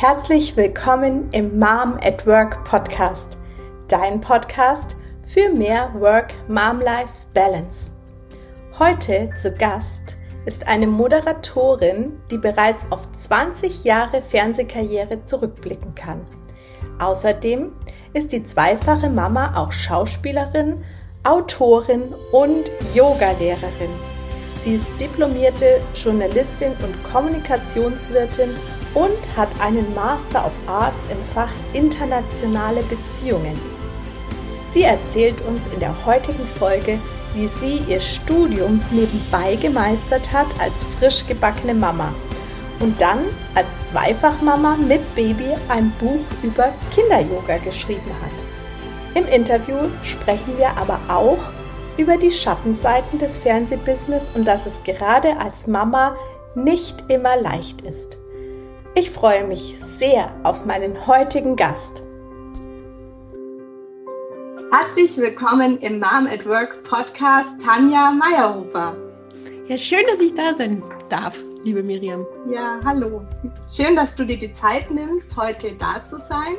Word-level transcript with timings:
Herzlich 0.00 0.56
willkommen 0.56 1.28
im 1.32 1.58
Mom 1.58 1.98
at 2.02 2.26
Work 2.26 2.64
Podcast, 2.64 3.36
dein 3.86 4.22
Podcast 4.22 4.96
für 5.26 5.50
mehr 5.50 5.92
Work-Mom-Life 5.92 7.26
Balance. 7.34 7.92
Heute 8.78 9.28
zu 9.36 9.52
Gast 9.52 10.16
ist 10.46 10.66
eine 10.66 10.86
Moderatorin, 10.86 12.12
die 12.30 12.38
bereits 12.38 12.86
auf 12.88 13.12
20 13.12 13.84
Jahre 13.84 14.22
Fernsehkarriere 14.22 15.26
zurückblicken 15.26 15.94
kann. 15.94 16.22
Außerdem 16.98 17.70
ist 18.14 18.32
die 18.32 18.42
zweifache 18.42 19.10
Mama 19.10 19.54
auch 19.54 19.70
Schauspielerin, 19.70 20.82
Autorin 21.24 22.14
und 22.32 22.70
Yogalehrerin. 22.94 23.90
Sie 24.58 24.76
ist 24.76 24.90
diplomierte 24.98 25.82
Journalistin 25.94 26.72
und 26.82 27.04
Kommunikationswirtin 27.12 28.56
und 28.94 29.36
hat 29.36 29.48
einen 29.60 29.94
Master 29.94 30.44
of 30.44 30.58
Arts 30.66 31.04
im 31.10 31.22
Fach 31.34 31.52
Internationale 31.72 32.82
Beziehungen. 32.84 33.58
Sie 34.68 34.82
erzählt 34.82 35.40
uns 35.42 35.66
in 35.72 35.80
der 35.80 35.94
heutigen 36.06 36.46
Folge, 36.46 36.98
wie 37.34 37.46
sie 37.46 37.82
ihr 37.86 38.00
Studium 38.00 38.80
nebenbei 38.90 39.56
gemeistert 39.56 40.32
hat 40.32 40.46
als 40.58 40.84
frisch 40.84 41.26
gebackene 41.26 41.74
Mama 41.74 42.12
und 42.80 43.00
dann 43.00 43.18
als 43.54 43.90
Zweifachmama 43.90 44.76
mit 44.76 45.14
Baby 45.14 45.54
ein 45.68 45.92
Buch 46.00 46.24
über 46.42 46.70
Kinderyoga 46.92 47.58
geschrieben 47.58 48.10
hat. 48.22 48.44
Im 49.14 49.26
Interview 49.26 49.76
sprechen 50.02 50.56
wir 50.56 50.76
aber 50.78 50.98
auch 51.08 51.38
über 51.96 52.16
die 52.16 52.30
Schattenseiten 52.30 53.18
des 53.18 53.38
Fernsehbusiness 53.38 54.30
und 54.34 54.46
dass 54.46 54.66
es 54.66 54.82
gerade 54.82 55.38
als 55.38 55.66
Mama 55.66 56.16
nicht 56.54 57.04
immer 57.08 57.36
leicht 57.36 57.82
ist. 57.82 58.16
Ich 58.96 59.08
freue 59.08 59.46
mich 59.46 59.76
sehr 59.78 60.34
auf 60.42 60.66
meinen 60.66 61.06
heutigen 61.06 61.54
Gast. 61.54 62.02
Herzlich 64.72 65.16
willkommen 65.16 65.78
im 65.78 66.00
Mom 66.00 66.26
at 66.26 66.44
Work 66.44 66.82
Podcast, 66.82 67.60
Tanja 67.64 68.10
Meyerhofer. 68.10 68.96
Ja, 69.68 69.78
schön, 69.78 70.04
dass 70.08 70.20
ich 70.20 70.34
da 70.34 70.56
sein 70.56 70.82
darf, 71.08 71.38
liebe 71.62 71.84
Miriam. 71.84 72.26
Ja, 72.50 72.80
hallo. 72.84 73.24
Schön, 73.72 73.94
dass 73.94 74.16
du 74.16 74.26
dir 74.26 74.38
die 74.38 74.52
Zeit 74.52 74.90
nimmst, 74.90 75.36
heute 75.36 75.72
da 75.76 76.04
zu 76.04 76.18
sein. 76.18 76.56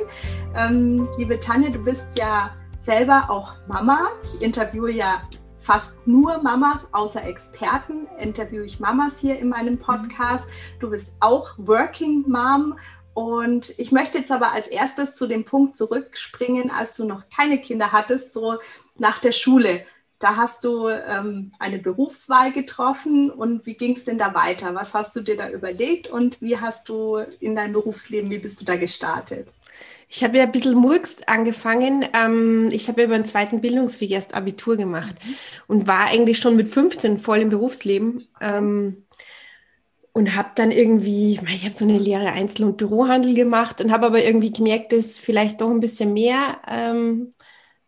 Ähm, 0.56 1.06
liebe 1.18 1.38
Tanja, 1.38 1.68
du 1.68 1.78
bist 1.80 2.06
ja 2.18 2.50
selber 2.78 3.26
auch 3.28 3.56
Mama. 3.68 4.08
Ich 4.24 4.40
interviewe 4.40 4.90
ja 4.90 5.20
fast 5.62 6.06
nur 6.06 6.42
Mamas, 6.42 6.92
außer 6.92 7.24
Experten, 7.24 8.08
interviewe 8.18 8.64
ich 8.64 8.80
Mamas 8.80 9.18
hier 9.18 9.38
in 9.38 9.48
meinem 9.48 9.78
Podcast. 9.78 10.48
Du 10.80 10.90
bist 10.90 11.12
auch 11.20 11.54
Working 11.58 12.24
Mom. 12.28 12.78
Und 13.14 13.78
ich 13.78 13.92
möchte 13.92 14.18
jetzt 14.18 14.32
aber 14.32 14.52
als 14.52 14.66
erstes 14.66 15.14
zu 15.14 15.26
dem 15.26 15.44
Punkt 15.44 15.76
zurückspringen, 15.76 16.70
als 16.70 16.96
du 16.96 17.04
noch 17.04 17.24
keine 17.34 17.60
Kinder 17.60 17.92
hattest, 17.92 18.32
so 18.32 18.58
nach 18.96 19.18
der 19.18 19.32
Schule. 19.32 19.84
Da 20.18 20.36
hast 20.36 20.64
du 20.64 20.88
ähm, 20.88 21.52
eine 21.58 21.78
Berufswahl 21.78 22.52
getroffen 22.52 23.30
und 23.30 23.66
wie 23.66 23.74
ging 23.74 23.96
es 23.96 24.04
denn 24.04 24.18
da 24.18 24.34
weiter? 24.34 24.74
Was 24.74 24.94
hast 24.94 25.14
du 25.16 25.20
dir 25.20 25.36
da 25.36 25.50
überlegt 25.50 26.08
und 26.08 26.40
wie 26.40 26.58
hast 26.58 26.88
du 26.88 27.16
in 27.40 27.54
dein 27.54 27.72
Berufsleben, 27.72 28.30
wie 28.30 28.38
bist 28.38 28.60
du 28.60 28.64
da 28.64 28.76
gestartet? 28.76 29.52
Ich 30.08 30.22
habe 30.22 30.36
ja 30.36 30.44
ein 30.44 30.52
bisschen 30.52 30.74
Murks 30.74 31.22
angefangen. 31.22 32.06
Ähm, 32.12 32.68
ich 32.70 32.88
habe 32.88 33.00
ja 33.00 33.06
über 33.06 33.16
den 33.16 33.24
zweiten 33.24 33.60
Bildungsweg 33.60 34.10
erst 34.10 34.34
Abitur 34.34 34.76
gemacht 34.76 35.14
mhm. 35.24 35.34
und 35.68 35.86
war 35.88 36.06
eigentlich 36.06 36.38
schon 36.38 36.56
mit 36.56 36.68
15 36.68 37.18
voll 37.18 37.38
im 37.38 37.48
Berufsleben. 37.50 38.26
Ähm, 38.40 39.04
und 40.12 40.36
habe 40.36 40.50
dann 40.54 40.70
irgendwie, 40.70 41.40
ich 41.48 41.64
habe 41.64 41.74
so 41.74 41.86
eine 41.86 41.98
Lehre 41.98 42.32
Einzel- 42.32 42.66
und 42.66 42.76
Bürohandel 42.76 43.34
gemacht 43.34 43.80
und 43.80 43.90
habe 43.90 44.06
aber 44.06 44.22
irgendwie 44.22 44.52
gemerkt, 44.52 44.92
dass 44.92 45.18
vielleicht 45.18 45.60
doch 45.60 45.70
ein 45.70 45.80
bisschen 45.80 46.12
mehr, 46.12 46.60
ähm, 46.68 47.34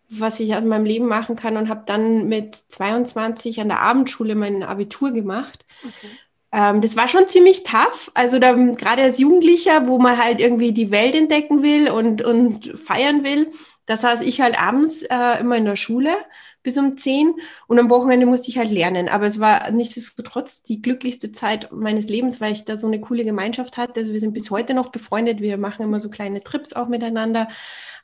was 0.09 0.41
ich 0.41 0.55
aus 0.55 0.65
meinem 0.65 0.87
Leben 0.87 1.07
machen 1.07 1.37
kann 1.37 1.57
und 1.57 1.69
habe 1.69 1.83
dann 1.87 2.29
mit 2.29 2.55
22 2.55 3.61
an 3.61 3.69
der 3.69 3.81
Abendschule 3.81 4.35
mein 4.35 4.63
Abitur 4.63 5.13
gemacht. 5.13 5.67
Okay. 5.83 6.09
Ähm, 6.55 6.81
das 6.81 6.97
war 6.97 7.09
schon 7.09 7.27
ziemlich 7.27 7.65
tough. 7.65 8.13
Also 8.15 8.39
gerade 8.39 9.03
als 9.03 9.19
Jugendlicher, 9.19 9.89
wo 9.89 9.99
man 9.99 10.23
halt 10.23 10.41
irgendwie 10.41 10.73
die 10.73 10.93
Welt 10.93 11.17
entdecken 11.17 11.63
will 11.63 11.91
und, 11.91 12.23
und 12.23 12.79
feiern 12.79 13.25
will, 13.25 13.51
da 13.87 13.97
saß 13.97 14.21
ich 14.21 14.41
halt 14.41 14.59
abends 14.59 15.03
äh, 15.03 15.41
immer 15.41 15.57
in 15.57 15.65
der 15.65 15.77
Schule 15.77 16.17
bis 16.63 16.79
um 16.79 16.97
zehn 16.97 17.35
und 17.67 17.79
am 17.79 17.91
Wochenende 17.91 18.25
musste 18.25 18.51
ich 18.51 18.57
halt 18.57 18.71
lernen. 18.71 19.09
Aber 19.09 19.27
es 19.27 19.41
war 19.41 19.71
nichtsdestotrotz 19.73 20.63
die 20.63 20.81
glücklichste 20.81 21.33
Zeit 21.33 21.71
meines 21.73 22.09
Lebens, 22.09 22.41
weil 22.41 22.53
ich 22.53 22.65
da 22.65 22.77
so 22.77 22.87
eine 22.87 23.01
coole 23.01 23.25
Gemeinschaft 23.25 23.77
hatte. 23.77 24.01
Also 24.01 24.13
wir 24.13 24.21
sind 24.21 24.33
bis 24.33 24.51
heute 24.51 24.75
noch 24.75 24.91
befreundet. 24.91 25.41
Wir 25.41 25.59
machen 25.59 25.83
immer 25.83 26.01
so 26.01 26.09
kleine 26.09 26.43
Trips 26.43 26.73
auch 26.73 26.89
miteinander. 26.89 27.49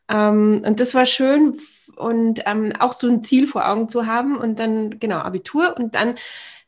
Ähm, 0.08 0.62
und 0.66 0.80
das 0.80 0.94
war 0.94 1.06
schön 1.06 1.58
und 1.96 2.42
ähm, 2.46 2.72
auch 2.78 2.92
so 2.92 3.08
ein 3.08 3.22
Ziel 3.22 3.46
vor 3.46 3.68
Augen 3.68 3.88
zu 3.88 4.06
haben 4.06 4.36
und 4.36 4.58
dann 4.58 4.98
genau 4.98 5.18
Abitur 5.18 5.76
und 5.78 5.94
dann 5.94 6.16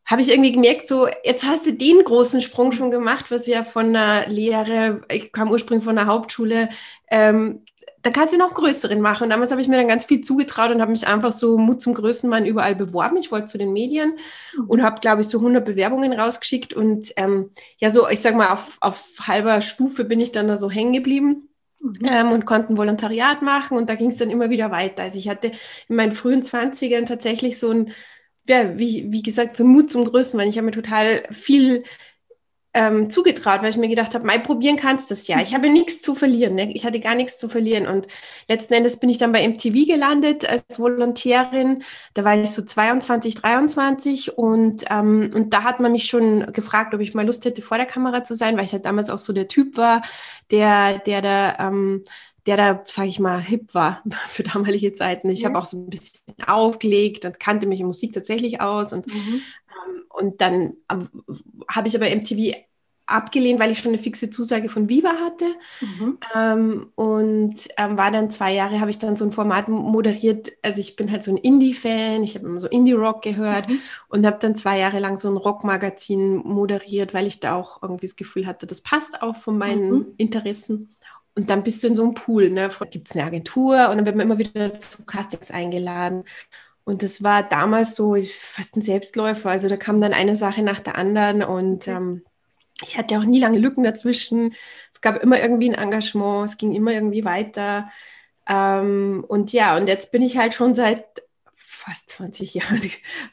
habe 0.05 0.21
ich 0.21 0.31
irgendwie 0.31 0.53
gemerkt, 0.53 0.87
so, 0.89 1.07
jetzt 1.25 1.45
hast 1.45 1.67
du 1.67 1.73
den 1.73 2.03
großen 2.03 2.41
Sprung 2.41 2.73
schon 2.73 2.91
gemacht, 2.91 3.31
was 3.31 3.47
ja 3.47 3.65
von 3.65 3.93
der 3.93 4.29
Lehre, 4.29 5.03
ich 5.11 5.33
kam 5.33 5.51
ursprünglich 5.51 5.85
von 5.85 5.97
der 5.97 6.07
Hauptschule, 6.07 6.69
ähm, 7.11 7.65
da 8.03 8.11
kannst 8.11 8.35
du 8.35 8.39
noch 8.39 8.55
größeren 8.55 9.01
machen. 9.01 9.25
Und 9.25 9.31
damals 9.31 9.53
habe 9.53 9.61
ich 9.61 9.69
mir 9.69 9.77
dann 9.77 9.89
ganz 9.89 10.05
viel 10.05 10.21
zugetraut 10.21 10.71
und 10.73 10.81
habe 10.81 10.91
mich 10.91 11.07
einfach 11.07 11.33
so 11.33 11.57
Mut 11.57 11.81
zum 11.81 11.95
größten 11.95 12.29
Mann 12.29 12.45
überall 12.45 12.75
beworben. 12.75 13.17
Ich 13.17 13.31
wollte 13.31 13.47
zu 13.47 13.59
den 13.59 13.73
Medien 13.73 14.17
und 14.67 14.83
habe, 14.83 15.01
glaube 15.01 15.23
ich, 15.23 15.29
so 15.29 15.39
100 15.39 15.65
Bewerbungen 15.65 16.13
rausgeschickt. 16.13 16.75
Und 16.75 17.13
ähm, 17.17 17.51
ja, 17.79 17.91
so, 17.91 18.09
ich 18.09 18.21
sag 18.21 18.35
mal, 18.35 18.49
auf, 18.49 18.77
auf 18.81 19.09
halber 19.23 19.61
Stufe 19.61 20.05
bin 20.05 20.19
ich 20.19 20.33
dann 20.33 20.49
da 20.49 20.57
so 20.57 20.69
hängen 20.69 20.93
geblieben. 20.93 21.49
Mhm. 21.79 21.95
Ähm, 22.05 22.33
und 22.33 22.45
konnten 22.45 22.77
Volontariat 22.77 23.43
machen 23.43 23.77
und 23.77 23.91
da 23.91 23.97
ging 23.97 24.11
es 24.11 24.17
dann 24.17 24.31
immer 24.31 24.51
wieder 24.51 24.71
weiter. 24.71 25.03
Also 25.03 25.19
ich 25.19 25.29
hatte 25.29 25.49
in 25.89 25.97
meinen 25.97 26.13
frühen 26.13 26.43
Zwanzigern 26.43 27.07
tatsächlich 27.07 27.59
so 27.59 27.71
ein 27.71 27.93
ja, 28.49 28.79
wie, 28.79 29.13
wie 29.13 29.23
gesagt, 29.23 29.57
so 29.57 29.65
Mut 29.65 29.91
zum 29.91 30.05
Größten, 30.05 30.39
weil 30.39 30.49
ich 30.49 30.57
habe 30.57 30.67
mir 30.67 30.73
total 30.73 31.23
viel 31.31 31.85
ähm, 32.75 33.11
zugetraut, 33.11 33.63
weil 33.63 33.69
ich 33.71 33.77
mir 33.77 33.89
gedacht 33.89 34.15
habe, 34.15 34.25
mal 34.27 34.41
probieren 34.41 34.77
kannst 34.77 35.11
du 35.11 35.15
es 35.15 35.27
ja. 35.27 35.41
Ich 35.43 35.55
habe 35.55 35.69
nichts 35.69 36.01
zu 36.01 36.15
verlieren. 36.15 36.55
Ne? 36.55 36.73
Ich 36.73 36.85
hatte 36.87 37.01
gar 37.01 37.15
nichts 37.15 37.39
zu 37.39 37.49
verlieren. 37.49 37.87
Und 37.87 38.07
letzten 38.49 38.73
Endes 38.75 38.99
bin 38.99 39.11
ich 39.11 39.19
dann 39.19 39.33
bei 39.33 39.47
MTV 39.47 39.87
gelandet 39.87 40.49
als 40.49 40.79
Volontärin. 40.79 41.85
Da 42.15 42.25
war 42.25 42.37
ich 42.37 42.51
so 42.51 42.63
22, 42.65 43.35
23 43.35 44.39
und, 44.39 44.85
ähm, 44.91 45.33
und 45.35 45.53
da 45.53 45.65
hat 45.65 45.81
man 45.81 45.93
mich 45.93 46.05
schon 46.05 46.51
gefragt, 46.53 46.95
ob 46.95 47.01
ich 47.01 47.13
mal 47.15 47.27
Lust 47.27 47.45
hätte, 47.45 47.61
vor 47.61 47.77
der 47.77 47.87
Kamera 47.87 48.25
zu 48.25 48.35
sein, 48.35 48.57
weil 48.57 48.65
ich 48.65 48.73
halt 48.73 48.87
damals 48.87 49.11
auch 49.11 49.19
so 49.19 49.35
der 49.35 49.49
Typ 49.49 49.77
war, 49.77 50.03
der, 50.51 50.99
der 51.01 51.21
da 51.21 51.69
ähm, 51.69 52.03
der 52.47 52.57
da, 52.57 52.81
sage 52.85 53.09
ich 53.09 53.21
mal, 53.21 53.41
hip 53.41 53.75
war 53.75 54.03
für 54.29 54.43
damalige 54.43 54.93
Zeiten. 54.93 55.31
Ich 55.31 55.43
ja. 55.43 55.49
habe 55.49 55.59
auch 55.59 55.65
so 55.65 55.77
ein 55.77 55.91
bisschen 55.91 56.21
aufgelegt 56.47 57.25
und 57.25 57.39
kannte 57.39 57.67
mich 57.67 57.81
in 57.81 57.87
Musik 57.87 58.13
tatsächlich 58.13 58.61
aus. 58.61 58.93
Und, 58.93 59.07
mhm. 59.07 59.43
ähm, 59.69 60.03
und 60.09 60.41
dann 60.41 60.75
habe 61.69 61.89
ich 61.89 61.97
aber 61.97 62.15
MTV 62.15 62.55
abgelehnt, 63.07 63.61
weil 63.61 63.71
ich 63.71 63.81
schon 63.81 63.93
eine 63.93 64.03
fixe 64.03 64.31
Zusage 64.31 64.69
von 64.69 64.89
Viva 64.89 65.15
hatte. 65.21 65.47
Mhm. 65.81 66.19
Ähm, 66.35 66.87
und 66.95 67.69
ähm, 67.77 67.97
war 67.97 68.11
dann 68.11 68.31
zwei 68.31 68.55
Jahre, 68.55 68.81
habe 68.81 68.91
ich 68.91 68.99
dann 68.99 69.17
so 69.17 69.25
ein 69.25 69.33
Format 69.33 69.69
moderiert. 69.69 70.51
Also 70.63 70.81
ich 70.81 70.97
bin 70.97 71.11
halt 71.11 71.25
so 71.25 71.33
ein 71.33 71.37
Indie-Fan, 71.37 72.23
ich 72.23 72.35
habe 72.35 72.47
immer 72.47 72.61
so 72.61 72.69
Indie-Rock 72.69 73.23
gehört 73.23 73.69
mhm. 73.69 73.79
und 74.09 74.27
habe 74.27 74.39
dann 74.41 74.55
zwei 74.55 74.79
Jahre 74.79 74.99
lang 74.99 75.17
so 75.17 75.29
ein 75.29 75.37
Rock-Magazin 75.37 76.37
moderiert, 76.39 77.13
weil 77.13 77.27
ich 77.27 77.41
da 77.41 77.57
auch 77.57 77.83
irgendwie 77.83 78.07
das 78.07 78.17
Gefühl 78.17 78.47
hatte, 78.47 78.67
das 78.67 78.81
passt 78.81 79.23
auch 79.23 79.37
von 79.37 79.59
meinen 79.59 79.91
mhm. 79.91 80.07
Interessen. 80.17 80.95
Und 81.35 81.49
dann 81.49 81.63
bist 81.63 81.83
du 81.83 81.87
in 81.87 81.95
so 81.95 82.03
einem 82.03 82.15
Pool, 82.15 82.51
ne? 82.51 82.71
Gibt 82.91 83.09
es 83.09 83.17
eine 83.17 83.25
Agentur 83.25 83.89
und 83.89 83.97
dann 83.97 84.07
wird 84.07 84.17
man 84.17 84.27
immer 84.27 84.39
wieder 84.39 84.79
zu 84.79 85.05
Castings 85.05 85.51
eingeladen. 85.51 86.25
Und 86.85 87.03
das 87.03 87.23
war 87.23 87.43
damals 87.43 87.95
so 87.95 88.17
fast 88.21 88.77
ein 88.77 88.83
Selbstläufer. 88.83 89.51
Also 89.51 89.69
da 89.69 89.77
kam 89.77 90.01
dann 90.01 90.13
eine 90.13 90.35
Sache 90.35 90.63
nach 90.63 90.81
der 90.81 90.97
anderen 90.97 91.43
und 91.43 91.89
ähm, 91.89 92.23
ich 92.83 92.99
hatte 92.99 93.19
auch 93.19 93.25
nie 93.25 93.41
lange 93.41 93.59
Lücken 93.59 93.85
dazwischen. 93.85 94.55
Es 94.93 95.01
gab 95.01 95.23
immer 95.23 95.41
irgendwie 95.41 95.71
ein 95.71 95.81
Engagement, 95.81 96.49
es 96.49 96.59
ging 96.59 96.75
immer 96.75 96.93
irgendwie 96.93 97.25
weiter. 97.25 97.89
Ähm, 98.49 99.25
und 99.29 99.53
ja, 99.53 99.77
und 99.77 99.87
jetzt 99.89 100.11
bin 100.13 100.23
ich 100.23 100.37
halt 100.37 100.55
schon 100.55 100.75
seit 100.75 101.23
fast 101.55 102.11
20 102.11 102.55
Jahren 102.55 102.83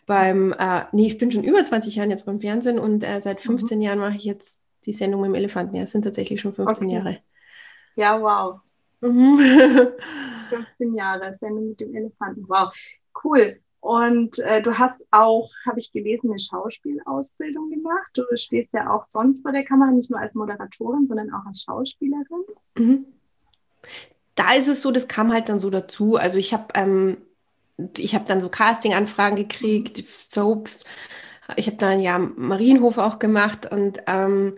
beim, 0.06 0.54
äh, 0.54 0.84
nee, 0.92 1.07
ich 1.07 1.18
bin 1.18 1.31
schon 1.31 1.44
über 1.44 1.63
20 1.63 1.96
Jahren 1.96 2.12
jetzt 2.12 2.25
beim 2.25 2.40
Fernsehen 2.40 2.80
und 2.80 3.04
äh, 3.04 3.19
seit 3.19 3.42
15 3.42 3.78
mhm. 3.78 3.84
Jahren 3.84 4.00
mache 4.00 4.16
ich 4.16 4.24
jetzt 4.24 4.62
die 4.86 4.94
Sendung 4.94 5.22
mit 5.22 5.30
dem 5.30 5.36
Elefanten. 5.36 5.75
Ja, 5.75 5.84
es 5.84 5.92
sind 5.92 6.04
tatsächlich 6.04 6.40
schon 6.42 6.54
15 6.54 6.88
okay. 6.88 6.96
Jahre. 6.96 7.18
Ja, 8.00 8.22
wow. 8.22 8.62
Mhm. 9.01 9.38
15 10.50 10.96
Jahre, 10.96 11.34
Sendung 11.34 11.69
mit 11.69 11.81
dem 11.81 11.94
Elefanten. 11.94 12.46
Wow, 12.48 12.74
cool. 13.25 13.60
Und 13.81 14.40
äh, 14.40 14.62
du 14.62 14.78
hast 14.78 15.06
auch, 15.12 15.50
habe 15.66 15.80
ich 15.80 15.92
gelesen, 15.92 16.30
eine 16.30 16.40
Schauspielausbildung 16.40 17.69
gemacht. 17.69 18.12
Du 18.13 18.24
stehst 18.36 18.74
ja 18.74 18.90
auch 18.90 19.04
sonst 19.04 19.42
vor 19.42 19.51
der 19.51 19.66
Kamera, 19.66 19.92
nicht 19.92 20.10
nur 20.10 20.19
als 20.19 20.34
Moderatorin, 20.34 21.06
sondern 21.06 21.34
auch 21.34 21.46
als 21.46 21.62
Schauspielerin. 21.63 22.44
Mhm. 22.78 23.06
Da 24.36 24.54
ist 24.54 24.69
es 24.69 24.81
so, 24.81 24.92
das 24.92 25.10
kam 25.10 25.34
halt 25.34 25.50
dann 25.50 25.60
so 25.60 25.69
dazu. 25.69 26.16
Also 26.16 26.38
ich 26.38 26.54
habe 26.54 26.68
ähm, 26.75 27.18
ich 27.98 28.16
habe 28.16 28.25
dann 28.25 28.40
so 28.40 28.48
Casting-Anfragen 28.48 29.36
gekriegt, 29.36 30.04
Soaps. 30.30 30.86
Ich 31.57 31.68
habe 31.68 31.78
dann 31.78 32.00
ja 32.00 32.18
Marienhof 32.18 32.98
auch 32.98 33.19
gemacht 33.19 33.69
und 33.69 34.00
ähm, 34.07 34.57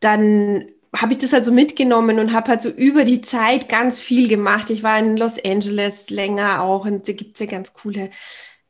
dann 0.00 0.70
habe 1.00 1.12
ich 1.12 1.18
das 1.18 1.32
halt 1.32 1.44
so 1.44 1.52
mitgenommen 1.52 2.18
und 2.18 2.32
habe 2.32 2.48
halt 2.48 2.60
so 2.60 2.68
über 2.68 3.04
die 3.04 3.20
Zeit 3.20 3.68
ganz 3.68 4.00
viel 4.00 4.28
gemacht. 4.28 4.70
Ich 4.70 4.82
war 4.82 4.98
in 4.98 5.16
Los 5.16 5.42
Angeles 5.44 6.10
länger 6.10 6.62
auch 6.62 6.84
und 6.84 7.08
da 7.08 7.12
gibt 7.12 7.34
es 7.34 7.40
ja 7.40 7.46
ganz 7.46 7.72
coole, 7.72 8.10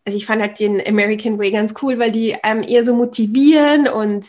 also 0.05 0.17
ich 0.17 0.27
fand 0.27 0.43
halt 0.43 0.59
den 0.61 0.87
American 0.87 1.39
Way 1.39 1.51
ganz 1.53 1.75
cool, 1.83 1.99
weil 1.99 2.13
die 2.13 2.37
ähm, 2.43 2.63
eher 2.63 2.85
so 2.85 2.95
motivieren 2.95 3.89
und 3.89 4.27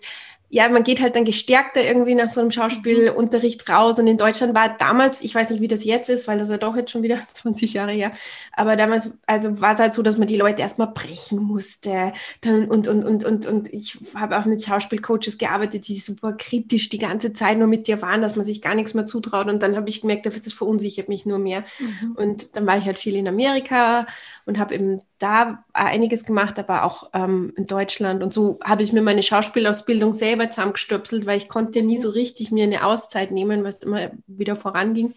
ja, 0.51 0.68
man 0.68 0.84
geht 0.84 1.01
halt 1.01 1.16
dann 1.16 1.25
gestärkter 1.25 1.84
irgendwie 1.84 2.16
nach 2.16 2.31
so 2.31 2.42
einem 2.42 2.50
Schauspielunterricht 2.50 3.69
raus. 3.69 4.00
Und 4.00 4.07
in 4.07 4.18
Deutschland 4.18 4.56
war 4.56 4.75
damals, 4.75 5.22
ich 5.22 5.36
weiß 5.36 5.51
nicht, 5.51 5.62
wie 5.62 5.68
das 5.68 5.84
jetzt 5.84 6.10
ist, 6.10 6.28
weil 6.28 6.40
das 6.40 6.50
ja 6.50 6.57
doch 6.57 6.75
jetzt 6.75 6.92
schon 6.92 7.04
wieder 7.04 7.19
20 7.34 7.74
Jahre 7.74 7.92
her, 7.92 8.12
aber 8.54 8.75
damals, 8.75 9.18
also 9.28 9.62
war 9.62 9.74
es 9.74 9.80
halt 9.80 9.94
so, 9.94 10.01
dass 10.01 10.18
man 10.18 10.28
die 10.28 10.38
Leute 10.38 10.62
erstmal 10.62 10.88
brechen 10.88 11.40
musste. 11.40 12.13
Dann, 12.42 12.68
und, 12.68 12.88
und, 12.88 13.04
und, 13.04 13.24
und, 13.24 13.46
und 13.46 13.74
ich 13.74 13.98
habe 14.16 14.40
auch 14.40 14.46
mit 14.46 14.63
Schauspielcoaches 14.63 15.38
gearbeitet, 15.38 15.88
die 15.88 16.00
super 16.00 16.34
kritisch 16.34 16.90
die 16.90 17.00
ganze 17.00 17.31
Zeit 17.34 17.57
nur 17.57 17.68
mit 17.68 17.88
dir 17.88 18.01
waren, 18.01 18.22
dass 18.22 18.36
man 18.36 18.46
sich 18.46 18.62
gar 18.62 18.75
nichts 18.75 18.94
mehr 18.94 19.06
zutraut. 19.06 19.48
Und 19.48 19.62
dann 19.62 19.75
habe 19.75 19.90
ich 19.90 20.01
gemerkt, 20.01 20.25
das 20.25 20.54
verunsichert 20.54 21.10
mich 21.10 21.25
nur 21.25 21.40
mehr. 21.40 21.63
Mhm. 21.80 22.13
Und 22.16 22.56
dann 22.56 22.66
war 22.66 22.78
ich 22.78 22.86
halt 22.86 22.98
viel 22.98 23.16
in 23.16 23.28
Amerika 23.28 24.07
und 24.46 24.57
habe 24.57 24.74
eben 24.74 25.01
da 25.19 25.66
einiges 25.74 26.24
gemacht, 26.24 26.57
aber 26.57 26.83
auch 26.83 27.10
ähm, 27.13 27.54
in 27.56 27.68
Deutschland. 27.68 28.24
Und 28.24 28.33
so 28.33 28.60
habe 28.63 28.83
ich 28.83 28.94
mir 28.94 29.01
meine 29.01 29.21
Schauspielausbildung 29.21 30.13
selber 30.13 30.50
zusammengestöpselt, 30.50 31.25
weil 31.25 31.38
ich 31.38 31.50
konnte 31.50 31.81
nie 31.81 31.98
so 31.98 32.10
richtig 32.10 32.51
mir 32.51 32.63
eine 32.63 32.86
Auszeit 32.86 33.31
nehmen, 33.31 33.63
weil 33.63 33.69
es 33.69 33.83
immer 33.83 34.12
wieder 34.27 34.56
voranging. 34.56 35.13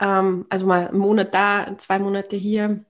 Ähm, 0.00 0.46
also 0.48 0.66
mal 0.66 0.88
einen 0.88 0.98
Monat 0.98 1.34
da, 1.34 1.76
zwei 1.76 1.98
Monate 1.98 2.36
hier. 2.36 2.84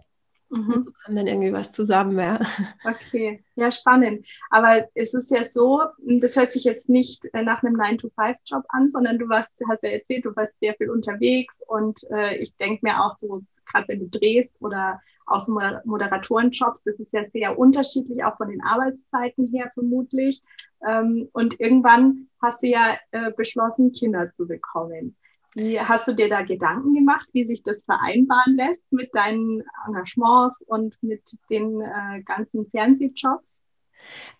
Mhm. 0.52 0.82
So 0.84 0.92
kam 0.92 1.14
dann 1.16 1.26
irgendwie 1.26 1.52
was 1.52 1.72
zusammen, 1.72 2.18
ja. 2.18 2.38
Okay, 2.84 3.42
ja, 3.56 3.70
spannend. 3.70 4.26
Aber 4.50 4.86
es 4.94 5.14
ist 5.14 5.30
ja 5.30 5.46
so, 5.46 5.82
das 5.98 6.36
hört 6.36 6.52
sich 6.52 6.64
jetzt 6.64 6.88
nicht 6.88 7.26
äh, 7.32 7.42
nach 7.42 7.62
einem 7.62 7.74
9-to-5-Job 7.80 8.64
an, 8.68 8.90
sondern 8.90 9.18
du 9.18 9.28
warst, 9.28 9.62
hast 9.68 9.82
ja 9.82 9.88
erzählt, 9.88 10.24
du 10.26 10.36
warst 10.36 10.60
sehr 10.60 10.74
viel 10.74 10.90
unterwegs 10.90 11.62
und 11.66 12.00
äh, 12.10 12.36
ich 12.36 12.54
denke 12.56 12.80
mir 12.82 13.02
auch 13.02 13.16
so, 13.16 13.42
gerade 13.64 13.88
wenn 13.88 14.00
du 14.00 14.18
drehst 14.18 14.54
oder 14.60 15.00
aus 15.32 15.48
Moderatorenjobs. 15.48 16.84
Das 16.84 16.96
ist 16.96 17.12
ja 17.12 17.22
sehr 17.30 17.58
unterschiedlich, 17.58 18.22
auch 18.24 18.36
von 18.36 18.48
den 18.48 18.62
Arbeitszeiten 18.62 19.48
her 19.52 19.70
vermutlich. 19.74 20.42
Ähm, 20.86 21.28
und 21.32 21.58
irgendwann 21.60 22.28
hast 22.40 22.62
du 22.62 22.68
ja 22.68 22.96
äh, 23.10 23.30
beschlossen, 23.32 23.92
Kinder 23.92 24.32
zu 24.34 24.46
bekommen. 24.46 25.16
Wie 25.54 25.78
hast 25.78 26.08
du 26.08 26.14
dir 26.14 26.28
da 26.28 26.42
Gedanken 26.42 26.94
gemacht, 26.94 27.28
wie 27.32 27.44
sich 27.44 27.62
das 27.62 27.84
vereinbaren 27.84 28.56
lässt 28.56 28.90
mit 28.90 29.14
deinen 29.14 29.62
Engagements 29.86 30.62
und 30.62 30.96
mit 31.02 31.22
den 31.50 31.82
äh, 31.82 32.22
ganzen 32.22 32.66
Fernsehjobs? 32.70 33.62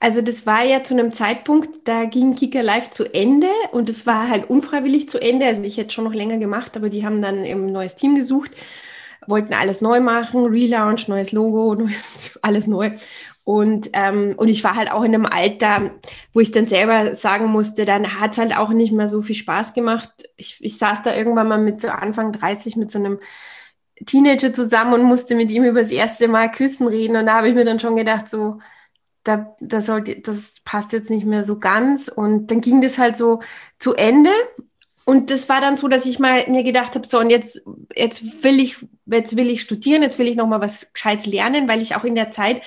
Also 0.01 0.23
das 0.23 0.47
war 0.47 0.65
ja 0.65 0.83
zu 0.83 0.95
einem 0.95 1.13
Zeitpunkt, 1.13 1.87
da 1.87 2.07
ging 2.07 2.35
Kika 2.35 2.63
Live 2.63 2.91
zu 2.91 3.15
Ende 3.15 3.49
und 3.71 3.89
es 3.89 4.07
war 4.07 4.29
halt 4.29 4.51
unfreiwillig 4.51 5.09
zu 5.09 5.21
Ende. 5.21 5.47
Also 5.47 5.63
ich 5.63 5.77
hätte 5.77 5.93
schon 5.93 6.05
noch 6.05 6.15
länger 6.15 6.39
gemacht, 6.39 6.77
aber 6.77 6.89
die 6.89 7.05
haben 7.05 7.23
dann 7.23 7.45
eben 7.45 7.67
ein 7.67 7.73
neues 7.73 7.95
Team 7.95 8.17
gesucht 8.17 8.53
wollten 9.27 9.55
alles 9.55 9.81
neu 9.81 10.01
machen, 10.01 10.47
Relaunch, 10.47 11.09
neues 11.09 11.33
Logo, 11.33 11.75
neues, 11.79 12.39
alles 12.43 12.67
neu. 12.67 12.93
Und, 13.45 13.91
ähm, 13.93 14.35
und 14.37 14.49
ich 14.49 14.63
war 14.63 14.77
halt 14.77 14.91
auch 14.93 15.03
in 15.03 15.15
einem 15.15 15.27
Alter, 15.27 15.93
wo 16.33 16.41
ich 16.41 16.53
dann 16.53 16.69
selber 16.69 17.15
sagen 17.15 17.47
musste, 17.47 17.85
dann 17.85 18.21
hat 18.21 18.33
es 18.33 18.39
halt 18.39 18.57
auch 18.57 18.71
nicht 18.71 18.93
mehr 18.93 19.09
so 19.09 19.21
viel 19.23 19.35
Spaß 19.35 19.75
gemacht. 19.75 20.11
Ich, 20.37 20.59
ich 20.61 20.79
saß 20.79 21.03
da 21.03 21.15
irgendwann 21.15 21.49
mal 21.49 21.59
mit 21.59 21.81
so 21.81 21.89
Anfang 21.89 22.31
30 22.33 22.77
mit 22.77 22.91
so 22.93 22.99
einem 23.01 23.19
Teenager 24.07 24.53
zusammen 24.53 24.95
und 24.95 25.03
musste 25.05 25.35
mit 25.35 25.51
ihm 25.51 25.65
über 25.65 25.81
das 25.81 25.91
erste 25.91 26.29
Mal 26.29 26.51
küssen 26.51 26.87
reden. 26.87 27.17
Und 27.17 27.27
da 27.27 27.35
habe 27.35 27.49
ich 27.49 27.55
mir 27.55 27.65
dann 27.65 27.81
schon 27.81 27.97
gedacht, 27.97 28.29
so, 28.29 28.59
da, 29.25 29.57
da 29.61 29.81
sollte, 29.81 30.21
das 30.21 30.57
passt 30.65 30.93
jetzt 30.93 31.11
nicht 31.11 31.27
mehr 31.27 31.45
so 31.45 31.59
ganz. 31.59 32.09
Und 32.09 32.51
dann 32.51 32.61
ging 32.61 32.81
das 32.81 32.99
halt 32.99 33.17
so 33.17 33.41
zu 33.79 33.95
Ende. 33.95 34.31
Und 35.05 35.31
das 35.31 35.49
war 35.49 35.61
dann 35.61 35.77
so, 35.77 35.89
dass 35.89 36.07
ich 36.07 36.19
mal 36.19 36.45
mir 36.49 36.63
gedacht 36.63 36.95
habe, 36.95 37.07
so 37.07 37.19
und 37.19 37.31
jetzt, 37.31 37.67
jetzt 37.97 38.45
will 38.45 38.61
ich, 38.61 38.77
jetzt 39.07 39.37
will 39.37 39.51
ich 39.51 39.63
studieren, 39.63 40.03
jetzt 40.03 40.19
will 40.19 40.29
ich 40.29 40.37
noch 40.37 40.47
mal 40.47 40.61
was 40.61 40.93
Gescheites 40.93 41.27
lernen, 41.27 41.69
weil 41.69 41.83
ich 41.83 41.97
auch 41.97 42.05
in 42.05 42.15
der 42.15 42.31
Zeit 42.31 42.63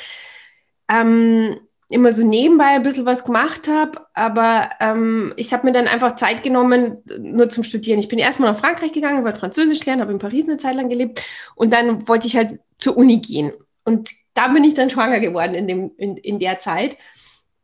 ähm, 0.90 1.58
immer 1.90 2.12
so 2.12 2.26
nebenbei 2.26 2.66
ein 2.66 2.84
bisschen 2.84 3.06
was 3.06 3.26
gemacht 3.26 3.68
habe, 3.68 4.02
aber 4.14 4.72
ähm, 4.80 5.34
ich 5.38 5.54
habe 5.54 5.66
mir 5.66 5.72
dann 5.72 5.88
einfach 5.88 6.16
Zeit 6.16 6.44
genommen, 6.44 6.98
nur 7.20 7.50
zum 7.50 7.64
Studieren. 7.64 8.00
Ich 8.00 8.08
bin 8.08 8.20
erstmal 8.20 8.52
nach 8.52 8.60
Frankreich 8.60 8.92
gegangen, 8.92 9.24
wollte 9.24 9.40
Französisch 9.40 9.86
lernen, 9.86 10.02
habe 10.02 10.12
in 10.12 10.20
Paris 10.20 10.48
eine 10.48 10.58
Zeit 10.58 10.76
lang 10.76 10.90
gelebt 10.90 11.24
und 11.56 11.72
dann 11.72 12.08
wollte 12.08 12.28
ich 12.28 12.36
halt 12.36 12.60
zur 12.78 12.98
Uni 12.98 13.18
gehen. 13.18 13.54
Und 13.84 14.10
da 14.34 14.48
bin 14.48 14.64
ich 14.64 14.74
dann 14.74 14.90
schwanger 14.90 15.20
geworden 15.20 15.54
in, 15.54 15.68
dem, 15.68 15.92
in, 15.98 16.18
in 16.18 16.40
der 16.40 16.60
Zeit. 16.60 16.98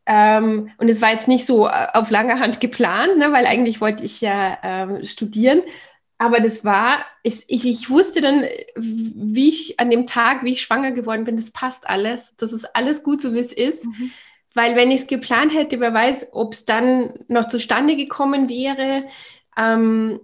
Ähm, 0.06 0.72
und 0.78 0.90
es 0.90 1.02
war 1.02 1.12
jetzt 1.12 1.28
nicht 1.28 1.46
so 1.46 1.68
äh, 1.68 1.88
auf 1.94 2.10
lange 2.10 2.40
Hand 2.40 2.60
geplant, 2.60 3.18
ne, 3.18 3.32
weil 3.32 3.46
eigentlich 3.46 3.82
wollte 3.82 4.04
ich 4.04 4.22
ja 4.22 4.58
ähm, 4.64 5.04
studieren. 5.06 5.62
Aber 6.18 6.40
das 6.40 6.64
war, 6.64 7.06
ich, 7.24 7.46
ich, 7.48 7.66
ich 7.66 7.90
wusste 7.90 8.22
dann, 8.22 8.46
wie 8.76 9.50
ich 9.50 9.80
an 9.80 9.90
dem 9.90 10.06
Tag, 10.06 10.44
wie 10.44 10.52
ich 10.52 10.62
schwanger 10.62 10.92
geworden 10.92 11.24
bin, 11.24 11.36
das 11.36 11.50
passt 11.50 11.90
alles. 11.90 12.36
Das 12.38 12.54
ist 12.54 12.76
alles 12.76 13.04
gut, 13.04 13.22
so 13.22 13.34
wie 13.34 13.40
es 13.40 13.52
ist. 13.52 13.86
Mhm. 13.86 14.12
Weil 14.54 14.76
wenn 14.76 14.92
ich 14.92 15.02
es 15.02 15.08
geplant 15.08 15.52
hätte, 15.56 15.80
wer 15.80 15.94
weiß, 15.94 16.30
ob 16.34 16.54
es 16.54 16.66
dann 16.66 17.14
noch 17.28 17.48
zustande 17.48 17.96
gekommen 17.96 18.50
wäre. 18.50 19.06
Ähm, 19.58 20.20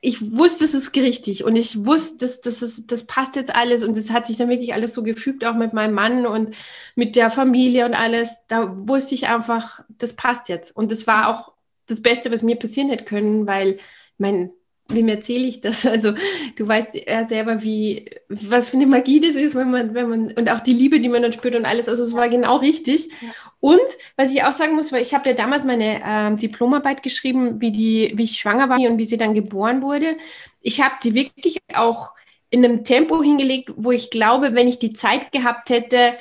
ich 0.00 0.36
wusste, 0.36 0.64
es 0.64 0.74
ist 0.74 0.94
richtig 0.96 1.44
und 1.44 1.56
ich 1.56 1.84
wusste, 1.86 2.26
das, 2.26 2.40
das, 2.40 2.62
ist, 2.62 2.92
das 2.92 3.06
passt 3.06 3.36
jetzt 3.36 3.54
alles 3.54 3.84
und 3.84 3.96
es 3.96 4.10
hat 4.10 4.26
sich 4.26 4.36
dann 4.36 4.48
wirklich 4.48 4.74
alles 4.74 4.94
so 4.94 5.02
gefügt, 5.02 5.44
auch 5.44 5.54
mit 5.54 5.72
meinem 5.72 5.94
Mann 5.94 6.26
und 6.26 6.54
mit 6.94 7.16
der 7.16 7.30
Familie 7.30 7.86
und 7.86 7.94
alles. 7.94 8.46
Da 8.48 8.72
wusste 8.88 9.14
ich 9.14 9.28
einfach, 9.28 9.80
das 9.88 10.14
passt 10.14 10.48
jetzt. 10.48 10.74
Und 10.76 10.92
das 10.92 11.06
war 11.06 11.28
auch 11.28 11.52
das 11.86 12.02
Beste, 12.02 12.30
was 12.32 12.42
mir 12.42 12.56
passieren 12.56 12.90
hätte 12.90 13.04
können, 13.04 13.46
weil 13.46 13.78
mein 14.18 14.50
wem 14.88 15.08
erzähle 15.08 15.46
ich 15.46 15.60
das? 15.60 15.86
Also 15.86 16.12
du 16.56 16.66
weißt 16.66 16.94
ja 17.06 17.24
selber, 17.24 17.62
wie 17.62 18.10
was 18.28 18.68
für 18.68 18.76
eine 18.76 18.86
Magie 18.86 19.20
das 19.20 19.34
ist, 19.34 19.54
wenn 19.54 19.70
man, 19.70 19.94
wenn 19.94 20.08
man 20.08 20.32
und 20.32 20.50
auch 20.50 20.60
die 20.60 20.72
Liebe, 20.72 21.00
die 21.00 21.08
man 21.08 21.22
dann 21.22 21.32
spürt 21.32 21.56
und 21.56 21.64
alles. 21.64 21.88
Also 21.88 22.04
es 22.04 22.14
war 22.14 22.28
genau 22.28 22.56
richtig. 22.56 23.08
Ja. 23.20 23.28
Und 23.60 23.80
was 24.16 24.32
ich 24.32 24.44
auch 24.44 24.52
sagen 24.52 24.74
muss, 24.74 24.92
weil 24.92 25.02
ich 25.02 25.14
habe 25.14 25.28
ja 25.28 25.34
damals 25.34 25.64
meine 25.64 26.00
ähm, 26.04 26.36
Diplomarbeit 26.36 27.02
geschrieben, 27.02 27.60
wie 27.60 27.72
die, 27.72 28.12
wie 28.14 28.24
ich 28.24 28.38
schwanger 28.38 28.68
war 28.68 28.78
und 28.78 28.98
wie 28.98 29.04
sie 29.04 29.18
dann 29.18 29.34
geboren 29.34 29.82
wurde. 29.82 30.16
Ich 30.60 30.80
habe 30.80 30.94
die 31.02 31.14
wirklich 31.14 31.58
auch 31.74 32.12
in 32.50 32.64
einem 32.64 32.84
Tempo 32.84 33.22
hingelegt, 33.22 33.72
wo 33.76 33.90
ich 33.90 34.10
glaube, 34.10 34.54
wenn 34.54 34.68
ich 34.68 34.78
die 34.78 34.92
Zeit 34.92 35.32
gehabt 35.32 35.70
hätte, 35.70 36.14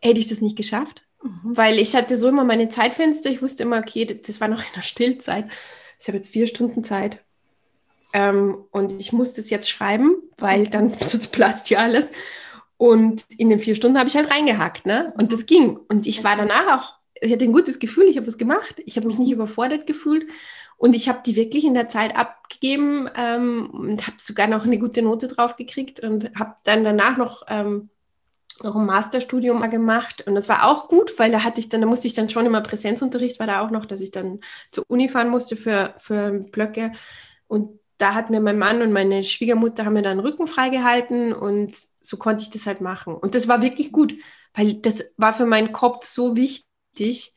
hätte 0.00 0.20
ich 0.20 0.28
das 0.28 0.40
nicht 0.40 0.56
geschafft. 0.56 1.02
Mhm. 1.22 1.56
Weil 1.56 1.78
ich 1.78 1.96
hatte 1.96 2.16
so 2.16 2.28
immer 2.28 2.44
meine 2.44 2.68
Zeitfenster. 2.68 3.30
Ich 3.30 3.42
wusste 3.42 3.64
immer, 3.64 3.78
okay, 3.78 4.04
das 4.04 4.40
war 4.40 4.48
noch 4.48 4.60
in 4.60 4.74
der 4.76 4.82
Stillzeit. 4.82 5.46
Ich 5.98 6.06
habe 6.08 6.18
jetzt 6.18 6.32
vier 6.32 6.46
Stunden 6.46 6.84
Zeit 6.84 7.25
ähm, 8.12 8.64
und 8.70 8.92
ich 8.98 9.12
musste 9.12 9.40
es 9.40 9.50
jetzt 9.50 9.68
schreiben, 9.68 10.16
weil 10.38 10.66
dann 10.66 10.94
sonst 11.00 11.28
platzt 11.28 11.70
ja 11.70 11.80
alles. 11.80 12.12
Und 12.78 13.24
in 13.38 13.48
den 13.48 13.58
vier 13.58 13.74
Stunden 13.74 13.98
habe 13.98 14.08
ich 14.08 14.16
halt 14.16 14.30
reingehackt, 14.30 14.86
ne? 14.86 15.12
Und 15.16 15.32
das 15.32 15.46
ging. 15.46 15.78
Und 15.88 16.06
ich 16.06 16.24
war 16.24 16.36
danach 16.36 16.78
auch, 16.78 16.94
ich 17.20 17.32
hatte 17.32 17.44
ein 17.44 17.52
gutes 17.52 17.78
Gefühl, 17.78 18.04
ich 18.04 18.16
habe 18.16 18.26
was 18.26 18.38
gemacht. 18.38 18.82
Ich 18.84 18.96
habe 18.96 19.06
mich 19.06 19.18
nicht 19.18 19.30
überfordert 19.30 19.86
gefühlt. 19.86 20.26
Und 20.76 20.94
ich 20.94 21.08
habe 21.08 21.20
die 21.24 21.36
wirklich 21.36 21.64
in 21.64 21.74
der 21.74 21.88
Zeit 21.88 22.14
abgegeben 22.16 23.08
ähm, 23.16 23.70
und 23.72 24.06
habe 24.06 24.16
sogar 24.18 24.46
noch 24.46 24.66
eine 24.66 24.78
gute 24.78 25.00
Note 25.00 25.28
drauf 25.28 25.56
gekriegt 25.56 26.00
und 26.00 26.30
habe 26.38 26.54
dann 26.64 26.84
danach 26.84 27.16
noch, 27.16 27.44
ähm, 27.48 27.88
noch 28.62 28.76
ein 28.76 28.84
Masterstudium 28.84 29.58
mal 29.58 29.68
gemacht. 29.68 30.26
Und 30.26 30.34
das 30.34 30.50
war 30.50 30.66
auch 30.66 30.88
gut, 30.88 31.18
weil 31.18 31.32
da 31.32 31.44
hatte 31.44 31.60
ich 31.60 31.70
dann, 31.70 31.80
da 31.80 31.86
musste 31.86 32.06
ich 32.06 32.14
dann 32.14 32.28
schon 32.28 32.44
immer 32.44 32.60
Präsenzunterricht, 32.60 33.38
war 33.38 33.46
da 33.46 33.64
auch 33.64 33.70
noch, 33.70 33.86
dass 33.86 34.02
ich 34.02 34.10
dann 34.10 34.40
zur 34.70 34.84
Uni 34.88 35.08
fahren 35.08 35.30
musste 35.30 35.56
für, 35.56 35.94
für 35.96 36.30
Blöcke. 36.52 36.92
Und 37.48 37.78
da 37.98 38.14
hat 38.14 38.30
mir 38.30 38.40
mein 38.40 38.58
Mann 38.58 38.82
und 38.82 38.92
meine 38.92 39.24
Schwiegermutter 39.24 39.84
haben 39.84 39.94
mir 39.94 40.02
dann 40.02 40.20
Rücken 40.20 40.46
freigehalten 40.46 41.32
und 41.32 41.76
so 42.00 42.16
konnte 42.16 42.42
ich 42.42 42.50
das 42.50 42.66
halt 42.66 42.80
machen. 42.80 43.14
Und 43.14 43.34
das 43.34 43.48
war 43.48 43.62
wirklich 43.62 43.92
gut, 43.92 44.14
weil 44.54 44.74
das 44.74 45.04
war 45.16 45.32
für 45.32 45.46
meinen 45.46 45.72
Kopf 45.72 46.04
so 46.04 46.36
wichtig. 46.36 47.32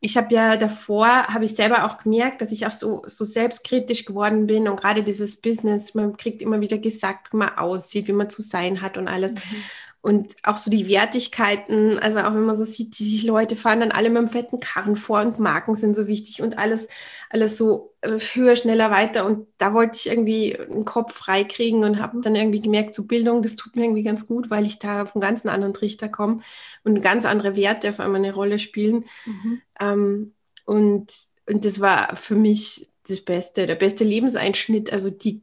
Ich 0.00 0.16
habe 0.16 0.34
ja 0.34 0.56
davor, 0.56 1.06
habe 1.28 1.44
ich 1.44 1.54
selber 1.54 1.84
auch 1.84 1.98
gemerkt, 1.98 2.40
dass 2.40 2.50
ich 2.50 2.66
auch 2.66 2.72
so, 2.72 3.02
so 3.06 3.24
selbstkritisch 3.24 4.04
geworden 4.04 4.46
bin 4.46 4.66
und 4.66 4.80
gerade 4.80 5.04
dieses 5.04 5.40
Business, 5.40 5.94
man 5.94 6.16
kriegt 6.16 6.42
immer 6.42 6.60
wieder 6.60 6.78
gesagt, 6.78 7.32
wie 7.32 7.36
man 7.36 7.56
aussieht, 7.56 8.08
wie 8.08 8.12
man 8.12 8.28
zu 8.28 8.42
sein 8.42 8.82
hat 8.82 8.96
und 8.98 9.06
alles. 9.06 9.34
Mhm. 9.34 9.64
Und 10.02 10.34
auch 10.42 10.56
so 10.56 10.68
die 10.68 10.88
Wertigkeiten, 10.88 11.96
also 12.00 12.18
auch 12.18 12.34
wenn 12.34 12.42
man 12.42 12.56
so 12.56 12.64
sieht, 12.64 12.98
die 12.98 13.20
Leute 13.24 13.54
fahren 13.54 13.78
dann 13.78 13.92
alle 13.92 14.10
mit 14.10 14.18
einem 14.18 14.26
fetten 14.26 14.58
Karren 14.58 14.96
vor 14.96 15.20
und 15.20 15.38
Marken 15.38 15.76
sind 15.76 15.94
so 15.94 16.08
wichtig 16.08 16.42
und 16.42 16.58
alles, 16.58 16.88
alles 17.30 17.56
so 17.56 17.94
äh, 18.00 18.18
höher, 18.18 18.56
schneller, 18.56 18.90
weiter. 18.90 19.24
Und 19.24 19.46
da 19.58 19.72
wollte 19.72 19.96
ich 19.96 20.08
irgendwie 20.08 20.58
einen 20.58 20.84
Kopf 20.84 21.14
frei 21.14 21.44
kriegen 21.44 21.84
und 21.84 22.00
habe 22.00 22.20
dann 22.20 22.34
irgendwie 22.34 22.60
gemerkt, 22.60 22.92
so 22.92 23.06
Bildung, 23.06 23.42
das 23.42 23.54
tut 23.54 23.76
mir 23.76 23.84
irgendwie 23.84 24.02
ganz 24.02 24.26
gut, 24.26 24.50
weil 24.50 24.66
ich 24.66 24.80
da 24.80 25.02
auf 25.02 25.14
einen 25.14 25.20
ganz 25.22 25.46
anderen 25.46 25.72
Trichter 25.72 26.08
komme 26.08 26.40
und 26.82 27.00
ganz 27.00 27.24
andere 27.24 27.54
Werte 27.54 27.90
auf 27.90 28.00
einmal 28.00 28.20
eine 28.20 28.34
Rolle 28.34 28.58
spielen. 28.58 29.04
Mhm. 29.24 29.62
Ähm, 29.78 30.34
und, 30.64 31.12
und 31.48 31.64
das 31.64 31.80
war 31.80 32.16
für 32.16 32.34
mich 32.34 32.88
das 33.06 33.20
Beste, 33.20 33.68
der 33.68 33.76
beste 33.76 34.02
Lebenseinschnitt, 34.02 34.92
also 34.92 35.10
die, 35.10 35.42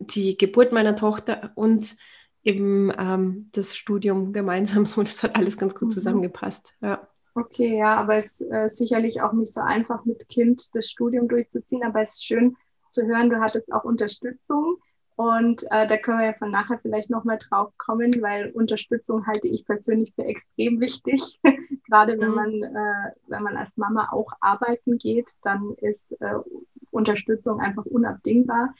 die 0.00 0.36
Geburt 0.36 0.72
meiner 0.72 0.96
Tochter 0.96 1.52
und 1.54 1.96
eben 2.50 2.92
ähm, 2.98 3.48
das 3.52 3.76
Studium 3.76 4.32
gemeinsam 4.32 4.84
so, 4.84 5.02
das 5.02 5.22
hat 5.22 5.36
alles 5.36 5.56
ganz 5.56 5.74
gut 5.74 5.88
mhm. 5.88 5.92
zusammengepasst. 5.92 6.74
Ja. 6.82 7.06
Okay, 7.34 7.78
ja, 7.78 7.96
aber 7.96 8.16
es 8.16 8.40
ist 8.40 8.50
äh, 8.50 8.68
sicherlich 8.68 9.22
auch 9.22 9.32
nicht 9.32 9.54
so 9.54 9.60
einfach 9.60 10.04
mit 10.04 10.28
Kind 10.28 10.74
das 10.74 10.90
Studium 10.90 11.28
durchzuziehen, 11.28 11.84
aber 11.84 12.00
es 12.00 12.14
ist 12.14 12.26
schön 12.26 12.56
zu 12.90 13.06
hören, 13.06 13.30
du 13.30 13.40
hattest 13.40 13.72
auch 13.72 13.84
Unterstützung. 13.84 14.76
Und 15.14 15.64
äh, 15.70 15.86
da 15.86 15.98
können 15.98 16.20
wir 16.20 16.26
ja 16.26 16.32
von 16.32 16.50
nachher 16.50 16.78
vielleicht 16.80 17.10
nochmal 17.10 17.38
drauf 17.38 17.72
kommen, 17.76 18.10
weil 18.22 18.50
Unterstützung 18.52 19.26
halte 19.26 19.48
ich 19.48 19.66
persönlich 19.66 20.14
für 20.14 20.24
extrem 20.24 20.80
wichtig. 20.80 21.38
Gerade 21.88 22.18
wenn 22.18 22.30
mhm. 22.30 22.34
man, 22.34 22.62
äh, 22.62 23.12
wenn 23.26 23.42
man 23.42 23.56
als 23.56 23.76
Mama 23.76 24.08
auch 24.12 24.32
arbeiten 24.40 24.96
geht, 24.96 25.30
dann 25.42 25.74
ist 25.76 26.12
äh, 26.20 26.34
Unterstützung 26.90 27.60
einfach 27.60 27.84
unabdingbar. 27.84 28.74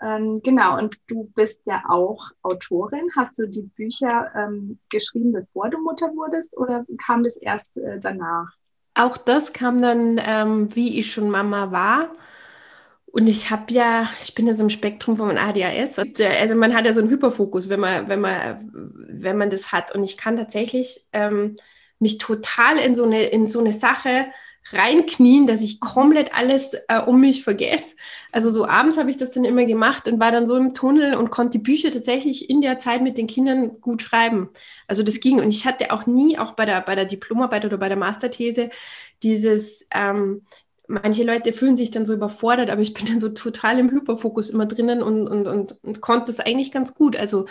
Ähm, 0.00 0.40
genau, 0.42 0.78
und 0.78 0.96
du 1.08 1.30
bist 1.34 1.62
ja 1.66 1.82
auch 1.88 2.30
Autorin. 2.42 3.10
Hast 3.16 3.38
du 3.38 3.46
die 3.48 3.62
Bücher 3.62 4.30
ähm, 4.36 4.78
geschrieben, 4.90 5.32
bevor 5.32 5.70
du 5.70 5.78
Mutter 5.78 6.08
wurdest 6.14 6.56
oder 6.56 6.84
kam 7.04 7.24
das 7.24 7.36
erst 7.36 7.76
äh, 7.78 7.98
danach? 7.98 8.48
Auch 8.94 9.16
das 9.16 9.52
kam 9.52 9.80
dann, 9.80 10.20
ähm, 10.24 10.74
wie 10.74 10.98
ich 10.98 11.12
schon 11.12 11.30
Mama 11.30 11.70
war. 11.72 12.10
Und 13.06 13.26
ich 13.26 13.50
habe 13.50 13.72
ja, 13.72 14.08
ich 14.20 14.34
bin 14.34 14.46
ja 14.46 14.54
so 14.54 14.62
im 14.62 14.70
Spektrum 14.70 15.16
von 15.16 15.38
ADHS. 15.38 15.98
Äh, 15.98 16.26
also 16.40 16.54
man 16.54 16.74
hat 16.74 16.84
ja 16.84 16.92
so 16.92 17.00
einen 17.00 17.10
Hyperfokus, 17.10 17.68
wenn 17.68 17.80
man, 17.80 18.08
wenn 18.08 18.20
man, 18.20 18.70
wenn 18.72 19.36
man 19.36 19.50
das 19.50 19.72
hat. 19.72 19.94
Und 19.94 20.04
ich 20.04 20.16
kann 20.16 20.36
tatsächlich 20.36 21.06
ähm, 21.12 21.56
mich 21.98 22.18
total 22.18 22.78
in 22.78 22.94
so 22.94 23.04
eine, 23.04 23.24
in 23.24 23.46
so 23.46 23.60
eine 23.60 23.72
Sache 23.72 24.26
reinknien, 24.72 25.46
dass 25.46 25.62
ich 25.62 25.80
komplett 25.80 26.34
alles 26.34 26.74
äh, 26.88 27.00
um 27.00 27.20
mich 27.20 27.42
vergesse. 27.44 27.96
Also 28.32 28.50
so 28.50 28.66
abends 28.66 28.98
habe 28.98 29.10
ich 29.10 29.16
das 29.16 29.30
dann 29.30 29.44
immer 29.44 29.64
gemacht 29.64 30.08
und 30.08 30.20
war 30.20 30.32
dann 30.32 30.46
so 30.46 30.56
im 30.56 30.74
Tunnel 30.74 31.14
und 31.14 31.30
konnte 31.30 31.58
die 31.58 31.64
Bücher 31.64 31.90
tatsächlich 31.90 32.50
in 32.50 32.60
der 32.60 32.78
Zeit 32.78 33.02
mit 33.02 33.16
den 33.16 33.26
Kindern 33.26 33.80
gut 33.80 34.02
schreiben. 34.02 34.50
Also 34.86 35.02
das 35.02 35.20
ging. 35.20 35.40
Und 35.40 35.50
ich 35.50 35.66
hatte 35.66 35.92
auch 35.92 36.06
nie, 36.06 36.38
auch 36.38 36.52
bei 36.52 36.64
der, 36.66 36.80
bei 36.80 36.94
der 36.94 37.06
Diplomarbeit 37.06 37.64
oder 37.64 37.78
bei 37.78 37.88
der 37.88 37.96
Masterthese, 37.96 38.70
dieses, 39.22 39.88
ähm, 39.94 40.42
manche 40.88 41.22
Leute 41.22 41.52
fühlen 41.52 41.76
sich 41.76 41.90
dann 41.90 42.06
so 42.06 42.14
überfordert, 42.14 42.70
aber 42.70 42.80
ich 42.80 42.94
bin 42.94 43.06
dann 43.06 43.20
so 43.20 43.28
total 43.28 43.78
im 43.78 43.90
Hyperfokus 43.90 44.50
immer 44.50 44.66
drinnen 44.66 45.02
und, 45.02 45.28
und, 45.28 45.46
und, 45.46 45.76
und 45.82 46.00
konnte 46.00 46.26
das 46.26 46.40
eigentlich 46.40 46.72
ganz 46.72 46.94
gut. 46.94 47.16
Also 47.16 47.46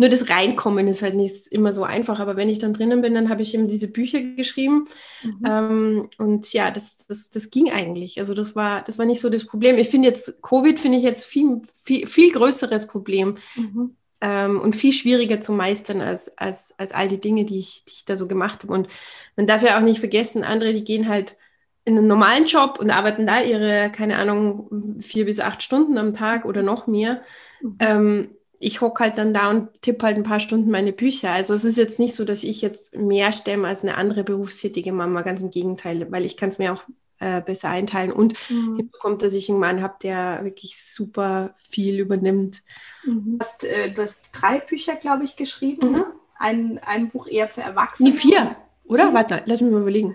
nur 0.00 0.08
das 0.08 0.30
Reinkommen 0.30 0.88
ist 0.88 1.02
halt 1.02 1.14
nicht 1.14 1.48
immer 1.48 1.72
so 1.72 1.84
einfach, 1.84 2.20
aber 2.20 2.34
wenn 2.34 2.48
ich 2.48 2.58
dann 2.58 2.72
drinnen 2.72 3.02
bin, 3.02 3.12
dann 3.12 3.28
habe 3.28 3.42
ich 3.42 3.52
eben 3.52 3.68
diese 3.68 3.86
Bücher 3.86 4.22
geschrieben. 4.22 4.86
Mhm. 5.22 5.44
Ähm, 5.46 6.08
und 6.16 6.50
ja, 6.54 6.70
das, 6.70 7.06
das, 7.06 7.28
das 7.28 7.50
ging 7.50 7.70
eigentlich. 7.70 8.18
Also 8.18 8.32
das 8.32 8.56
war, 8.56 8.80
das 8.80 8.98
war 8.98 9.04
nicht 9.04 9.20
so 9.20 9.28
das 9.28 9.44
Problem. 9.44 9.76
Ich 9.76 9.90
finde 9.90 10.08
jetzt, 10.08 10.40
Covid 10.40 10.80
finde 10.80 10.96
ich 10.96 11.04
jetzt 11.04 11.26
viel, 11.26 11.60
viel, 11.84 12.06
viel 12.06 12.32
größeres 12.32 12.86
Problem. 12.86 13.36
Mhm. 13.56 13.94
Ähm, 14.22 14.58
und 14.62 14.74
viel 14.74 14.94
schwieriger 14.94 15.42
zu 15.42 15.52
meistern 15.52 16.00
als, 16.00 16.34
als, 16.38 16.74
als 16.78 16.92
all 16.92 17.08
die 17.08 17.20
Dinge, 17.20 17.44
die 17.44 17.58
ich, 17.58 17.84
die 17.84 17.92
ich 17.92 18.04
da 18.06 18.16
so 18.16 18.26
gemacht 18.26 18.62
habe. 18.62 18.72
Und 18.72 18.88
man 19.36 19.46
darf 19.46 19.62
ja 19.62 19.76
auch 19.76 19.82
nicht 19.82 20.00
vergessen, 20.00 20.44
andere, 20.44 20.72
die 20.72 20.84
gehen 20.84 21.08
halt 21.08 21.36
in 21.84 21.98
einen 21.98 22.06
normalen 22.06 22.46
Job 22.46 22.78
und 22.80 22.90
arbeiten 22.90 23.26
da 23.26 23.42
ihre, 23.42 23.92
keine 23.92 24.16
Ahnung, 24.16 24.96
vier 25.00 25.26
bis 25.26 25.40
acht 25.40 25.62
Stunden 25.62 25.98
am 25.98 26.14
Tag 26.14 26.46
oder 26.46 26.62
noch 26.62 26.86
mehr. 26.86 27.20
Mhm. 27.60 27.76
Ähm, 27.80 28.28
ich 28.62 28.82
hocke 28.82 29.02
halt 29.02 29.16
dann 29.16 29.32
da 29.32 29.48
und 29.48 29.80
tippe 29.80 30.04
halt 30.04 30.16
ein 30.16 30.22
paar 30.22 30.38
Stunden 30.38 30.70
meine 30.70 30.92
Bücher. 30.92 31.32
Also 31.32 31.54
es 31.54 31.64
ist 31.64 31.78
jetzt 31.78 31.98
nicht 31.98 32.14
so, 32.14 32.26
dass 32.26 32.44
ich 32.44 32.60
jetzt 32.60 32.94
mehr 32.94 33.32
stemme 33.32 33.66
als 33.66 33.82
eine 33.82 33.96
andere 33.96 34.22
berufstätige 34.22 34.92
Mama, 34.92 35.22
ganz 35.22 35.40
im 35.40 35.50
Gegenteil, 35.50 36.12
weil 36.12 36.26
ich 36.26 36.36
kann 36.36 36.50
es 36.50 36.58
mir 36.58 36.74
auch 36.74 36.84
äh, 37.20 37.40
besser 37.40 37.70
einteilen. 37.70 38.12
Und 38.12 38.34
mhm. 38.50 38.76
hinzu 38.76 38.98
kommt, 39.00 39.22
dass 39.22 39.32
ich 39.32 39.48
einen 39.48 39.60
Mann 39.60 39.82
habe, 39.82 39.94
der 40.02 40.44
wirklich 40.44 40.82
super 40.82 41.54
viel 41.70 41.98
übernimmt. 41.98 42.62
Mhm. 43.04 43.38
Du, 43.38 43.44
hast, 43.44 43.64
äh, 43.64 43.94
du 43.94 44.02
hast 44.02 44.26
drei 44.32 44.60
Bücher, 44.60 44.96
glaube 44.96 45.24
ich, 45.24 45.36
geschrieben. 45.36 45.88
Mhm. 45.88 45.92
Ne? 45.92 46.06
Ein, 46.38 46.80
ein 46.84 47.08
Buch 47.08 47.26
eher 47.26 47.48
für 47.48 47.62
Erwachsene. 47.62 48.10
Nee, 48.10 48.16
vier, 48.16 48.56
oder? 48.84 49.04
Vier? 49.04 49.14
Warte, 49.14 49.42
lass 49.46 49.62
mich 49.62 49.72
mal 49.72 49.80
überlegen. 49.80 50.14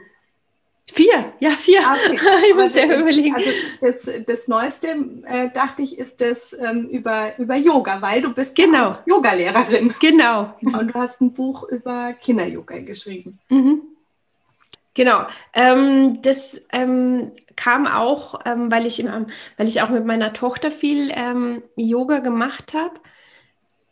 Vier, 0.87 1.33
ja, 1.39 1.49
vier. 1.51 1.79
Ah, 1.83 1.93
okay. 1.93 2.19
ich 2.49 2.55
muss 2.55 2.75
ja 2.75 2.85
überlegen. 2.85 3.35
Also 3.35 3.49
das, 3.81 4.09
das 4.27 4.47
Neueste, 4.47 4.89
äh, 5.27 5.49
dachte 5.51 5.81
ich, 5.81 5.97
ist 5.97 6.21
das 6.21 6.53
ähm, 6.53 6.87
über, 6.89 7.37
über 7.39 7.55
Yoga, 7.55 8.01
weil 8.01 8.21
du 8.21 8.31
bist 8.31 8.55
genau. 8.55 8.97
Yoga-Lehrerin. 9.05 9.91
Genau. 9.99 10.53
Und 10.63 10.93
du 10.93 10.93
hast 10.93 11.21
ein 11.21 11.33
Buch 11.33 11.63
über 11.69 12.13
Kinder-Yoga 12.13 12.79
geschrieben. 12.79 13.39
Mhm. 13.49 13.81
Genau. 14.93 15.25
Ähm, 15.53 16.21
das 16.21 16.61
ähm, 16.71 17.31
kam 17.55 17.87
auch, 17.87 18.41
ähm, 18.45 18.71
weil, 18.71 18.85
ich, 18.85 19.03
weil 19.03 19.67
ich 19.67 19.81
auch 19.81 19.89
mit 19.89 20.05
meiner 20.05 20.33
Tochter 20.33 20.69
viel 20.69 21.11
ähm, 21.15 21.63
Yoga 21.75 22.19
gemacht 22.19 22.73
habe. 22.73 22.93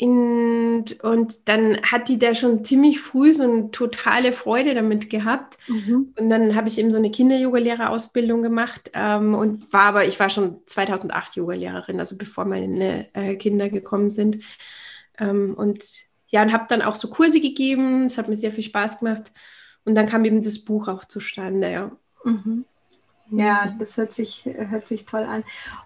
Und, 0.02 1.00
und 1.02 1.48
dann 1.48 1.82
hat 1.84 2.10
die 2.10 2.20
da 2.20 2.34
schon 2.34 2.66
ziemlich 2.66 3.00
früh 3.00 3.32
so 3.32 3.44
eine 3.44 3.72
totale 3.72 4.34
Freude 4.34 4.74
damit 4.74 5.10
gehabt. 5.10 5.58
Mhm. 5.68 6.14
Und 6.20 6.30
dann 6.30 6.56
habe 6.56 6.68
ich 6.68 6.78
eben 6.78 6.92
so 6.92 6.98
eine 6.98 7.12
Kinder-Yoga-Lehrerausbildung 7.12 8.42
gemacht 8.42 8.92
ähm, 8.94 9.34
und 9.34 9.72
war 9.72 9.84
aber, 9.84 10.06
ich 10.06 10.20
war 10.20 10.30
schon 10.30 10.58
2008 10.66 11.36
Yoga-Lehrerin, 11.36 12.00
also 12.00 12.18
bevor 12.18 12.46
meine 12.46 13.08
äh, 13.14 13.36
Kinder 13.36 13.70
gekommen 13.70 14.10
sind. 14.10 14.44
Ähm, 15.20 15.54
und 15.54 15.84
ja, 16.28 16.42
und 16.42 16.52
habe 16.52 16.66
dann 16.68 16.82
auch 16.82 16.96
so 16.96 17.10
Kurse 17.10 17.40
gegeben. 17.40 18.06
Es 18.06 18.18
hat 18.18 18.28
mir 18.28 18.36
sehr 18.36 18.52
viel 18.52 18.64
Spaß 18.64 19.00
gemacht. 19.00 19.32
Und 19.86 19.96
dann 19.96 20.08
kam 20.08 20.26
eben 20.26 20.44
das 20.44 20.60
Buch 20.60 20.88
auch 20.88 21.06
zustande, 21.06 21.72
ja. 21.72 21.92
Mhm. 22.24 22.66
Ja, 23.30 23.74
das 23.80 23.98
hört 23.98 24.14
sich, 24.14 24.46
hört 24.46 24.88
sich 24.88 25.06
toll 25.06 25.24
an. 25.24 25.44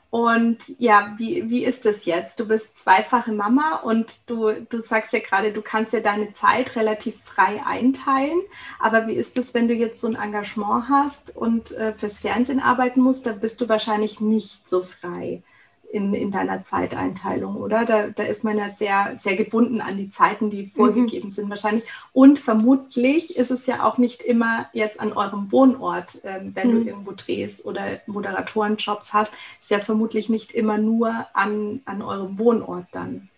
Und 0.09 0.57
ja, 0.79 1.13
wie, 1.17 1.49
wie 1.49 1.65
ist 1.65 1.85
das 1.85 2.05
jetzt? 2.05 2.39
Du 2.39 2.47
bist 2.47 2.77
zweifache 2.77 3.31
Mama 3.31 3.81
und 3.83 4.29
du, 4.29 4.53
du 4.69 4.79
sagst 4.79 5.13
ja 5.13 5.19
gerade, 5.19 5.53
du 5.53 5.61
kannst 5.61 5.93
ja 5.93 5.99
deine 5.99 6.31
Zeit 6.31 6.75
relativ 6.75 7.21
frei 7.23 7.61
einteilen. 7.65 8.39
Aber 8.79 9.07
wie 9.07 9.13
ist 9.13 9.37
es, 9.37 9.53
wenn 9.53 9.67
du 9.67 9.73
jetzt 9.73 10.01
so 10.01 10.07
ein 10.07 10.15
Engagement 10.15 10.89
hast 10.89 11.35
und 11.35 11.71
äh, 11.71 11.93
fürs 11.93 12.19
Fernsehen 12.19 12.59
arbeiten 12.59 13.01
musst? 13.01 13.25
Da 13.27 13.33
bist 13.33 13.61
du 13.61 13.69
wahrscheinlich 13.69 14.19
nicht 14.21 14.67
so 14.67 14.81
frei 14.81 15.43
in, 15.89 16.13
in 16.13 16.31
deiner 16.31 16.63
Zeiteinteilung, 16.63 17.55
oder? 17.55 17.85
Da, 17.85 18.09
da 18.09 18.23
ist 18.23 18.43
man 18.43 18.57
ja 18.57 18.69
sehr, 18.69 19.15
sehr 19.15 19.35
gebunden 19.35 19.81
an 19.81 19.97
die 19.97 20.09
Zeiten, 20.09 20.49
die 20.49 20.67
vorgegeben 20.67 21.27
mhm. 21.27 21.31
sind 21.31 21.49
wahrscheinlich. 21.49 21.85
Und 22.13 22.39
vermutlich 22.39 23.37
ist 23.37 23.51
es 23.51 23.65
ja 23.65 23.83
auch 23.83 23.97
nicht 23.97 24.21
immer 24.21 24.67
jetzt 24.73 24.99
an 24.99 25.13
eurem 25.13 25.51
Wohnort, 25.51 26.19
ähm, 26.23 26.51
wenn 26.53 26.69
mhm. 26.69 26.73
du 26.73 26.89
irgendwo 26.89 27.13
drehst 27.15 27.65
oder 27.65 28.01
Moderatorenjobs 28.05 29.13
hast, 29.13 29.33
ist 29.61 29.71
ja 29.71 29.79
vermutlich 29.79 30.29
nicht 30.29 30.51
immer 30.51 30.77
nur 30.77 31.25
an, 31.33 31.81
an 31.85 32.01
eurem 32.01 32.37
Wohnort 32.37 32.87
dann. 32.91 33.29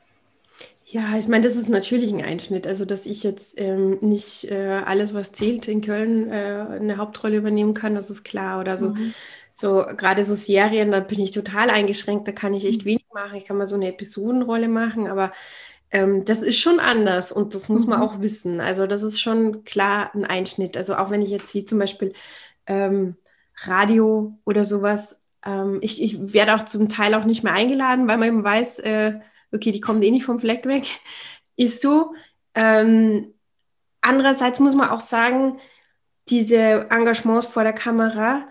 Ja, 0.91 1.20
ich 1.20 1.27
meine, 1.27 1.44
das 1.48 1.56
ist 1.56 1.70
natürlich 1.70 2.12
ein 2.12 2.24
Einschnitt. 2.24 2.65
Also, 2.65 2.84
dass 2.84 3.06
ich 3.06 3.22
jetzt 3.22 3.62
ähm, 3.62 4.00
nicht 4.01 4.46
äh, 4.46 4.82
alles, 4.84 5.13
was 5.13 5.32
zählt, 5.32 5.68
in 5.68 5.82
Köln 5.82 6.32
äh, 6.32 6.65
eine 6.68 6.98
Hauptrolle 6.98 7.38
übernehmen 7.38 7.75
kann, 7.75 7.94
das 7.94 8.10
ist 8.10 8.24
klar. 8.24 8.60
Oder 8.60 8.75
so. 8.75 8.89
Mhm 8.89 9.13
so 9.51 9.86
gerade 9.98 10.24
so 10.24 10.36
Serien, 10.36 10.91
da 10.91 11.00
bin 11.00 11.20
ich 11.20 11.32
total 11.32 11.70
eingeschränkt, 11.70 12.27
da 12.27 12.32
kann 12.32 12.53
ich 12.53 12.65
echt 12.65 12.82
mhm. 12.82 12.86
wenig 12.86 13.06
machen. 13.13 13.36
Ich 13.36 13.46
kann 13.46 13.58
mal 13.58 13.68
so 13.68 13.75
eine 13.75 13.89
Episodenrolle 13.89 14.68
machen, 14.68 15.08
aber 15.08 15.32
ähm, 15.91 16.25
das 16.25 16.41
ist 16.41 16.60
schon 16.60 16.79
anders 16.79 17.32
und 17.32 17.56
das 17.56 17.70
muss 17.70 17.88
man 17.88 18.00
mhm. 18.00 18.06
auch 18.06 18.22
wissen. 18.22 18.62
Also 18.62 18.88
das 18.88 19.03
ist 19.03 19.20
schon 19.20 19.63
klar 19.63 20.12
ein 20.13 20.25
Einschnitt. 20.25 20.77
Also 20.77 20.96
auch 20.96 21.10
wenn 21.10 21.22
ich 21.22 21.29
jetzt 21.29 21.50
sehe 21.50 21.65
zum 21.65 21.79
Beispiel 21.79 22.13
ähm, 22.68 23.15
Radio 23.63 24.38
oder 24.46 24.65
sowas, 24.65 25.22
ähm, 25.46 25.79
ich, 25.82 26.01
ich 26.01 26.34
werde 26.34 26.56
auch 26.56 26.65
zum 26.65 26.88
Teil 26.89 27.13
auch 27.15 27.25
nicht 27.25 27.44
mehr 27.44 27.53
eingeladen, 27.53 28.08
weil 28.08 28.18
man 28.18 28.27
eben 28.27 28.44
weiß, 28.44 28.79
äh, 28.79 29.20
okay, 29.51 29.72
die 29.72 29.82
kommen 29.82 30.01
eh 30.03 30.12
nicht 30.12 30.25
vom 30.25 30.39
Fleck 30.39 30.65
weg. 30.65 30.86
Ist 31.56 31.82
so. 31.82 32.13
Ähm, 32.56 33.34
andererseits 34.01 34.60
muss 34.60 34.75
man 34.75 34.89
auch 34.89 35.01
sagen, 35.01 35.60
diese 36.29 36.88
Engagements 36.89 37.48
vor 37.48 37.63
der 37.63 37.74
Kamera, 37.74 38.48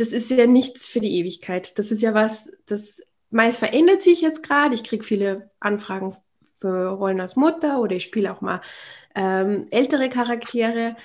das 0.00 0.12
ist 0.12 0.30
ja 0.30 0.46
nichts 0.46 0.88
für 0.88 1.00
die 1.00 1.18
Ewigkeit. 1.18 1.78
Das 1.78 1.90
ist 1.90 2.00
ja 2.00 2.14
was, 2.14 2.50
das 2.66 3.02
meist 3.30 3.58
verändert 3.58 4.02
sich 4.02 4.22
jetzt 4.22 4.42
gerade. 4.42 4.74
Ich 4.74 4.82
kriege 4.82 5.04
viele 5.04 5.50
Anfragen 5.60 6.16
für 6.58 6.88
Rollen 6.88 7.20
als 7.20 7.36
Mutter 7.36 7.80
oder 7.80 7.96
ich 7.96 8.04
spiele 8.04 8.32
auch 8.32 8.40
mal 8.40 8.62
ähm, 9.14 9.66
ältere 9.70 10.08
Charaktere, 10.08 10.96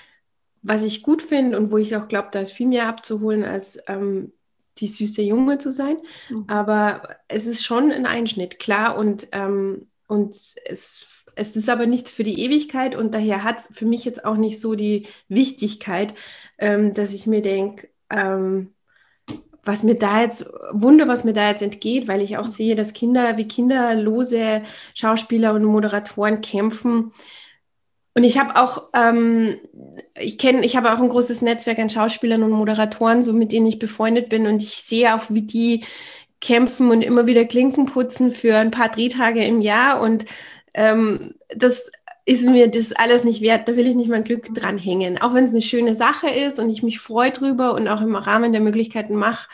was 0.62 0.84
ich 0.84 1.04
gut 1.04 1.22
finde 1.22 1.58
und 1.58 1.72
wo 1.72 1.78
ich 1.78 1.96
auch 1.96 2.08
glaube, 2.08 2.30
da 2.32 2.40
ist 2.40 2.54
viel 2.54 2.68
mehr 2.68 2.88
abzuholen, 2.88 3.44
als 3.44 3.80
ähm, 3.88 4.32
die 4.78 4.88
süße 4.88 5.22
Junge 5.22 5.58
zu 5.58 5.72
sein. 5.72 5.98
Mhm. 6.30 6.46
Aber 6.48 7.18
es 7.28 7.46
ist 7.46 7.66
schon 7.66 7.92
ein 7.92 8.06
Einschnitt, 8.06 8.60
klar. 8.60 8.98
Und, 8.98 9.28
ähm, 9.34 9.88
und 10.08 10.34
es, 10.34 11.26
es 11.36 11.56
ist 11.56 11.70
aber 11.70 11.86
nichts 11.86 12.12
für 12.12 12.24
die 12.24 12.40
Ewigkeit 12.40 12.96
und 12.96 13.14
daher 13.14 13.44
hat 13.44 13.60
es 13.60 13.70
für 13.74 13.86
mich 13.86 14.06
jetzt 14.06 14.24
auch 14.24 14.38
nicht 14.38 14.62
so 14.62 14.76
die 14.76 15.08
Wichtigkeit, 15.28 16.14
ähm, 16.58 16.94
dass 16.94 17.14
ich 17.14 17.28
mir 17.28 17.42
denke, 17.42 17.90
ähm, 18.10 18.75
was 19.66 19.84
mir 19.84 19.96
da 19.96 20.22
jetzt, 20.22 20.46
Wunder, 20.72 21.08
was 21.08 21.24
mir 21.24 21.34
da 21.34 21.50
jetzt 21.50 21.62
entgeht, 21.62 22.08
weil 22.08 22.22
ich 22.22 22.38
auch 22.38 22.46
sehe, 22.46 22.76
dass 22.76 22.94
Kinder 22.94 23.38
wie 23.38 23.48
kinderlose 23.48 24.62
Schauspieler 24.94 25.54
und 25.54 25.64
Moderatoren 25.66 26.42
kämpfen. 26.42 27.12
Und 28.14 28.24
ich 28.24 28.38
habe 28.40 28.56
auch, 28.56 28.90
ähm, 28.94 29.58
ich 30.18 30.38
kenne, 30.38 30.66
ich 30.66 30.78
habe 30.78 30.94
auch 30.94 31.00
ein 31.00 31.10
großes 31.10 31.42
Netzwerk 31.42 31.80
an 31.80 31.90
Schauspielern 31.90 32.44
und 32.44 32.52
Moderatoren, 32.52 33.24
so 33.24 33.34
mit 33.34 33.52
denen 33.52 33.66
ich 33.66 33.80
befreundet 33.80 34.30
bin. 34.30 34.48
Und 34.48 34.62
ich 34.62 34.76
sehe 34.78 35.14
auch, 35.16 35.24
wie 35.30 35.42
die 35.42 35.84
kämpfen 36.40 36.92
und 36.92 37.02
immer 37.02 37.28
wieder 37.28 37.46
Klinken 37.46 37.88
putzen 37.88 38.32
für 38.32 38.58
ein 38.58 38.72
paar 38.72 38.90
Drehtage 38.90 39.44
im 39.44 39.62
Jahr. 39.62 40.00
Und 40.00 40.26
ähm, 40.74 41.34
das 41.50 41.92
ist 42.26 42.44
mir 42.44 42.68
das 42.68 42.92
alles 42.92 43.24
nicht 43.24 43.42
wert, 43.42 43.68
da 43.68 43.76
will 43.76 43.88
ich 43.88 43.96
nicht 43.96 44.10
mein 44.10 44.24
Glück 44.24 44.54
dran 44.54 44.78
hängen. 44.78 45.22
Auch 45.22 45.34
wenn 45.34 45.46
es 45.46 45.52
eine 45.52 45.62
schöne 45.62 45.96
Sache 45.96 46.28
ist 46.28 46.60
und 46.60 46.70
ich 46.70 46.82
mich 46.82 47.00
freue 47.00 47.32
drüber 47.32 47.76
und 47.76 47.88
auch 47.88 48.02
im 48.02 48.16
Rahmen 48.16 48.52
der 48.52 48.62
Möglichkeiten 48.62 49.16
mache, 49.16 49.48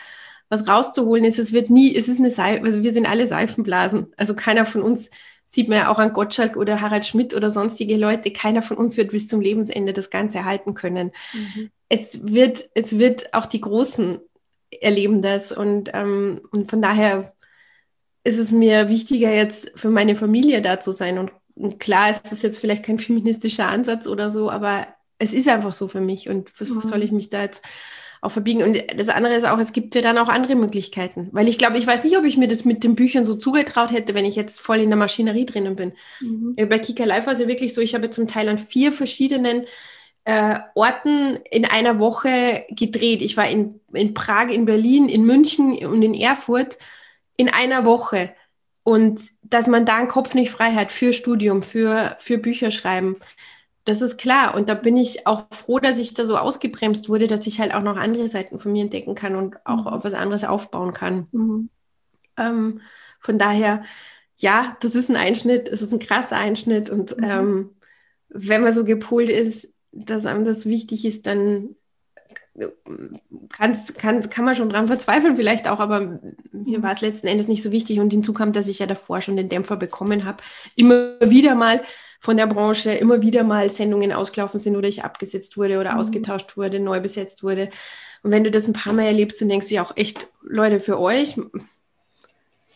was 0.48 0.68
rauszuholen 0.68 1.24
ist, 1.24 1.38
es 1.38 1.52
wird 1.52 1.70
nie, 1.70 1.94
es 1.94 2.08
ist 2.08 2.18
eine 2.18 2.30
Seife, 2.30 2.64
also 2.64 2.82
wir 2.82 2.92
sind 2.92 3.06
alle 3.06 3.26
Seifenblasen. 3.26 4.12
Also 4.16 4.34
keiner 4.34 4.64
von 4.64 4.82
uns 4.82 5.10
sieht 5.46 5.68
man 5.68 5.78
ja 5.78 5.88
auch 5.88 5.98
an 5.98 6.14
Gottschalk 6.14 6.56
oder 6.56 6.80
Harald 6.80 7.04
Schmidt 7.04 7.34
oder 7.34 7.50
sonstige 7.50 7.96
Leute, 7.96 8.32
keiner 8.32 8.62
von 8.62 8.78
uns 8.78 8.96
wird 8.96 9.10
bis 9.10 9.28
zum 9.28 9.42
Lebensende 9.42 9.92
das 9.92 10.08
Ganze 10.08 10.38
erhalten 10.38 10.72
können. 10.72 11.12
Mhm. 11.34 11.70
Es 11.90 12.26
wird, 12.32 12.64
es 12.74 12.98
wird 12.98 13.34
auch 13.34 13.44
die 13.44 13.60
Großen 13.60 14.18
erleben 14.80 15.20
das 15.20 15.52
und, 15.52 15.90
ähm, 15.92 16.40
und 16.50 16.70
von 16.70 16.80
daher 16.80 17.34
ist 18.24 18.38
es 18.38 18.52
mir 18.52 18.88
wichtiger 18.88 19.32
jetzt 19.32 19.78
für 19.78 19.90
meine 19.90 20.16
Familie 20.16 20.62
da 20.62 20.80
zu 20.80 20.92
sein 20.92 21.18
und, 21.18 21.32
und 21.41 21.41
klar 21.78 22.10
ist 22.10 22.30
das 22.30 22.42
jetzt 22.42 22.58
vielleicht 22.58 22.84
kein 22.84 22.98
feministischer 22.98 23.68
Ansatz 23.68 24.06
oder 24.06 24.30
so, 24.30 24.50
aber 24.50 24.86
es 25.18 25.32
ist 25.32 25.48
einfach 25.48 25.72
so 25.72 25.88
für 25.88 26.00
mich 26.00 26.28
und 26.28 26.50
was 26.58 26.70
mhm. 26.70 26.82
soll 26.82 27.02
ich 27.02 27.12
mich 27.12 27.30
da 27.30 27.42
jetzt 27.42 27.64
auch 28.22 28.30
verbiegen. 28.30 28.62
Und 28.62 28.78
das 28.96 29.08
andere 29.08 29.34
ist 29.34 29.44
auch, 29.44 29.58
es 29.58 29.72
gibt 29.72 29.94
ja 29.96 30.00
dann 30.00 30.16
auch 30.16 30.28
andere 30.28 30.54
Möglichkeiten. 30.54 31.28
Weil 31.32 31.48
ich 31.48 31.58
glaube, 31.58 31.76
ich 31.76 31.86
weiß 31.86 32.04
nicht, 32.04 32.16
ob 32.16 32.24
ich 32.24 32.36
mir 32.36 32.46
das 32.46 32.64
mit 32.64 32.84
den 32.84 32.94
Büchern 32.94 33.24
so 33.24 33.34
zugetraut 33.34 33.90
hätte, 33.90 34.14
wenn 34.14 34.24
ich 34.24 34.36
jetzt 34.36 34.60
voll 34.60 34.78
in 34.78 34.90
der 34.90 34.96
Maschinerie 34.96 35.44
drinnen 35.44 35.74
bin. 35.74 35.92
Mhm. 36.20 36.54
Bei 36.68 36.78
Kika 36.78 37.04
Live 37.04 37.26
war 37.26 37.32
es 37.32 37.40
ja 37.40 37.48
wirklich 37.48 37.74
so, 37.74 37.80
ich 37.80 37.94
habe 37.94 38.10
zum 38.10 38.28
Teil 38.28 38.48
an 38.48 38.58
vier 38.58 38.92
verschiedenen 38.92 39.66
äh, 40.24 40.60
Orten 40.76 41.40
in 41.50 41.64
einer 41.64 41.98
Woche 41.98 42.64
gedreht. 42.70 43.22
Ich 43.22 43.36
war 43.36 43.48
in, 43.48 43.80
in 43.92 44.14
Prag, 44.14 44.50
in 44.50 44.66
Berlin, 44.66 45.08
in 45.08 45.24
München 45.24 45.84
und 45.84 46.02
in 46.02 46.14
Erfurt 46.14 46.78
in 47.36 47.48
einer 47.48 47.84
Woche. 47.84 48.32
Und 48.84 49.22
dass 49.44 49.66
man 49.66 49.86
da 49.86 49.96
einen 49.96 50.08
Kopf 50.08 50.34
nicht 50.34 50.50
frei 50.50 50.72
hat 50.72 50.90
für 50.90 51.12
Studium, 51.12 51.62
für, 51.62 52.16
für 52.18 52.38
Bücher 52.38 52.70
schreiben. 52.70 53.16
Das 53.84 54.00
ist 54.00 54.18
klar. 54.18 54.54
Und 54.54 54.68
da 54.68 54.74
bin 54.74 54.96
ich 54.96 55.26
auch 55.26 55.46
froh, 55.52 55.78
dass 55.78 55.98
ich 55.98 56.14
da 56.14 56.24
so 56.24 56.36
ausgebremst 56.36 57.08
wurde, 57.08 57.28
dass 57.28 57.46
ich 57.46 57.60
halt 57.60 57.74
auch 57.74 57.82
noch 57.82 57.96
andere 57.96 58.28
Seiten 58.28 58.58
von 58.58 58.72
mir 58.72 58.82
entdecken 58.82 59.14
kann 59.14 59.36
und 59.36 59.64
auch 59.66 59.84
mhm. 59.84 60.04
was 60.04 60.14
anderes 60.14 60.44
aufbauen 60.44 60.92
kann. 60.92 61.28
Mhm. 61.32 61.68
Ähm, 62.36 62.80
von 63.20 63.38
daher, 63.38 63.84
ja, 64.36 64.76
das 64.80 64.94
ist 64.94 65.08
ein 65.08 65.16
Einschnitt, 65.16 65.68
es 65.68 65.82
ist 65.82 65.92
ein 65.92 66.00
krasser 66.00 66.36
Einschnitt. 66.36 66.90
Und 66.90 67.16
mhm. 67.16 67.24
ähm, 67.24 67.70
wenn 68.28 68.62
man 68.62 68.74
so 68.74 68.84
gepolt 68.84 69.30
ist, 69.30 69.78
dass 69.92 70.26
einem 70.26 70.44
das 70.44 70.66
wichtig 70.66 71.04
ist, 71.04 71.26
dann 71.26 71.76
kann's, 73.48 73.94
kann, 73.94 74.20
kann 74.28 74.44
man 74.44 74.54
schon 74.54 74.68
dran 74.68 74.86
verzweifeln, 74.86 75.36
vielleicht 75.36 75.68
auch, 75.68 75.80
aber 75.80 76.00
mir 76.52 76.78
mhm. 76.78 76.82
war 76.82 76.92
es 76.92 77.00
letzten 77.00 77.26
Endes 77.26 77.48
nicht 77.48 77.62
so 77.62 77.72
wichtig. 77.72 78.00
Und 78.00 78.10
hinzu 78.10 78.32
kam, 78.32 78.52
dass 78.52 78.68
ich 78.68 78.78
ja 78.78 78.86
davor 78.86 79.20
schon 79.20 79.36
den 79.36 79.48
Dämpfer 79.48 79.76
bekommen 79.76 80.24
habe. 80.24 80.42
Immer 80.76 81.18
wieder 81.20 81.54
mal 81.54 81.82
von 82.22 82.36
der 82.36 82.46
Branche 82.46 82.92
immer 82.92 83.20
wieder 83.20 83.42
mal 83.42 83.68
Sendungen 83.68 84.12
ausgelaufen 84.12 84.60
sind 84.60 84.76
oder 84.76 84.86
ich 84.86 85.02
abgesetzt 85.02 85.56
wurde 85.56 85.80
oder 85.80 85.94
mhm. 85.94 85.98
ausgetauscht 85.98 86.56
wurde, 86.56 86.78
neu 86.78 87.00
besetzt 87.00 87.42
wurde. 87.42 87.68
Und 88.22 88.30
wenn 88.30 88.44
du 88.44 88.50
das 88.50 88.68
ein 88.68 88.74
paar 88.74 88.92
Mal 88.92 89.06
erlebst, 89.06 89.40
dann 89.40 89.48
denkst 89.48 89.68
du 89.68 89.74
ja 89.74 89.82
auch 89.82 89.96
echt, 89.96 90.28
Leute, 90.42 90.78
für 90.78 91.00
euch, 91.00 91.36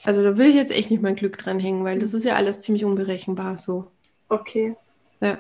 also 0.02 0.24
da 0.24 0.36
will 0.36 0.48
ich 0.48 0.56
jetzt 0.56 0.72
echt 0.72 0.90
nicht 0.90 1.00
mein 1.00 1.14
Glück 1.14 1.38
dran 1.38 1.60
hängen, 1.60 1.84
weil 1.84 2.00
das 2.00 2.12
ist 2.12 2.24
ja 2.24 2.34
alles 2.34 2.60
ziemlich 2.60 2.84
unberechenbar 2.84 3.58
so. 3.58 3.86
Okay. 4.28 4.74
Ja. 5.20 5.38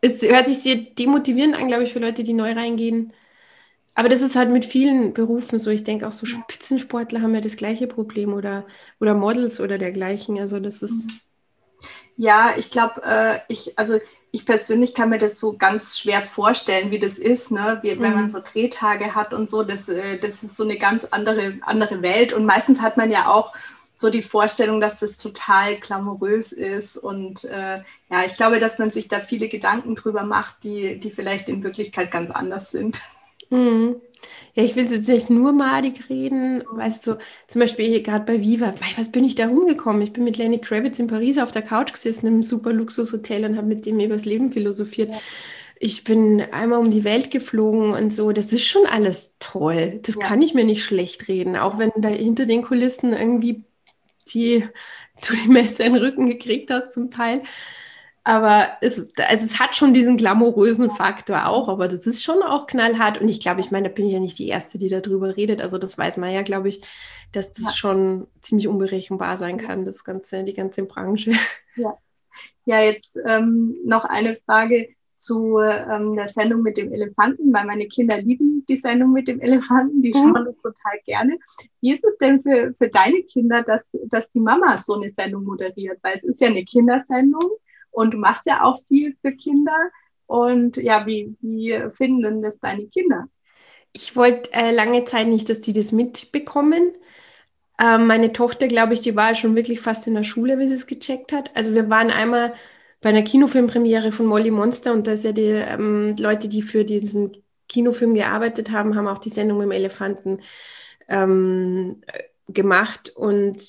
Es 0.00 0.22
hört 0.22 0.46
sich 0.46 0.58
sehr 0.58 0.76
demotivierend 0.76 1.56
an, 1.56 1.66
glaube 1.66 1.82
ich, 1.82 1.92
für 1.92 1.98
Leute, 1.98 2.22
die 2.22 2.34
neu 2.34 2.52
reingehen. 2.52 3.12
Aber 3.94 4.08
das 4.08 4.22
ist 4.22 4.34
halt 4.34 4.50
mit 4.50 4.64
vielen 4.64 5.14
Berufen 5.14 5.58
so. 5.58 5.70
Ich 5.70 5.84
denke 5.84 6.08
auch 6.08 6.12
so 6.12 6.26
Spitzensportler 6.26 7.22
haben 7.22 7.34
ja 7.34 7.40
das 7.40 7.56
gleiche 7.56 7.86
Problem 7.86 8.32
oder, 8.32 8.66
oder 9.00 9.14
Models 9.14 9.60
oder 9.60 9.78
dergleichen. 9.78 10.38
Also 10.38 10.58
das 10.58 10.82
ist. 10.82 11.06
Mhm. 11.06 11.20
Ja, 12.16 12.54
ich 12.56 12.70
glaube, 12.70 13.02
äh, 13.04 13.38
ich, 13.48 13.78
also 13.78 13.98
ich 14.30 14.46
persönlich 14.46 14.94
kann 14.94 15.10
mir 15.10 15.18
das 15.18 15.38
so 15.38 15.56
ganz 15.56 15.98
schwer 15.98 16.20
vorstellen, 16.20 16.90
wie 16.90 16.98
das 16.98 17.18
ist, 17.18 17.52
ne? 17.52 17.78
wie, 17.82 18.00
wenn 18.00 18.14
man 18.14 18.24
mhm. 18.24 18.30
so 18.30 18.40
Drehtage 18.40 19.14
hat 19.14 19.32
und 19.32 19.48
so. 19.48 19.62
Das, 19.62 19.88
äh, 19.88 20.18
das 20.18 20.42
ist 20.42 20.56
so 20.56 20.64
eine 20.64 20.76
ganz 20.76 21.04
andere, 21.04 21.54
andere 21.60 22.02
Welt. 22.02 22.32
Und 22.32 22.44
meistens 22.44 22.80
hat 22.80 22.96
man 22.96 23.10
ja 23.10 23.28
auch 23.28 23.52
so 23.94 24.10
die 24.10 24.22
Vorstellung, 24.22 24.80
dass 24.80 24.98
das 24.98 25.18
total 25.18 25.76
glamourös 25.76 26.50
ist. 26.50 26.96
Und 26.96 27.44
äh, 27.44 27.82
ja, 28.10 28.24
ich 28.26 28.34
glaube, 28.36 28.58
dass 28.58 28.78
man 28.78 28.90
sich 28.90 29.06
da 29.06 29.20
viele 29.20 29.48
Gedanken 29.48 29.94
drüber 29.94 30.24
macht, 30.24 30.64
die, 30.64 30.98
die 30.98 31.12
vielleicht 31.12 31.48
in 31.48 31.62
Wirklichkeit 31.62 32.10
ganz 32.10 32.32
anders 32.32 32.72
sind. 32.72 32.98
Mhm. 33.50 33.96
Ja, 34.54 34.62
ich 34.62 34.76
will 34.76 34.90
jetzt 34.90 35.08
nicht 35.08 35.30
nur 35.30 35.52
madig 35.52 36.08
reden, 36.08 36.62
weißt 36.70 37.06
du, 37.06 37.18
zum 37.46 37.60
Beispiel 37.60 38.02
gerade 38.02 38.24
bei 38.24 38.40
Viva, 38.40 38.74
was 38.96 39.10
bin 39.10 39.24
ich 39.24 39.34
da 39.34 39.48
rumgekommen? 39.48 40.00
Ich 40.02 40.12
bin 40.12 40.24
mit 40.24 40.38
Lenny 40.38 40.60
Kravitz 40.60 40.98
in 40.98 41.08
Paris 41.08 41.38
auf 41.38 41.52
der 41.52 41.62
Couch 41.62 41.92
gesessen 41.92 42.26
im 42.26 42.42
super 42.42 42.72
Luxushotel 42.72 43.44
und 43.44 43.56
habe 43.56 43.66
mit 43.66 43.84
dem 43.84 43.98
über 44.00 44.14
das 44.14 44.24
Leben 44.24 44.52
philosophiert. 44.52 45.10
Ja. 45.10 45.20
Ich 45.80 46.04
bin 46.04 46.40
einmal 46.40 46.78
um 46.78 46.90
die 46.90 47.04
Welt 47.04 47.30
geflogen 47.30 47.92
und 47.92 48.14
so, 48.14 48.32
das 48.32 48.52
ist 48.52 48.64
schon 48.64 48.86
alles 48.86 49.34
toll. 49.40 49.98
Das 50.02 50.14
ja. 50.14 50.20
kann 50.26 50.40
ich 50.40 50.54
mir 50.54 50.64
nicht 50.64 50.84
schlecht 50.84 51.28
reden, 51.28 51.56
auch 51.56 51.78
wenn 51.78 51.90
da 51.96 52.08
hinter 52.08 52.46
den 52.46 52.62
Kulissen 52.62 53.12
irgendwie 53.12 53.64
die, 54.32 54.66
du 55.26 55.34
die 55.34 55.48
Messe 55.48 55.82
in 55.82 55.94
den 55.94 56.02
Rücken 56.02 56.26
gekriegt 56.26 56.70
hast 56.70 56.92
zum 56.92 57.10
Teil. 57.10 57.42
Aber 58.26 58.68
es, 58.80 58.98
also 59.18 59.44
es 59.44 59.60
hat 59.60 59.76
schon 59.76 59.92
diesen 59.92 60.16
glamourösen 60.16 60.90
Faktor 60.90 61.46
auch, 61.46 61.68
aber 61.68 61.88
das 61.88 62.06
ist 62.06 62.24
schon 62.24 62.42
auch 62.42 62.66
knallhart. 62.66 63.20
Und 63.20 63.28
ich 63.28 63.38
glaube, 63.38 63.60
ich 63.60 63.70
meine, 63.70 63.90
da 63.90 63.94
bin 63.94 64.06
ich 64.06 64.12
ja 64.12 64.20
nicht 64.20 64.38
die 64.38 64.48
Erste, 64.48 64.78
die 64.78 64.88
darüber 64.88 65.36
redet. 65.36 65.60
Also 65.60 65.76
das 65.76 65.98
weiß 65.98 66.16
man 66.16 66.32
ja, 66.32 66.40
glaube 66.40 66.68
ich, 66.68 66.80
dass 67.32 67.52
das 67.52 67.64
ja. 67.64 67.72
schon 67.72 68.26
ziemlich 68.40 68.66
unberechenbar 68.66 69.36
sein 69.36 69.58
kann, 69.58 69.84
das 69.84 70.04
ganze, 70.04 70.42
die 70.42 70.54
ganze 70.54 70.84
Branche. 70.84 71.32
Ja, 71.76 71.98
ja 72.64 72.80
jetzt 72.80 73.18
ähm, 73.26 73.76
noch 73.84 74.04
eine 74.04 74.36
Frage 74.46 74.88
zu 75.16 75.58
ähm, 75.58 76.16
der 76.16 76.26
Sendung 76.26 76.62
mit 76.62 76.78
dem 76.78 76.92
Elefanten, 76.92 77.52
weil 77.52 77.66
meine 77.66 77.88
Kinder 77.88 78.16
lieben 78.22 78.64
die 78.68 78.76
Sendung 78.76 79.12
mit 79.12 79.28
dem 79.28 79.40
Elefanten, 79.40 80.00
die 80.02 80.12
schauen 80.12 80.34
das 80.34 80.56
total 80.62 80.98
gerne. 81.04 81.38
Wie 81.80 81.92
ist 81.92 82.04
es 82.04 82.16
denn 82.18 82.42
für, 82.42 82.72
für 82.76 82.88
deine 82.88 83.22
Kinder, 83.22 83.62
dass, 83.62 83.92
dass 84.06 84.30
die 84.30 84.40
Mama 84.40 84.78
so 84.78 84.94
eine 84.94 85.08
Sendung 85.08 85.44
moderiert? 85.44 85.98
Weil 86.02 86.14
es 86.14 86.24
ist 86.24 86.40
ja 86.40 86.48
eine 86.48 86.64
Kindersendung 86.64 87.50
und 87.94 88.12
du 88.12 88.18
machst 88.18 88.44
ja 88.46 88.64
auch 88.64 88.78
viel 88.88 89.16
für 89.22 89.32
Kinder. 89.32 89.76
Und 90.26 90.76
ja, 90.76 91.06
wie, 91.06 91.36
wie 91.40 91.80
finden 91.90 92.22
denn 92.22 92.42
das 92.42 92.58
deine 92.58 92.86
Kinder? 92.88 93.28
Ich 93.92 94.16
wollte 94.16 94.52
äh, 94.52 94.72
lange 94.72 95.04
Zeit 95.04 95.28
nicht, 95.28 95.48
dass 95.48 95.60
die 95.60 95.72
das 95.72 95.92
mitbekommen. 95.92 96.92
Ähm, 97.78 98.06
meine 98.06 98.32
Tochter, 98.32 98.66
glaube 98.66 98.94
ich, 98.94 99.00
die 99.00 99.14
war 99.14 99.34
schon 99.34 99.54
wirklich 99.54 99.80
fast 99.80 100.06
in 100.08 100.14
der 100.14 100.24
Schule, 100.24 100.58
wie 100.58 100.66
sie 100.66 100.74
es 100.74 100.88
gecheckt 100.88 101.32
hat. 101.32 101.52
Also 101.54 101.72
wir 101.72 101.88
waren 101.88 102.10
einmal 102.10 102.54
bei 103.00 103.10
einer 103.10 103.22
Kinofilmpremiere 103.22 104.10
von 104.10 104.26
Molly 104.26 104.50
Monster 104.50 104.92
und 104.92 105.06
da 105.06 105.12
ist 105.12 105.24
ja 105.24 105.32
die 105.32 105.42
ähm, 105.42 106.16
Leute, 106.18 106.48
die 106.48 106.62
für 106.62 106.84
diesen 106.84 107.36
Kinofilm 107.68 108.14
gearbeitet 108.14 108.72
haben, 108.72 108.96
haben 108.96 109.06
auch 109.06 109.18
die 109.18 109.30
Sendung 109.30 109.58
mit 109.58 109.66
dem 109.66 109.72
Elefanten 109.72 110.40
ähm, 111.08 112.02
gemacht 112.48 113.12
und 113.14 113.62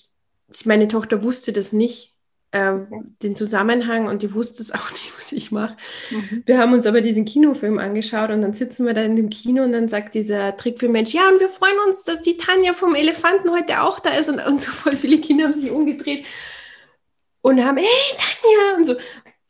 meine 0.65 0.88
Tochter 0.88 1.21
wusste 1.21 1.53
das 1.53 1.73
nicht 1.73 2.14
ähm, 2.55 2.87
den 3.21 3.35
Zusammenhang 3.35 4.07
und 4.07 4.21
die 4.21 4.33
wusste 4.33 4.63
es 4.63 4.71
auch 4.73 4.91
nicht, 4.91 5.11
was 5.17 5.33
ich 5.33 5.51
mache. 5.51 5.75
Mhm. 6.09 6.43
Wir 6.45 6.57
haben 6.57 6.73
uns 6.73 6.85
aber 6.85 7.01
diesen 7.01 7.25
Kinofilm 7.25 7.77
angeschaut 7.79 8.31
und 8.31 8.41
dann 8.41 8.53
sitzen 8.53 8.85
wir 8.85 8.93
da 8.93 9.01
in 9.01 9.17
dem 9.17 9.29
Kino 9.29 9.63
und 9.63 9.73
dann 9.73 9.89
sagt 9.89 10.13
dieser 10.15 10.55
Trickfilmmensch, 10.55 11.13
ja, 11.13 11.27
und 11.27 11.41
wir 11.41 11.49
freuen 11.49 11.77
uns, 11.85 12.05
dass 12.05 12.21
die 12.21 12.37
Tanja 12.37 12.73
vom 12.73 12.95
Elefanten 12.95 13.51
heute 13.51 13.81
auch 13.81 13.99
da 13.99 14.11
ist 14.11 14.29
und, 14.29 14.39
und 14.39 14.61
so 14.61 14.71
voll 14.71 14.93
viele 14.93 15.19
Kinder 15.19 15.45
haben 15.45 15.53
sich 15.53 15.69
umgedreht 15.69 16.25
und 17.41 17.63
haben, 17.63 17.77
hey, 17.77 18.17
Tanja, 18.17 18.77
und 18.77 18.85
so, 18.85 18.95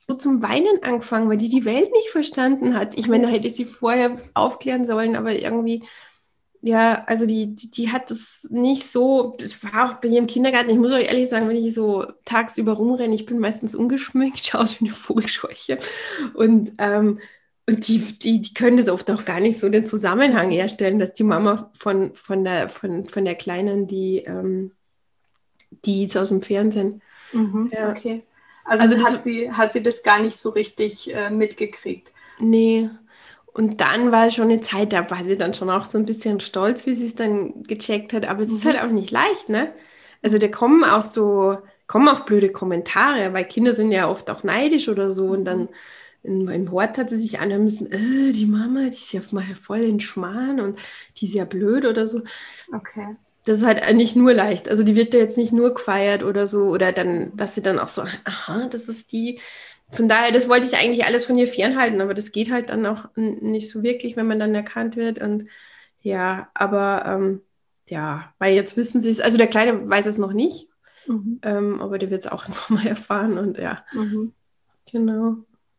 so 0.07 0.15
zum 0.15 0.41
Weinen 0.41 0.81
angefangen, 0.81 1.29
weil 1.29 1.37
die 1.37 1.49
die 1.49 1.65
Welt 1.65 1.91
nicht 1.91 2.09
verstanden 2.09 2.75
hat. 2.75 2.97
Ich 2.97 3.07
meine, 3.07 3.27
da 3.27 3.29
hätte 3.29 3.47
ich 3.47 3.55
sie 3.55 3.65
vorher 3.65 4.17
aufklären 4.33 4.83
sollen, 4.83 5.15
aber 5.15 5.33
irgendwie 5.33 5.83
ja, 6.61 7.03
also 7.05 7.25
die, 7.25 7.55
die, 7.55 7.69
die, 7.69 7.91
hat 7.91 8.09
das 8.09 8.47
nicht 8.49 8.91
so, 8.91 9.35
das 9.37 9.63
war 9.63 9.89
auch 9.89 9.93
bei 9.95 10.07
ihrem 10.07 10.27
Kindergarten, 10.27 10.69
ich 10.69 10.77
muss 10.77 10.91
euch 10.91 11.07
ehrlich 11.07 11.29
sagen, 11.29 11.47
wenn 11.47 11.57
ich 11.57 11.73
so 11.73 12.05
tagsüber 12.25 12.73
rumrenne, 12.73 13.13
ich 13.13 13.25
bin 13.25 13.39
meistens 13.39 13.75
ungeschminkt, 13.75 14.39
schaue 14.45 14.61
aus 14.61 14.79
wie 14.79 14.85
eine 14.85 14.93
Vogelscheuche. 14.93 15.77
Und, 16.33 16.73
ähm, 16.77 17.19
und 17.67 17.87
die, 17.87 17.99
die, 17.99 18.41
die 18.41 18.53
können 18.53 18.77
das 18.77 18.89
oft 18.89 19.09
auch 19.11 19.25
gar 19.25 19.39
nicht 19.39 19.59
so 19.59 19.69
den 19.69 19.85
Zusammenhang 19.85 20.51
herstellen, 20.51 20.99
dass 20.99 21.13
die 21.13 21.23
Mama 21.23 21.71
von, 21.77 22.13
von, 22.13 22.43
der, 22.43 22.69
von, 22.69 23.05
von 23.07 23.25
der 23.25 23.35
Kleinen, 23.35 23.87
die, 23.87 24.19
ähm, 24.19 24.71
die 25.85 26.03
ist 26.03 26.17
aus 26.17 26.29
dem 26.29 26.41
Fernsehen. 26.41 27.01
Mhm, 27.31 27.71
ja. 27.73 27.91
Okay. 27.91 28.23
Also, 28.65 28.95
also 28.95 29.05
hat, 29.05 29.23
sie, 29.23 29.51
hat 29.51 29.73
sie 29.73 29.83
das 29.83 30.01
gar 30.01 30.19
nicht 30.19 30.37
so 30.37 30.49
richtig 30.49 31.13
äh, 31.13 31.29
mitgekriegt? 31.29 32.11
Nee, 32.39 32.89
und 33.55 33.79
dann 33.79 34.11
war 34.11 34.29
schon 34.31 34.49
eine 34.49 34.59
Zeit, 34.59 34.91
da 34.91 35.09
war 35.09 35.23
sie 35.23 35.37
dann 35.37 35.53
schon 35.53 35.69
auch 35.69 35.85
so 35.85 35.97
ein 35.97 36.05
bisschen 36.05 36.41
stolz, 36.41 36.85
wie 36.85 36.93
sie 36.93 37.05
es 37.05 37.15
dann 37.15 37.63
gecheckt 37.63 38.11
hat. 38.11 38.27
Aber 38.27 38.41
es 38.41 38.49
mhm. 38.49 38.57
ist 38.57 38.65
halt 38.65 38.81
auch 38.81 38.91
nicht 38.91 39.11
leicht, 39.11 39.47
ne? 39.47 39.71
Also 40.21 40.39
da 40.39 40.49
kommen 40.49 40.83
auch 40.83 41.01
so, 41.01 41.59
kommen 41.87 42.09
auch 42.09 42.25
blöde 42.25 42.51
Kommentare, 42.51 43.31
weil 43.31 43.45
Kinder 43.45 43.73
sind 43.73 43.93
ja 43.93 44.09
oft 44.09 44.29
auch 44.29 44.43
neidisch 44.43 44.89
oder 44.89 45.09
so. 45.09 45.27
Und 45.27 45.45
dann 45.45 45.69
in, 46.21 46.49
im 46.49 46.69
Hort 46.69 46.97
hat 46.97 47.09
sie 47.09 47.17
sich 47.17 47.39
anhören 47.39 47.63
müssen, 47.63 47.89
äh, 47.93 48.33
die 48.33 48.45
Mama, 48.45 48.81
die 48.81 48.89
ist 48.89 49.13
ja 49.13 49.21
mal 49.31 49.45
voll 49.61 49.83
in 49.83 50.01
Schmarrn 50.01 50.59
und 50.59 50.77
die 51.15 51.25
ist 51.25 51.33
ja 51.33 51.45
blöd 51.45 51.85
oder 51.85 52.07
so. 52.07 52.23
Okay. 52.73 53.15
Das 53.45 53.59
ist 53.59 53.65
halt 53.65 53.95
nicht 53.95 54.17
nur 54.17 54.33
leicht. 54.33 54.67
Also 54.67 54.83
die 54.83 54.97
wird 54.97 55.13
ja 55.13 55.21
jetzt 55.21 55.37
nicht 55.37 55.53
nur 55.53 55.73
gefeiert 55.75 56.23
oder 56.23 56.45
so. 56.45 56.63
Oder 56.63 56.91
dann, 56.91 57.37
dass 57.37 57.55
sie 57.55 57.61
dann 57.61 57.79
auch 57.79 57.87
so, 57.87 58.01
aha, 58.25 58.67
das 58.69 58.89
ist 58.89 59.13
die, 59.13 59.39
von 59.91 60.07
daher, 60.07 60.31
das 60.31 60.49
wollte 60.49 60.65
ich 60.65 60.75
eigentlich 60.75 61.05
alles 61.05 61.25
von 61.25 61.37
ihr 61.37 61.47
fernhalten, 61.47 62.01
aber 62.01 62.13
das 62.13 62.31
geht 62.31 62.51
halt 62.51 62.69
dann 62.69 62.85
auch 62.85 63.09
nicht 63.15 63.69
so 63.69 63.83
wirklich, 63.83 64.17
wenn 64.17 64.27
man 64.27 64.39
dann 64.39 64.55
erkannt 64.55 64.97
wird. 64.97 65.19
Und 65.21 65.47
ja, 66.01 66.49
aber 66.53 67.05
ähm, 67.05 67.41
ja, 67.87 68.33
weil 68.39 68.55
jetzt 68.55 68.77
wissen 68.77 69.01
sie 69.01 69.09
es, 69.09 69.21
also 69.21 69.37
der 69.37 69.47
Kleine 69.47 69.87
weiß 69.87 70.07
es 70.07 70.17
noch 70.17 70.33
nicht, 70.33 70.69
mhm. 71.07 71.39
ähm, 71.43 71.81
aber 71.81 71.99
der 71.99 72.09
wird 72.09 72.21
es 72.21 72.31
auch 72.31 72.47
noch 72.49 72.69
mal 72.69 72.85
erfahren 72.85 73.37
und 73.37 73.57
ja, 73.57 73.85
mhm. 73.93 74.33
genau. 74.91 75.37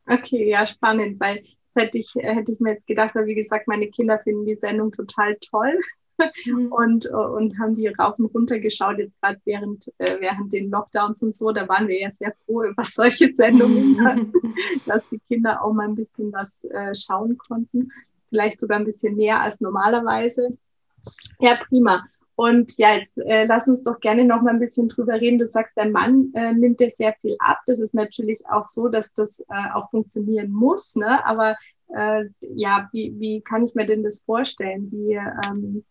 Okay, 0.09 0.49
ja, 0.49 0.67
spannend, 0.67 1.19
weil 1.19 1.43
das 1.43 1.85
hätte 1.85 1.99
ich, 1.99 2.15
hätte 2.15 2.53
ich 2.53 2.61
mir 2.61 2.73
jetzt 2.73 2.87
gedacht, 2.87 3.15
weil 3.15 3.27
wie 3.27 3.35
gesagt, 3.35 3.67
meine 3.67 3.89
Kinder 3.89 4.19
finden 4.19 4.47
die 4.47 4.55
Sendung 4.55 4.93
total 4.93 5.35
toll 5.51 5.81
mhm. 6.47 6.67
und, 6.73 7.07
und 7.07 7.59
haben 7.59 7.77
die 7.77 7.89
rauf 7.89 8.19
und 8.19 8.27
runter 8.27 8.59
geschaut, 8.59 8.99
jetzt 8.99 9.21
gerade 9.21 9.41
während, 9.45 9.89
äh, 9.99 10.17
während 10.21 10.53
den 10.53 10.71
Lockdowns 10.71 11.23
und 11.23 11.35
so, 11.35 11.53
da 11.53 11.69
waren 11.69 11.89
wir 11.89 12.01
ja 12.01 12.11
sehr 12.11 12.35
froh 12.45 12.65
über 12.65 12.83
solche 12.85 13.35
Sendungen, 13.35 13.97
dass, 14.05 14.33
dass 14.87 15.09
die 15.11 15.21
Kinder 15.21 15.63
auch 15.63 15.73
mal 15.73 15.89
ein 15.89 15.95
bisschen 15.95 16.33
was 16.33 16.65
äh, 16.65 16.95
schauen 16.95 17.39
konnten, 17.39 17.91
vielleicht 18.29 18.59
sogar 18.59 18.79
ein 18.79 18.85
bisschen 18.85 19.17
mehr 19.17 19.41
als 19.41 19.61
normalerweise. 19.61 20.57
Ja, 21.39 21.57
prima. 21.57 22.05
Und 22.35 22.77
ja, 22.77 22.95
jetzt 22.97 23.17
äh, 23.17 23.47
lass 23.47 23.67
uns 23.67 23.83
doch 23.83 23.99
gerne 23.99 24.23
noch 24.25 24.43
mal 24.43 24.51
ein 24.51 24.61
bisschen 24.61 24.89
drüber 24.89 25.19
reden. 25.19 25.39
Du 25.39 25.47
sagst, 25.47 25.73
dein 25.75 25.91
Mann 25.91 26.33
äh, 26.35 26.53
nimmt 26.53 26.81
dir 26.81 26.91
sehr 26.91 27.15
viel 27.23 27.37
ab. 27.39 27.61
Das 27.67 27.81
ist 27.81 27.95
natürlich 27.95 28.47
auch 28.51 28.63
so, 28.63 28.89
dass 28.89 29.15
das 29.15 29.41
äh, 29.41 29.73
auch 29.73 29.91
funktionieren 29.91 30.51
muss. 30.51 30.97
Ne? 30.97 31.25
Aber 31.25 31.57
äh, 31.95 32.25
ja, 32.41 32.91
wie, 32.93 33.15
wie 33.19 33.41
kann 33.41 33.65
ich 33.65 33.75
mir 33.75 33.87
denn 33.87 34.03
das 34.03 34.21
vorstellen? 34.21 34.91
Wie, 34.93 35.15
ähm, 35.15 35.85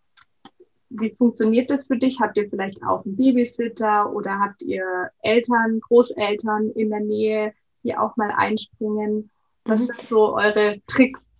wie 0.99 1.15
funktioniert 1.15 1.69
das 1.69 1.87
für 1.87 1.97
dich? 1.97 2.19
Habt 2.19 2.37
ihr 2.37 2.49
vielleicht 2.49 2.83
auch 2.83 3.05
einen 3.05 3.15
Babysitter 3.15 4.11
oder 4.13 4.39
habt 4.39 4.61
ihr 4.63 5.11
Eltern, 5.21 5.79
Großeltern 5.81 6.71
in 6.71 6.89
der 6.89 7.01
Nähe, 7.01 7.53
die 7.83 7.97
auch 7.97 8.15
mal 8.17 8.31
einspringen? 8.31 9.29
Was 9.65 9.81
mhm. 9.81 9.85
sind 9.85 10.01
so 10.01 10.35
eure 10.35 10.81
Tricks, 10.87 11.31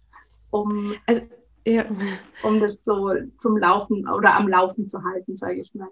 um 0.51 0.93
also 1.05 1.21
ja. 1.67 1.85
Um 2.43 2.59
das 2.59 2.83
so 2.83 3.11
zum 3.39 3.57
Laufen 3.57 4.07
oder 4.07 4.35
am 4.35 4.47
Laufen 4.47 4.87
zu 4.87 5.03
halten, 5.03 5.35
sage 5.35 5.61
ich 5.61 5.73
mal. 5.73 5.89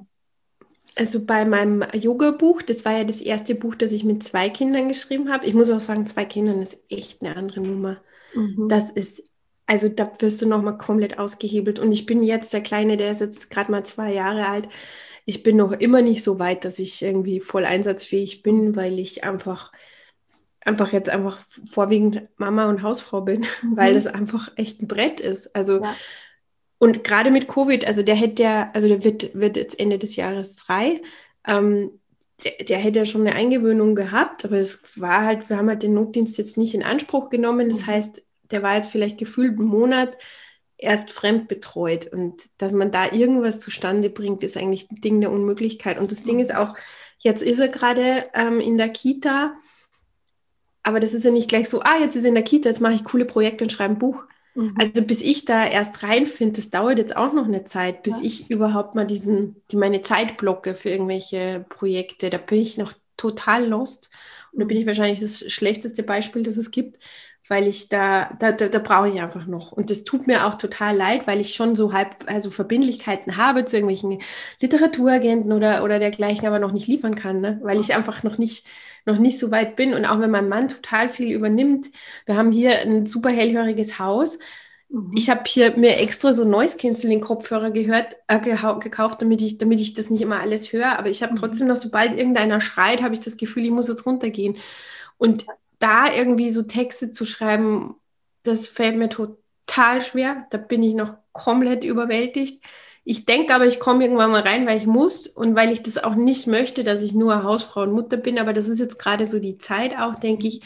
Also 0.96 1.26
bei 1.26 1.46
meinem 1.46 1.84
Yoga-Buch, 1.94 2.62
das 2.62 2.86
war 2.86 2.96
ja 2.96 3.04
das 3.04 3.22
erste 3.22 3.56
Buch, 3.56 3.74
das 3.74 3.92
ich 3.92 4.04
mit 4.04 4.22
zwei 4.22 4.50
Kindern 4.50 4.88
geschrieben 4.88 5.32
habe. 5.32 5.48
Ich 5.48 5.56
muss 5.56 5.72
auch 5.72 5.82
sagen, 5.82 6.06
zwei 6.06 6.26
Kindern 6.26 6.62
ist 6.62 6.78
echt 6.90 7.24
eine 7.24 7.36
andere 7.36 7.62
Nummer. 7.62 7.98
Mhm. 8.36 8.68
Das 8.70 8.92
ist, 8.92 9.33
also 9.66 9.90
da 9.90 10.12
wirst 10.20 10.42
du 10.42 10.48
nochmal 10.48 10.78
komplett 10.78 11.20
ausgehebelt. 11.20 11.80
Und 11.80 11.92
ich 11.92 12.06
bin 12.06 12.24
jetzt 12.24 12.54
der 12.54 12.62
Kleine, 12.62 12.98
der 12.98 13.12
ist 13.12 13.22
jetzt 13.22 13.50
gerade 13.50 13.72
mal 13.72 13.86
zwei 13.86 14.14
Jahre 14.14 14.48
alt. 14.48 14.68
Ich 15.26 15.44
bin 15.44 15.56
noch 15.56 15.72
immer 15.72 16.02
nicht 16.02 16.24
so 16.24 16.38
weit, 16.40 16.66
dass 16.66 16.80
ich 16.80 17.02
irgendwie 17.02 17.40
voll 17.40 17.66
einsatzfähig 17.66 18.44
bin, 18.44 18.76
weil 18.76 19.00
ich 19.00 19.24
einfach 19.24 19.72
einfach 20.66 20.94
jetzt 20.94 21.10
einfach 21.10 21.40
vorwiegend 21.70 22.24
Mama 22.38 22.70
und 22.70 22.84
Hausfrau 22.84 23.22
bin, 23.22 23.42
mhm. 23.62 23.78
weil 23.78 23.94
das 23.94 24.08
einfach 24.08 24.52
echt 24.56 24.82
ein 24.82 24.88
Brett 24.88 25.20
ist. 25.20 25.56
Also 25.56 25.82
ja. 25.82 25.96
und 26.78 27.04
gerade 27.04 27.32
mit 27.32 27.48
Covid, 27.48 27.86
also 27.86 28.04
der 28.04 28.16
hätte 28.16 28.44
ja, 28.44 28.72
also 28.74 28.88
der 28.88 29.04
wird, 29.04 29.36
wird 29.36 29.58
jetzt 29.58 29.80
Ende 29.80 30.00
des 30.00 30.16
Jahres 30.16 30.56
drei. 30.56 31.02
Ähm, 31.46 31.92
der, 32.44 32.66
der, 32.66 32.78
hätte 32.80 33.00
ja 33.00 33.06
schon 33.06 33.22
eine 33.22 33.36
Eingewöhnung 33.36 33.96
gehabt, 33.96 34.44
aber 34.44 34.58
es 34.58 34.84
war 35.00 35.24
halt, 35.24 35.50
wir 35.50 35.58
haben 35.58 35.70
halt 35.70 35.84
den 35.84 35.94
Notdienst 35.94 36.38
jetzt 36.38 36.58
nicht 36.58 36.74
in 36.74 36.84
Anspruch 36.84 37.30
genommen. 37.30 37.70
Das 37.70 37.82
mhm. 37.82 37.88
heißt, 37.88 38.23
der 38.52 38.64
war 38.64 38.76
jetzt 38.76 38.92
vielleicht 38.92 39.18
gefühlt 39.18 39.58
einen 39.58 39.68
Monat 39.68 40.18
erst 40.78 41.12
fremd 41.12 41.48
betreut. 41.48 42.08
Und 42.08 42.42
dass 42.58 42.74
man 42.74 42.92
da 42.92 43.12
irgendwas 43.12 43.60
zustande 43.60 44.10
bringt, 44.10 44.44
ist 44.44 44.58
eigentlich 44.58 44.90
ein 44.92 45.02
Ding 45.02 45.22
der 45.22 45.32
Unmöglichkeit. 45.32 45.98
Und 46.00 46.12
das 46.12 46.24
Ding 46.24 46.36
mhm. 46.36 46.42
ist 46.42 46.56
auch, 46.56 46.76
jetzt 47.20 47.42
ist 47.42 47.60
er 47.60 47.70
gerade 47.70 48.26
ähm, 48.34 48.60
in 48.60 48.78
der 48.78 48.90
Kita 48.90 49.54
aber 50.84 51.00
das 51.00 51.14
ist 51.14 51.24
ja 51.24 51.32
nicht 51.32 51.50
gleich 51.50 51.70
so, 51.70 51.82
ah, 51.82 51.98
jetzt 52.00 52.16
ist 52.16 52.24
er 52.24 52.30
in 52.30 52.36
der 52.36 52.44
Kita, 52.44 52.70
jetzt 52.70 52.82
mache 52.82 52.94
ich 52.94 53.06
coole 53.06 53.26
Projekte 53.26 53.64
und 53.64 53.72
schreibe 53.72 53.94
ein 53.94 54.00
Buch. 54.00 54.24
Mhm. 54.54 54.76
Also 54.80 55.02
bis 55.02 55.22
ich 55.22 55.46
da 55.46 55.66
erst 55.66 56.04
reinfinde, 56.04 56.58
das 56.58 56.70
dauert 56.70 56.98
jetzt 56.98 57.16
auch 57.16 57.34
noch 57.34 57.46
eine 57.46 57.64
Zeit, 57.64 58.04
bis 58.04 58.20
ja. 58.20 58.28
ich 58.28 58.52
überhaupt 58.52 58.94
mal 58.94 59.08
diesen, 59.08 59.56
die 59.72 59.78
meine 59.78 60.02
Zeit 60.02 60.38
blocke 60.38 60.76
für 60.76 60.90
irgendwelche 60.90 61.66
Projekte. 61.70 62.30
Da 62.30 62.38
bin 62.38 62.60
ich 62.60 62.78
noch 62.78 62.94
total 63.16 63.66
lost. 63.66 64.12
Und 64.52 64.60
da 64.60 64.66
bin 64.66 64.78
ich 64.78 64.86
wahrscheinlich 64.86 65.22
das 65.22 65.52
schlechteste 65.52 66.04
Beispiel, 66.04 66.44
das 66.44 66.58
es 66.58 66.70
gibt, 66.70 67.00
weil 67.48 67.68
ich 67.68 67.90
da, 67.90 68.32
da, 68.40 68.52
da, 68.52 68.68
da 68.68 68.80
brauche 68.80 69.10
ich 69.10 69.22
einfach 69.22 69.46
noch. 69.46 69.72
Und 69.72 69.90
das 69.90 70.04
tut 70.04 70.28
mir 70.28 70.46
auch 70.46 70.56
total 70.56 70.96
leid, 70.96 71.28
weil 71.28 71.42
ich 71.42 71.56
schon 71.56 71.76
so 71.76 71.94
halb, 71.94 72.16
also 72.28 72.50
Verbindlichkeiten 72.50 73.38
habe 73.38 73.66
zu 73.66 73.78
irgendwelchen 73.78 74.20
Literaturagenten 74.62 75.52
oder, 75.52 75.84
oder 75.84 76.00
dergleichen, 76.00 76.48
aber 76.48 76.60
noch 76.60 76.72
nicht 76.72 76.88
liefern 76.88 77.16
kann, 77.16 77.42
ne? 77.42 77.60
weil 77.64 77.80
ich 77.80 77.96
einfach 77.96 78.24
noch 78.24 78.38
nicht 78.38 78.68
noch 79.06 79.18
nicht 79.18 79.40
so 79.40 79.52
weit 79.52 79.76
bin 79.76 79.94
und 79.94 80.06
auch 80.06 80.20
wenn 80.20 80.32
mein 80.32 80.50
Mann 80.50 80.70
total 80.70 81.10
viel 81.10 81.34
übernimmt. 81.34 81.90
Wir 82.26 82.38
haben 82.38 82.52
hier 82.52 82.80
ein 82.80 83.06
super 83.06 83.30
hellhöriges 83.30 84.00
Haus. 84.00 84.40
Mhm. 84.90 85.12
Ich 85.18 85.30
habe 85.30 85.42
hier 85.46 85.76
mir 85.78 86.00
extra 86.00 86.34
so 86.34 86.46
Noise 86.46 86.78
Canceling 86.78 87.22
Kopfhörer 87.22 87.72
gehört, 87.72 88.16
äh, 88.28 88.40
gekauft, 88.40 89.22
damit 89.22 89.42
ich, 89.42 89.58
damit 89.58 89.80
ich 89.80 89.94
das 89.94 90.10
nicht 90.10 90.22
immer 90.22 90.40
alles 90.40 90.72
höre. 90.72 90.98
Aber 90.98 91.10
ich 91.10 91.22
habe 91.24 91.34
mhm. 91.34 91.38
trotzdem 91.38 91.68
noch, 91.68 91.78
sobald 91.78 92.14
irgendeiner 92.18 92.62
schreit, 92.62 93.02
habe 93.02 93.14
ich 93.14 93.20
das 93.20 93.38
Gefühl, 93.38 93.66
ich 93.66 93.72
muss 93.72 93.88
jetzt 93.88 94.06
runtergehen. 94.06 94.58
Und 95.18 95.46
da 95.84 96.12
irgendwie 96.12 96.50
so 96.50 96.64
Texte 96.64 97.12
zu 97.12 97.26
schreiben, 97.26 97.96
das 98.44 98.68
fällt 98.68 98.96
mir 98.96 99.10
total 99.10 100.02
schwer. 100.02 100.48
Da 100.50 100.58
bin 100.58 100.82
ich 100.82 100.96
noch 100.96 101.16
komplett 101.34 101.84
überwältigt. 101.84 102.64
Ich 103.04 103.26
denke 103.26 103.54
aber, 103.54 103.66
ich 103.66 103.82
komme 103.82 104.06
irgendwann 104.06 104.32
mal 104.32 104.44
rein, 104.44 104.66
weil 104.66 104.78
ich 104.78 104.88
muss 104.88 105.28
und 105.28 105.56
weil 105.56 105.72
ich 105.72 105.84
das 105.84 106.02
auch 106.02 106.16
nicht 106.16 106.48
möchte, 106.48 106.86
dass 106.86 107.02
ich 107.02 107.14
nur 107.14 107.44
Hausfrau 107.44 107.82
und 107.82 107.92
Mutter 107.92 108.16
bin. 108.16 108.40
Aber 108.40 108.54
das 108.54 108.70
ist 108.70 108.80
jetzt 108.80 108.98
gerade 108.98 109.28
so 109.28 109.40
die 109.40 109.58
Zeit 109.58 109.98
auch, 109.98 110.16
denke 110.16 110.48
ich, 110.48 110.62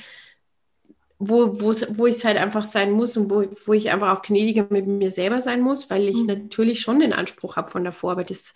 wo, 1.17 1.59
wo 1.59 2.05
ich 2.05 2.17
es 2.17 2.25
halt 2.25 2.37
einfach 2.37 2.63
sein 2.63 2.91
muss 2.91 3.17
und 3.17 3.31
wo, 3.31 3.43
wo 3.65 3.73
ich 3.73 3.89
einfach 3.89 4.15
auch 4.15 4.21
gnädiger 4.21 4.67
mit 4.69 4.85
mir 4.85 5.09
selber 5.09 5.41
sein 5.41 5.61
muss, 5.61 5.89
weil 5.89 6.07
ich 6.07 6.17
mhm. 6.17 6.27
natürlich 6.27 6.81
schon 6.81 6.99
den 6.99 7.13
Anspruch 7.13 7.55
habe 7.55 7.71
von 7.71 7.83
davor. 7.83 8.11
Aber 8.11 8.23
das, 8.23 8.53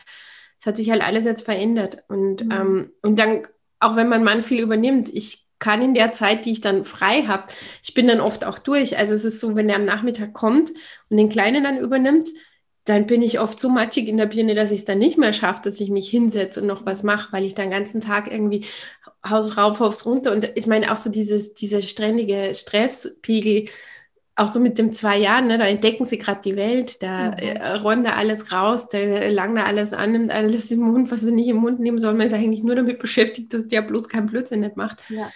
das 0.60 0.67
hat 0.67 0.78
sich 0.78 0.91
halt 0.91 1.02
alles 1.02 1.26
jetzt 1.26 1.41
verändert. 1.41 2.04
Und, 2.08 2.45
mhm. 2.45 2.52
ähm, 2.52 2.91
und 3.02 3.17
dann, 3.17 3.47
auch 3.80 3.95
wenn 3.95 4.10
mein 4.10 4.24
Mann 4.24 4.43
viel 4.43 4.60
übernimmt, 4.60 5.10
ich 5.12 5.47
kann 5.62 5.82
in 5.82 5.93
der 5.93 6.12
Zeit, 6.12 6.45
die 6.45 6.52
ich 6.52 6.60
dann 6.60 6.84
frei 6.84 7.24
habe, 7.24 7.45
ich 7.82 7.93
bin 7.93 8.08
dann 8.08 8.19
oft 8.19 8.43
auch 8.43 8.60
durch. 8.60 8.97
Also 8.97 9.13
es 9.13 9.24
ist 9.24 9.39
so, 9.39 9.56
wenn 9.56 9.69
er 9.69 9.78
am 9.78 9.86
Nachmittag 9.86 10.34
kommt 10.34 10.71
und 11.10 11.15
den 11.15 11.30
Kleinen 11.30 11.63
dann 11.63 11.78
übernimmt, 11.78 12.28
dann 12.86 13.06
bin 13.06 13.21
ich 13.21 13.39
oft 13.39 13.60
so 13.60 13.69
matschig 13.69 14.08
in 14.08 14.17
der 14.17 14.26
Birne, 14.26 14.56
dass 14.56 14.71
ich 14.71 14.80
es 14.80 14.86
dann 14.86 14.97
nicht 14.97 15.17
mehr 15.17 15.34
schaffe, 15.34 15.62
dass 15.63 15.80
ich 15.80 15.91
mich 15.91 16.10
hinsetze 16.10 16.62
und 16.62 16.67
noch 16.67 16.86
was 16.86 17.04
mache, 17.04 17.32
weil 17.32 17.45
ich 17.45 17.54
dann 17.54 17.69
den 17.69 17.78
ganzen 17.78 18.02
Tag 18.02 18.30
irgendwie 18.30 18.65
Haus 19.26 19.56
rauf, 19.56 19.80
Haus 19.80 20.06
runter 20.06 20.32
und 20.32 20.50
ich 20.56 20.65
meine 20.65 20.91
auch 20.91 20.97
so 20.97 21.12
dieses, 21.12 21.54
dieser 21.54 21.84
ständige 21.84 22.56
Stresspegel, 22.56 23.65
auch 24.36 24.47
so 24.47 24.60
mit 24.60 24.80
dem 24.80 24.93
zwei 24.93 25.17
Jahren, 25.17 25.47
ne, 25.47 25.60
da 25.60 25.65
entdecken 25.65 26.06
sie 26.06 26.17
gerade 26.17 26.41
die 26.43 26.56
Welt, 26.56 27.04
da 27.04 27.32
mhm. 27.32 27.38
äh, 27.38 27.74
räumen 27.74 28.04
da 28.04 28.13
alles 28.13 28.52
raus, 28.52 28.89
da 28.89 28.97
langt 29.28 29.58
da 29.58 29.63
alles 29.63 29.93
an, 29.93 30.13
nimmt 30.13 30.32
alles 30.32 30.71
im 30.71 30.80
Mund, 30.80 31.12
was 31.12 31.21
sie 31.21 31.32
nicht 31.32 31.50
im 31.50 31.58
Mund 31.58 31.80
nehmen 31.80 32.00
soll. 32.00 32.13
Man 32.13 32.26
ist 32.26 32.34
eigentlich 32.34 32.63
nur 32.63 32.76
damit 32.76 32.97
beschäftigt, 32.97 33.54
dass 33.54 33.67
der 33.67 33.84
bloß 33.84 34.10
kein 34.10 34.26
Blödsinn 34.26 34.62
nicht 34.62 34.78
macht. 34.78 35.04
Ja. 35.10 35.32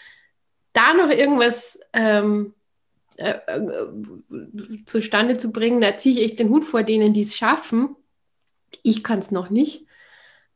Da 0.75 0.93
noch 0.93 1.09
irgendwas 1.09 1.79
ähm, 1.93 2.53
äh, 3.17 3.39
äh, 3.47 3.88
zustande 4.85 5.38
zu 5.38 5.51
bringen. 5.53 5.79
Da 5.79 5.95
ziehe 5.95 6.19
ich 6.19 6.25
echt 6.25 6.39
den 6.39 6.49
Hut 6.49 6.65
vor 6.65 6.83
denen, 6.83 7.13
die 7.13 7.21
es 7.21 7.35
schaffen. 7.35 7.95
Ich 8.83 9.03
kann 9.03 9.19
es 9.19 9.31
noch 9.31 9.49
nicht. 9.49 9.85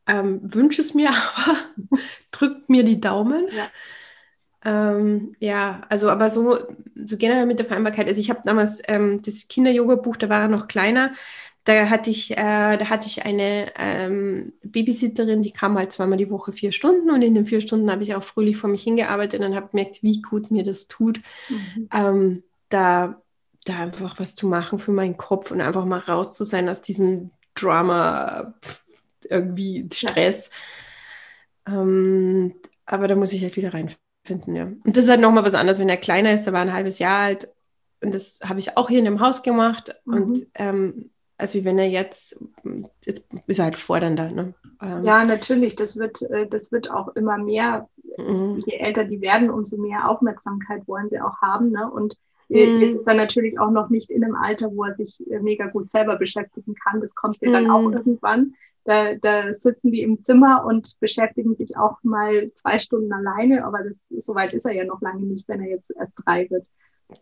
Ähm, 0.05 0.39
Wünsche 0.43 0.82
es 0.82 0.93
mir 0.93 1.10
aber, 1.38 1.58
drückt 2.32 2.69
mir 2.69 2.84
die 2.84 2.99
Daumen. 2.99 3.47
Ja. 3.55 3.69
Ähm, 4.65 5.36
ja, 5.39 5.84
also 5.88 6.10
aber 6.10 6.29
so, 6.29 6.60
so 6.95 7.17
generell 7.17 7.45
mit 7.45 7.60
der 7.60 7.65
Vereinbarkeit. 7.65 8.08
Also 8.08 8.19
ich 8.19 8.29
habe 8.29 8.41
damals 8.43 8.82
ähm, 8.88 9.21
das 9.21 9.47
Kinder-Yoga-Buch, 9.47 10.17
da 10.17 10.27
war 10.27 10.41
er 10.41 10.47
noch 10.49 10.67
kleiner. 10.67 11.13
Da 11.65 11.89
hatte 11.89 12.10
ich, 12.10 12.32
äh, 12.32 12.78
da 12.78 12.89
hatte 12.89 13.08
ich 13.08 13.26
eine 13.26 13.72
ähm, 13.78 14.54
Babysitterin, 14.63 15.41
die 15.41 15.52
kam 15.52 15.78
halt 15.78 15.91
zweimal 15.91 16.17
die 16.17 16.30
Woche 16.30 16.52
vier 16.54 16.72
Stunden 16.72 17.12
und 17.12 17.22
in 17.22 17.36
den 17.36 17.45
vier 17.45 17.62
Stunden 17.62 17.91
habe 17.91 18.04
ich 18.04 18.15
auch 18.15 18.24
fröhlich 18.24 18.58
vor 18.58 18.69
mich 18.69 18.84
hingearbeitet 18.84 19.41
und 19.41 19.56
habe 19.56 19.69
gemerkt, 19.69 20.02
wie 20.02 20.22
gut 20.22 20.52
mir 20.52 20.63
das 20.63 20.88
tut. 20.88 21.22
Mhm. 21.50 21.89
Ähm, 21.93 22.43
da, 22.69 23.22
da 23.65 23.78
einfach 23.78 24.19
was 24.19 24.36
zu 24.36 24.48
machen 24.48 24.80
für 24.80 24.91
meinen 24.91 25.17
Kopf 25.17 25.52
und 25.52 25.62
einfach 25.62 25.86
mal 25.86 26.00
raus 26.00 26.34
zu 26.34 26.43
sein 26.43 26.69
aus 26.69 26.82
diesem 26.82 27.32
Drama, 27.56 28.54
irgendwie 29.30 29.88
Stress. 29.91 30.50
Ja. 31.67 31.82
Ähm, 31.82 32.56
aber 32.86 33.08
da 33.08 33.15
muss 33.15 33.34
ich 33.34 33.43
halt 33.43 33.58
wieder 33.58 33.74
reinfinden, 33.74 34.56
ja. 34.56 34.63
Und 34.63 34.98
das 34.98 35.04
ist 35.04 35.10
halt 35.10 35.22
nochmal 35.22 35.45
was 35.45 35.54
anderes, 35.54 35.78
wenn 35.78 35.89
er 35.89 35.98
kleiner 35.98 36.34
ist, 36.34 36.45
der 36.45 36.54
war 36.54 36.62
ein 36.62 36.74
halbes 36.74 37.00
Jahr 37.00 37.19
alt 37.19 37.54
und 38.02 38.13
das 38.13 38.39
habe 38.43 38.60
ich 38.60 38.78
auch 38.78 38.89
hier 38.89 39.00
in 39.00 39.06
dem 39.06 39.19
Haus 39.19 39.43
gemacht 39.43 39.95
mhm. 40.06 40.13
und 40.13 40.39
ähm, 40.56 41.12
als 41.39 41.54
wie 41.54 41.65
wenn 41.65 41.80
er 41.80 41.89
jetzt, 41.89 42.43
jetzt 43.06 43.28
ist 43.47 43.60
er 43.60 43.65
halt 43.65 43.78
fordernder. 43.78 44.30
Ne? 44.30 44.54
Ähm. 44.82 45.04
Ja, 45.04 45.23
natürlich, 45.23 45.75
das 45.75 45.97
wird, 45.97 46.21
äh, 46.23 46.47
das 46.47 46.71
wird 46.71 46.91
auch 46.91 47.15
immer 47.15 47.38
mehr, 47.38 47.88
mhm. 48.17 48.63
je 48.65 48.78
älter 48.78 49.06
die 49.06 49.21
werden, 49.21 49.49
umso 49.49 49.78
mehr 49.78 50.10
Aufmerksamkeit 50.10 50.88
wollen 50.88 51.10
sie 51.10 51.21
auch 51.21 51.41
haben. 51.41 51.71
Ne? 51.71 51.89
Und 51.89 52.17
Mhm. 52.49 52.82
Jetzt 52.82 52.99
ist 53.02 53.08
er 53.08 53.13
natürlich 53.13 53.60
auch 53.60 53.69
noch 53.69 53.89
nicht 53.89 54.12
in 54.12 54.23
einem 54.23 54.36
Alter, 54.36 54.71
wo 54.73 54.84
er 54.84 54.91
sich 54.91 55.23
äh, 55.30 55.39
mega 55.39 55.67
gut 55.67 55.91
selber 55.91 56.17
beschäftigen 56.17 56.73
kann. 56.73 56.99
Das 56.99 57.13
kommt 57.13 57.38
ja 57.41 57.52
dann 57.52 57.69
auch 57.69 57.82
mhm. 57.82 57.93
irgendwann. 57.93 58.56
da, 58.86 59.13
da 59.15 59.54
sitzen 59.54 59.91
die 59.91 60.02
im 60.02 60.23
Zimmer 60.23 60.65
und 60.65 60.99
beschäftigen 60.99 61.54
sich 61.54 61.78
auch 61.78 61.97
mal 62.02 62.52
zwei 62.54 62.80
Stunden 62.80 63.13
alleine, 63.13 63.65
aber 63.65 63.84
das, 63.84 64.08
so 64.08 64.34
weit 64.34 64.54
ist 64.54 64.65
er 64.65 64.73
ja 64.73 64.84
noch 64.84 64.99
lange 65.02 65.28
nicht, 65.28 65.47
wenn 65.47 65.62
er 65.62 65.69
jetzt 65.69 65.91
erst 65.91 66.13
drei 66.25 66.49
wird. 66.49 66.65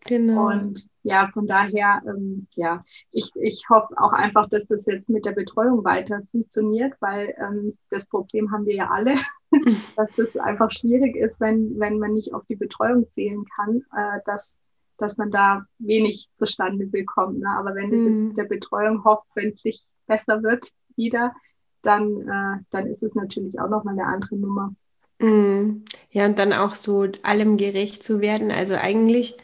Genau. 0.05 0.49
Und 0.49 0.87
ja, 1.03 1.29
von 1.33 1.47
daher, 1.47 2.01
ähm, 2.05 2.47
ja, 2.55 2.83
ich, 3.11 3.31
ich 3.35 3.63
hoffe 3.69 3.95
auch 3.97 4.11
einfach, 4.11 4.49
dass 4.49 4.67
das 4.67 4.85
jetzt 4.85 5.09
mit 5.09 5.25
der 5.25 5.31
Betreuung 5.31 5.83
weiter 5.85 6.21
funktioniert, 6.31 6.93
weil 6.99 7.33
ähm, 7.39 7.77
das 7.89 8.07
Problem 8.07 8.51
haben 8.51 8.65
wir 8.65 8.75
ja 8.75 8.89
alle, 8.89 9.15
dass 9.95 10.15
das 10.15 10.35
einfach 10.35 10.71
schwierig 10.71 11.15
ist, 11.15 11.39
wenn, 11.39 11.79
wenn 11.79 11.99
man 11.99 12.13
nicht 12.13 12.33
auf 12.33 12.43
die 12.49 12.57
Betreuung 12.57 13.09
zählen 13.09 13.45
kann, 13.55 13.81
äh, 13.95 14.19
dass, 14.25 14.61
dass 14.97 15.17
man 15.17 15.31
da 15.31 15.65
wenig 15.79 16.27
zustande 16.33 16.85
bekommt. 16.85 17.39
Ne? 17.39 17.49
Aber 17.49 17.73
wenn 17.73 17.93
es 17.93 18.03
mhm. 18.03 18.09
jetzt 18.09 18.19
mit 18.19 18.37
der 18.37 18.55
Betreuung 18.55 19.05
hoffentlich 19.05 19.81
besser 20.05 20.43
wird 20.43 20.69
wieder, 20.97 21.33
dann, 21.81 22.21
äh, 22.21 22.63
dann 22.71 22.87
ist 22.87 23.03
es 23.03 23.15
natürlich 23.15 23.57
auch 23.61 23.69
nochmal 23.69 23.93
eine 23.93 24.07
andere 24.07 24.35
Nummer. 24.35 24.75
Mhm. 25.19 25.85
Ja, 26.11 26.25
und 26.25 26.37
dann 26.37 26.51
auch 26.51 26.75
so 26.75 27.07
allem 27.23 27.55
gerecht 27.55 28.03
zu 28.03 28.19
werden. 28.19 28.51
Also 28.51 28.75
eigentlich 28.75 29.37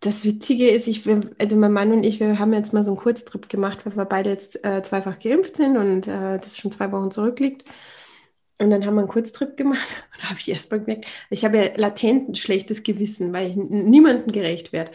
das 0.00 0.24
Witzige 0.24 0.70
ist, 0.70 0.86
ich, 0.86 1.02
also 1.38 1.56
mein 1.56 1.72
Mann 1.72 1.92
und 1.92 2.04
ich, 2.04 2.20
wir 2.20 2.38
haben 2.38 2.54
jetzt 2.54 2.72
mal 2.72 2.82
so 2.84 2.92
einen 2.92 3.00
Kurztrip 3.00 3.48
gemacht, 3.48 3.84
weil 3.84 3.96
wir 3.96 4.06
beide 4.06 4.30
jetzt 4.30 4.64
äh, 4.64 4.82
zweifach 4.82 5.18
geimpft 5.18 5.56
sind 5.56 5.76
und 5.76 6.08
äh, 6.08 6.38
das 6.38 6.56
schon 6.56 6.72
zwei 6.72 6.90
Wochen 6.92 7.10
zurückliegt. 7.10 7.64
Und 8.58 8.70
dann 8.70 8.84
haben 8.84 8.94
wir 8.94 9.00
einen 9.00 9.08
Kurztrip 9.08 9.56
gemacht 9.56 10.04
und 10.12 10.22
da 10.22 10.30
habe 10.30 10.40
ich 10.40 10.48
erst 10.50 10.70
mal 10.70 10.80
gemerkt, 10.80 11.06
ich 11.30 11.44
habe 11.44 11.58
ja 11.58 11.70
latent 11.76 12.30
ein 12.30 12.34
schlechtes 12.34 12.82
Gewissen, 12.82 13.32
weil 13.32 13.50
ich 13.50 13.56
niemandem 13.56 14.32
gerecht 14.32 14.72
werde. 14.72 14.92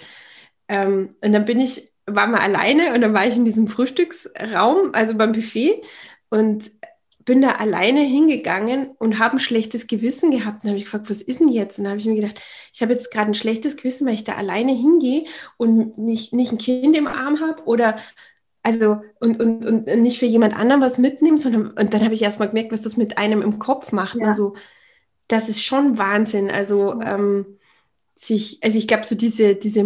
Ähm, 0.67 1.15
und 1.23 1.33
dann 1.33 1.45
bin 1.45 1.59
ich, 1.59 1.91
war 2.07 2.27
mal 2.27 2.39
alleine 2.41 2.93
und 2.93 3.01
dann 3.01 3.13
war 3.13 3.27
ich 3.27 3.35
in 3.35 3.45
diesem 3.45 3.67
Frühstücksraum, 3.67 4.91
also 4.93 5.15
beim 5.15 5.33
Buffet 5.33 5.83
und 6.29 6.71
bin 7.25 7.41
da 7.41 7.53
alleine 7.53 8.01
hingegangen 8.01 8.91
und 8.99 9.17
habe 9.17 9.37
ein 9.37 9.39
schlechtes 9.39 9.87
Gewissen 9.87 10.29
gehabt. 10.29 10.63
Und 10.63 10.69
habe 10.69 10.77
ich 10.77 10.85
gefragt, 10.85 11.09
was 11.09 11.23
ist 11.23 11.39
denn 11.39 11.49
jetzt? 11.49 11.79
Und 11.79 11.85
dann 11.85 11.91
habe 11.91 11.99
ich 11.99 12.05
mir 12.05 12.15
gedacht, 12.15 12.41
ich 12.71 12.81
habe 12.83 12.93
jetzt 12.93 13.11
gerade 13.11 13.31
ein 13.31 13.35
schlechtes 13.35 13.77
Gewissen, 13.77 14.05
weil 14.05 14.13
ich 14.13 14.23
da 14.23 14.35
alleine 14.35 14.73
hingehe 14.73 15.25
und 15.57 15.97
nicht, 15.97 16.33
nicht 16.33 16.51
ein 16.51 16.59
Kind 16.59 16.95
im 16.95 17.07
Arm 17.07 17.41
habe 17.41 17.63
oder 17.65 17.97
also 18.61 19.01
und, 19.19 19.39
und, 19.39 19.65
und 19.65 19.85
nicht 20.01 20.19
für 20.19 20.25
jemand 20.25 20.55
anderen 20.55 20.81
was 20.81 20.97
mitnehmen, 20.97 21.37
sondern 21.37 21.71
und 21.71 21.93
dann 21.93 22.03
habe 22.03 22.13
ich 22.13 22.21
erst 22.21 22.39
mal 22.39 22.47
gemerkt, 22.47 22.71
was 22.71 22.81
das 22.81 22.97
mit 22.97 23.17
einem 23.17 23.41
im 23.41 23.59
Kopf 23.59 23.91
macht. 23.91 24.15
Ja. 24.15 24.27
Also 24.27 24.55
das 25.27 25.49
ist 25.49 25.63
schon 25.63 25.97
Wahnsinn. 25.97 26.51
Also 26.51 26.99
ähm, 27.01 27.45
sich, 28.13 28.59
also 28.63 28.77
ich 28.77 28.87
glaube, 28.87 29.03
so 29.03 29.15
diese, 29.15 29.55
diese, 29.55 29.83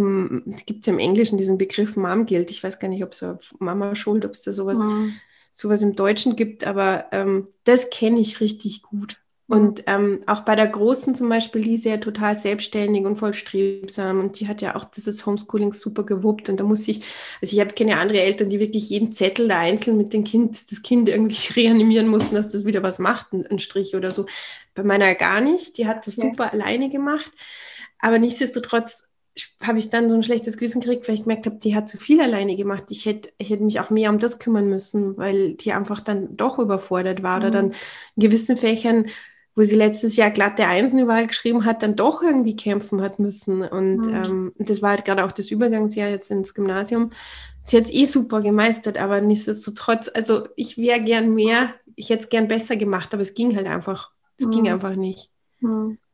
gibt 0.66 0.80
es 0.80 0.86
ja 0.86 0.92
im 0.92 0.98
Englischen 0.98 1.38
diesen 1.38 1.58
Begriff 1.58 1.96
Mom 1.96 2.26
Guilt. 2.26 2.50
Ich 2.50 2.62
weiß 2.62 2.78
gar 2.78 2.88
nicht, 2.88 3.02
ob 3.02 3.12
es 3.12 3.24
Mama 3.58 3.94
Schuld, 3.94 4.24
ob 4.24 4.32
es 4.32 4.42
da 4.42 4.52
sowas 4.52 4.78
mhm 4.78 5.14
sowas 5.52 5.82
im 5.82 5.96
Deutschen 5.96 6.36
gibt, 6.36 6.66
aber 6.66 7.06
ähm, 7.12 7.48
das 7.64 7.90
kenne 7.90 8.20
ich 8.20 8.40
richtig 8.40 8.82
gut. 8.82 9.18
Mhm. 9.50 9.56
Und 9.56 9.82
ähm, 9.86 10.20
auch 10.26 10.40
bei 10.40 10.54
der 10.56 10.68
Großen 10.68 11.14
zum 11.14 11.28
Beispiel, 11.28 11.62
die 11.62 11.74
ist 11.74 11.84
ja 11.84 11.96
total 11.96 12.36
selbstständig 12.36 13.04
und 13.04 13.16
voll 13.16 13.34
strebsam 13.34 14.20
und 14.20 14.38
die 14.38 14.48
hat 14.48 14.62
ja 14.62 14.76
auch 14.76 14.84
dieses 14.84 15.26
Homeschooling 15.26 15.72
super 15.72 16.04
gewuppt 16.04 16.48
und 16.48 16.60
da 16.60 16.64
muss 16.64 16.86
ich, 16.88 17.02
also 17.42 17.54
ich 17.54 17.60
habe 17.60 17.74
keine 17.74 17.98
andere 17.98 18.20
Eltern, 18.20 18.48
die 18.50 18.60
wirklich 18.60 18.88
jeden 18.90 19.12
Zettel 19.12 19.48
da 19.48 19.58
einzeln 19.58 19.96
mit 19.96 20.12
dem 20.12 20.24
Kind, 20.24 20.70
das 20.70 20.82
Kind 20.82 21.08
irgendwie 21.08 21.52
reanimieren 21.60 22.08
mussten, 22.08 22.34
dass 22.34 22.52
das 22.52 22.64
wieder 22.64 22.82
was 22.82 22.98
macht, 22.98 23.32
ein, 23.32 23.46
ein 23.46 23.58
Strich 23.58 23.96
oder 23.96 24.10
so. 24.10 24.26
Bei 24.74 24.84
meiner 24.84 25.14
gar 25.14 25.40
nicht, 25.40 25.78
die 25.78 25.86
hat 25.86 26.06
das 26.06 26.16
ja. 26.16 26.30
super 26.30 26.52
alleine 26.52 26.88
gemacht, 26.88 27.32
aber 27.98 28.18
nichtsdestotrotz 28.18 29.09
habe 29.62 29.78
ich 29.78 29.90
dann 29.90 30.08
so 30.08 30.16
ein 30.16 30.22
schlechtes 30.22 30.56
Gewissen 30.56 30.80
gekriegt, 30.80 31.06
weil 31.06 31.14
ich 31.14 31.22
gemerkt 31.22 31.46
habe, 31.46 31.56
die 31.56 31.74
hat 31.74 31.88
zu 31.88 31.98
viel 31.98 32.20
alleine 32.20 32.56
gemacht. 32.56 32.84
Ich 32.90 33.06
hätte, 33.06 33.30
ich 33.38 33.50
hätte 33.50 33.62
mich 33.62 33.80
auch 33.80 33.90
mehr 33.90 34.10
um 34.10 34.18
das 34.18 34.38
kümmern 34.38 34.68
müssen, 34.68 35.16
weil 35.16 35.54
die 35.54 35.72
einfach 35.72 36.00
dann 36.00 36.36
doch 36.36 36.58
überfordert 36.58 37.22
war. 37.22 37.38
Mhm. 37.38 37.42
Oder 37.42 37.50
dann 37.50 37.66
in 38.16 38.22
gewissen 38.22 38.56
Fächern, 38.56 39.06
wo 39.54 39.62
sie 39.62 39.76
letztes 39.76 40.16
Jahr 40.16 40.30
glatte 40.30 40.66
Einsen 40.66 40.98
überall 40.98 41.26
geschrieben 41.26 41.64
hat, 41.64 41.82
dann 41.82 41.96
doch 41.96 42.22
irgendwie 42.22 42.56
kämpfen 42.56 43.00
hat 43.00 43.18
müssen. 43.18 43.62
Und 43.62 43.98
mhm. 43.98 44.14
ähm, 44.14 44.52
das 44.58 44.82
war 44.82 44.90
halt 44.90 45.04
gerade 45.04 45.24
auch 45.24 45.32
das 45.32 45.50
Übergangsjahr 45.50 46.08
jetzt 46.08 46.30
ins 46.30 46.54
Gymnasium. 46.54 47.10
Sie 47.62 47.76
hat 47.76 47.84
es 47.84 47.92
eh 47.92 48.04
super 48.06 48.40
gemeistert, 48.40 48.98
aber 48.98 49.20
nichtsdestotrotz, 49.20 50.10
also 50.12 50.48
ich 50.56 50.76
wäre 50.78 51.00
gern 51.00 51.34
mehr, 51.34 51.74
ich 51.94 52.10
hätte 52.10 52.24
es 52.24 52.28
gern 52.30 52.48
besser 52.48 52.76
gemacht, 52.76 53.12
aber 53.12 53.22
es 53.22 53.34
ging 53.34 53.54
halt 53.54 53.66
einfach. 53.66 54.10
Es 54.38 54.46
mhm. 54.46 54.50
ging 54.50 54.68
einfach 54.68 54.96
nicht. 54.96 55.30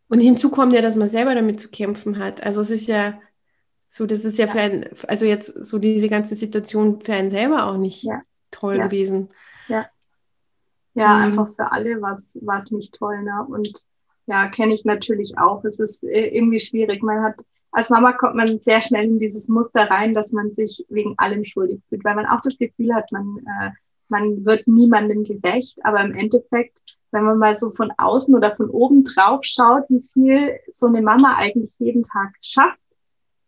Und 0.09 0.21
hinzu 0.21 0.51
kommt 0.51 0.73
ja, 0.73 0.83
dass 0.83 0.97
man 0.97 1.09
selber 1.09 1.35
damit 1.35 1.61
zu 1.61 1.69
kämpfen 1.69 2.19
hat. 2.19 2.43
Also 2.43 2.61
es 2.61 2.71
ist 2.71 2.87
ja 2.87 3.21
so, 3.89 4.07
das 4.07 4.25
ist 4.25 4.39
ja, 4.39 4.47
ja. 4.47 4.53
für 4.53 4.61
ein, 4.61 4.89
also 5.09 5.27
jetzt 5.27 5.65
so 5.65 5.79
diese 5.79 6.09
ganze 6.09 6.35
Situation 6.35 7.01
für 7.01 7.15
einen 7.15 7.31
selber 7.31 7.67
auch 7.67 7.77
nicht 7.77 8.05
ja. 8.05 8.23
toll 8.51 8.77
ja. 8.77 8.87
gewesen. 8.87 9.29
Ja. 9.69 9.87
Ja, 10.95 11.15
mhm. 11.15 11.25
einfach 11.25 11.49
für 11.49 11.73
alle 11.73 12.01
war 12.01 12.13
es 12.13 12.71
nicht 12.71 12.95
toll. 12.95 13.23
Ne? 13.23 13.47
Und 13.49 13.87
ja, 14.27 14.49
kenne 14.49 14.75
ich 14.75 14.85
natürlich 14.85 15.39
auch. 15.39 15.65
Es 15.65 15.79
ist 15.79 16.05
äh, 16.05 16.29
irgendwie 16.29 16.61
schwierig. 16.61 17.03
Man 17.03 17.23
hat, 17.23 17.37
als 17.71 17.91
Mama 17.91 18.13
kommt 18.13 18.35
man 18.35 18.61
sehr 18.61 18.81
schnell 18.81 19.05
in 19.05 19.19
dieses 19.19 19.49
Muster 19.49 19.91
rein, 19.91 20.15
dass 20.15 20.33
man 20.33 20.55
sich 20.55 20.85
wegen 20.89 21.15
allem 21.19 21.45
schuldig 21.45 21.81
fühlt, 21.89 22.05
weil 22.05 22.17
man 22.17 22.27
auch 22.27 22.41
das 22.41 22.59
Gefühl 22.59 22.95
hat, 22.95 23.11
man, 23.13 23.39
äh, 23.39 23.71
man 24.09 24.45
wird 24.45 24.67
niemandem 24.67 25.25
gerecht, 25.25 25.79
aber 25.85 26.01
im 26.01 26.13
Endeffekt 26.13 26.96
wenn 27.13 27.25
man 27.25 27.39
mal 27.39 27.57
so 27.57 27.71
von 27.71 27.93
außen 27.97 28.35
oder 28.35 28.55
von 28.57 28.69
oben 28.69 29.05
drauf 29.05 29.41
schaut, 29.43 29.85
wie 29.89 30.03
viel 30.13 30.59
so 30.71 30.87
eine 30.87 31.03
Mama 31.03 31.37
eigentlich 31.37 31.79
jeden 31.79 32.03
Tag 32.03 32.35
schafft, 32.43 32.79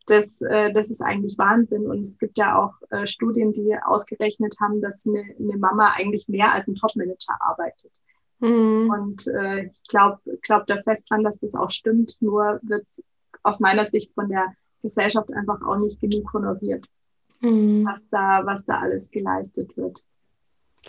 das, 0.07 0.40
äh, 0.40 0.73
das 0.73 0.90
ist 0.90 1.03
eigentlich 1.03 1.37
Wahnsinn. 1.38 1.87
Und 1.87 2.01
es 2.01 2.18
gibt 2.18 2.38
ja 2.38 2.59
auch 2.59 2.75
äh, 2.90 3.07
Studien, 3.07 3.53
die 3.53 3.77
ausgerechnet 3.85 4.57
haben, 4.61 4.81
dass 4.81 5.07
eine, 5.07 5.23
eine 5.38 5.59
Mama 5.59 5.92
eigentlich 5.97 6.29
mehr 6.29 6.53
als 6.53 6.66
ein 6.66 6.75
Topmanager 6.75 7.37
arbeitet. 7.40 7.92
Mhm. 8.40 8.90
Und 8.90 9.27
äh, 9.29 9.64
ich 9.66 9.88
glaube 9.88 10.18
glaub 10.42 10.66
da 10.66 10.79
fest 10.79 11.11
dran, 11.11 11.25
dass 11.25 11.40
das 11.40 11.55
auch 11.55 11.71
stimmt. 11.71 12.16
Nur 12.21 12.61
wird 12.62 12.85
es 12.85 13.03
aus 13.42 13.61
meiner 13.61 13.85
Sicht 13.85 14.14
von 14.14 14.29
der 14.29 14.55
Gesellschaft 14.83 15.33
einfach 15.33 15.61
auch 15.62 15.77
nicht 15.77 16.01
genug 16.01 16.33
honoriert, 16.33 16.87
mhm. 17.40 17.85
was, 17.85 18.09
da, 18.11 18.44
was 18.44 18.64
da 18.64 18.81
alles 18.81 19.11
geleistet 19.11 19.77
wird. 19.77 20.05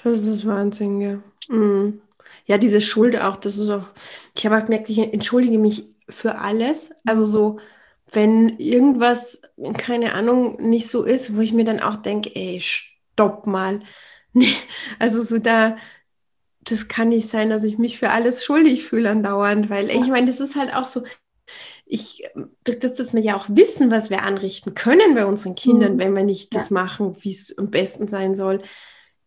Das 0.04 0.24
ist 0.24 0.46
Wahnsinn, 0.46 1.02
ja. 1.02 1.20
Mhm. 1.50 2.02
Ja, 2.46 2.58
diese 2.58 2.82
Schuld 2.82 3.20
auch, 3.20 3.36
das 3.36 3.58
ist 3.58 3.70
auch, 3.70 3.86
ich 4.36 4.46
habe 4.46 4.58
auch 4.58 4.66
gemerkt, 4.66 4.90
ich 4.90 5.00
entschuldige 5.00 5.60
mich 5.60 5.84
für 6.10 6.40
alles. 6.40 6.92
Also 7.06 7.26
so, 7.26 7.60
wenn 8.12 8.58
irgendwas, 8.58 9.42
keine 9.78 10.14
Ahnung, 10.14 10.58
nicht 10.70 10.90
so 10.90 11.04
ist, 11.04 11.36
wo 11.36 11.42
ich 11.42 11.54
mir 11.54 11.66
dann 11.66 11.80
auch 11.80 11.98
denke, 11.98 12.36
ey, 12.36 12.60
stopp 12.62 13.48
mal. 13.48 13.82
Also 15.00 15.24
so 15.24 15.40
da, 15.40 15.78
das 16.62 16.88
kann 16.88 17.10
nicht 17.10 17.28
sein, 17.28 17.50
dass 17.50 17.64
ich 17.64 17.78
mich 17.78 17.98
für 17.98 18.12
alles 18.12 18.44
schuldig 18.44 18.84
fühle 18.84 19.10
andauernd, 19.10 19.70
weil 19.70 19.90
ich 19.90 20.08
meine, 20.08 20.28
das 20.28 20.40
ist 20.40 20.56
halt 20.56 20.74
auch 20.74 20.86
so, 20.86 21.04
ich, 21.86 22.24
das, 22.64 22.94
dass 22.94 23.14
wir 23.16 23.22
ja 23.22 23.36
auch 23.36 23.48
wissen, 23.50 23.90
was 23.90 24.12
wir 24.12 24.22
anrichten 24.22 24.76
können 24.76 25.16
bei 25.16 25.26
unseren 25.26 25.56
Kindern, 25.56 25.96
mhm. 25.96 26.00
wenn 26.00 26.16
wir 26.16 26.24
nicht 26.24 26.54
das 26.54 26.70
machen, 26.70 27.18
wie 27.22 27.32
es 27.32 27.58
am 27.58 27.72
besten 27.72 28.08
sein 28.08 28.36
soll. 28.36 28.62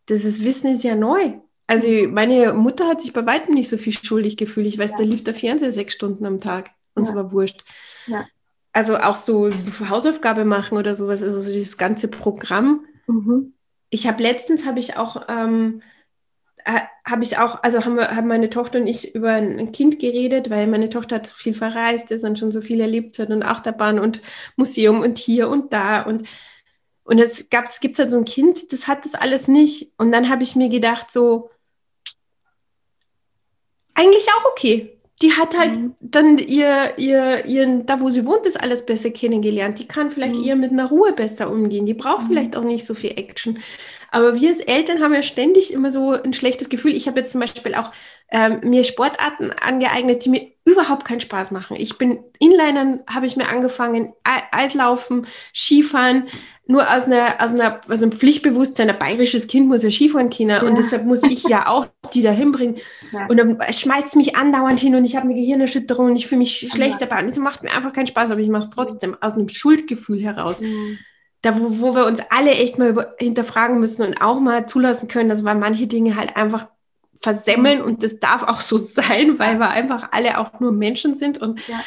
Das 0.06 0.24
ist, 0.24 0.44
Wissen 0.44 0.70
ist 0.70 0.84
ja 0.84 0.94
neu. 0.94 1.32
Also 1.66 1.88
meine 2.08 2.52
Mutter 2.52 2.88
hat 2.88 3.00
sich 3.00 3.12
bei 3.12 3.24
weitem 3.24 3.54
nicht 3.54 3.70
so 3.70 3.78
viel 3.78 3.92
schuldig 3.92 4.36
gefühlt. 4.36 4.66
Ich 4.66 4.78
weiß, 4.78 4.92
ja. 4.92 4.96
da 4.98 5.02
lief 5.04 5.24
der 5.24 5.34
Fernseher 5.34 5.72
sechs 5.72 5.94
Stunden 5.94 6.26
am 6.26 6.38
Tag 6.38 6.70
und 6.94 7.04
es 7.04 7.14
war 7.14 7.32
wurscht. 7.32 7.64
Ja. 8.06 8.26
Also 8.72 8.98
auch 8.98 9.16
so 9.16 9.50
Hausaufgabe 9.88 10.44
machen 10.44 10.78
oder 10.78 10.94
sowas, 10.94 11.22
also 11.22 11.40
so 11.40 11.52
dieses 11.52 11.76
ganze 11.76 12.08
Programm. 12.08 12.84
Mhm. 13.06 13.54
Ich 13.90 14.06
habe 14.06 14.22
letztens 14.22 14.66
habe 14.66 14.80
ich 14.80 14.96
auch 14.96 15.28
ähm, 15.28 15.82
äh, 16.64 16.80
habe 17.04 17.24
ich 17.24 17.38
auch, 17.38 17.62
also 17.62 17.84
haben, 17.84 17.96
wir, 17.96 18.14
haben 18.14 18.28
meine 18.28 18.48
Tochter 18.48 18.78
und 18.80 18.86
ich 18.86 19.14
über 19.14 19.32
ein 19.32 19.72
Kind 19.72 19.98
geredet, 19.98 20.50
weil 20.50 20.68
meine 20.68 20.90
Tochter 20.90 21.16
hat 21.16 21.26
so 21.26 21.34
viel 21.34 21.54
verreist 21.54 22.10
ist 22.10 22.24
und 22.24 22.38
schon 22.38 22.52
so 22.52 22.60
viel 22.60 22.80
erlebt 22.80 23.18
hat 23.18 23.30
und 23.30 23.42
Achterbahn 23.42 23.98
und 23.98 24.20
Museum 24.56 25.00
und 25.00 25.18
hier 25.18 25.48
und 25.48 25.72
da 25.72 26.02
und 26.02 26.22
und 27.12 27.18
es 27.18 27.50
gab, 27.50 27.66
es 27.66 27.78
gibt 27.80 27.98
halt 27.98 28.10
so 28.10 28.16
ein 28.16 28.24
Kind, 28.24 28.72
das 28.72 28.88
hat 28.88 29.04
das 29.04 29.14
alles 29.14 29.46
nicht. 29.46 29.92
Und 29.98 30.12
dann 30.12 30.30
habe 30.30 30.44
ich 30.44 30.56
mir 30.56 30.70
gedacht, 30.70 31.10
so, 31.10 31.50
eigentlich 33.92 34.26
auch 34.34 34.50
okay. 34.50 34.98
Die 35.20 35.34
hat 35.34 35.56
halt 35.58 35.76
mhm. 35.76 35.94
dann 36.00 36.38
ihr, 36.38 36.94
ihr, 36.96 37.44
ihren, 37.44 37.84
da 37.84 38.00
wo 38.00 38.08
sie 38.08 38.24
wohnt, 38.24 38.46
ist 38.46 38.58
alles 38.58 38.86
besser 38.86 39.10
kennengelernt. 39.10 39.78
Die 39.78 39.86
kann 39.86 40.10
vielleicht 40.10 40.38
mhm. 40.38 40.44
eher 40.44 40.56
mit 40.56 40.72
einer 40.72 40.86
Ruhe 40.86 41.12
besser 41.12 41.50
umgehen. 41.50 41.84
Die 41.84 41.92
braucht 41.92 42.22
mhm. 42.22 42.28
vielleicht 42.28 42.56
auch 42.56 42.64
nicht 42.64 42.86
so 42.86 42.94
viel 42.94 43.10
Action. 43.10 43.58
Aber 44.10 44.34
wir 44.34 44.48
als 44.48 44.60
Eltern 44.60 45.02
haben 45.02 45.12
ja 45.12 45.22
ständig 45.22 45.70
immer 45.70 45.90
so 45.90 46.12
ein 46.12 46.32
schlechtes 46.32 46.70
Gefühl. 46.70 46.96
Ich 46.96 47.08
habe 47.08 47.20
jetzt 47.20 47.32
zum 47.32 47.42
Beispiel 47.42 47.74
auch 47.74 47.90
ähm, 48.30 48.60
mir 48.62 48.84
Sportarten 48.84 49.50
angeeignet, 49.50 50.24
die 50.24 50.30
mir 50.30 50.50
überhaupt 50.64 51.04
keinen 51.04 51.20
Spaß 51.20 51.50
machen. 51.50 51.76
Ich 51.78 51.98
bin 51.98 52.24
Inlinern, 52.38 53.02
habe 53.06 53.26
ich 53.26 53.36
mir 53.36 53.48
angefangen, 53.48 54.14
Eislaufen, 54.50 55.26
Skifahren, 55.54 56.28
nur 56.72 56.90
aus, 56.90 57.04
einer, 57.04 57.36
aus, 57.40 57.52
einer, 57.52 57.80
aus 57.88 58.02
einem 58.02 58.12
Pflichtbewusstsein, 58.12 58.90
ein 58.90 58.98
bayerisches 58.98 59.46
Kind 59.46 59.68
muss 59.68 59.82
ja 59.82 59.90
Skifahren 59.90 60.30
können 60.30 60.50
ja. 60.50 60.62
und 60.62 60.76
deshalb 60.76 61.04
muss 61.04 61.22
ich 61.22 61.44
ja 61.44 61.68
auch 61.68 61.86
die 62.12 62.22
da 62.22 62.30
hinbringen. 62.30 62.76
Ja. 63.12 63.26
Und 63.26 63.36
dann 63.36 63.58
schmeißt 63.70 64.16
mich 64.16 64.34
andauernd 64.34 64.80
hin 64.80 64.94
und 64.94 65.04
ich 65.04 65.14
habe 65.14 65.26
eine 65.26 65.34
Gehirnerschütterung 65.34 66.06
und 66.06 66.16
ich 66.16 66.26
fühle 66.26 66.40
mich 66.40 66.70
schlecht 66.72 67.00
dabei. 67.00 67.20
Und 67.20 67.28
das 67.28 67.38
macht 67.38 67.62
mir 67.62 67.70
einfach 67.70 67.92
keinen 67.92 68.06
Spaß, 68.06 68.30
aber 68.30 68.40
ich 68.40 68.48
mache 68.48 68.64
es 68.64 68.70
trotzdem 68.70 69.16
aus 69.20 69.34
einem 69.34 69.48
Schuldgefühl 69.48 70.20
heraus. 70.20 70.60
Mhm. 70.60 70.98
da 71.42 71.58
wo, 71.60 71.80
wo 71.80 71.94
wir 71.94 72.06
uns 72.06 72.20
alle 72.30 72.52
echt 72.52 72.78
mal 72.78 73.14
hinterfragen 73.18 73.78
müssen 73.78 74.02
und 74.02 74.20
auch 74.20 74.40
mal 74.40 74.66
zulassen 74.66 75.08
können, 75.08 75.28
dass 75.28 75.42
wir 75.42 75.54
manche 75.54 75.86
Dinge 75.86 76.16
halt 76.16 76.36
einfach 76.36 76.68
versemmeln 77.20 77.80
mhm. 77.80 77.84
und 77.84 78.02
das 78.02 78.18
darf 78.18 78.42
auch 78.42 78.60
so 78.60 78.76
sein, 78.78 79.38
weil 79.38 79.58
wir 79.58 79.68
einfach 79.68 80.08
alle 80.12 80.38
auch 80.38 80.58
nur 80.58 80.72
Menschen 80.72 81.14
sind 81.14 81.38
und 81.38 81.60
ja, 81.68 81.80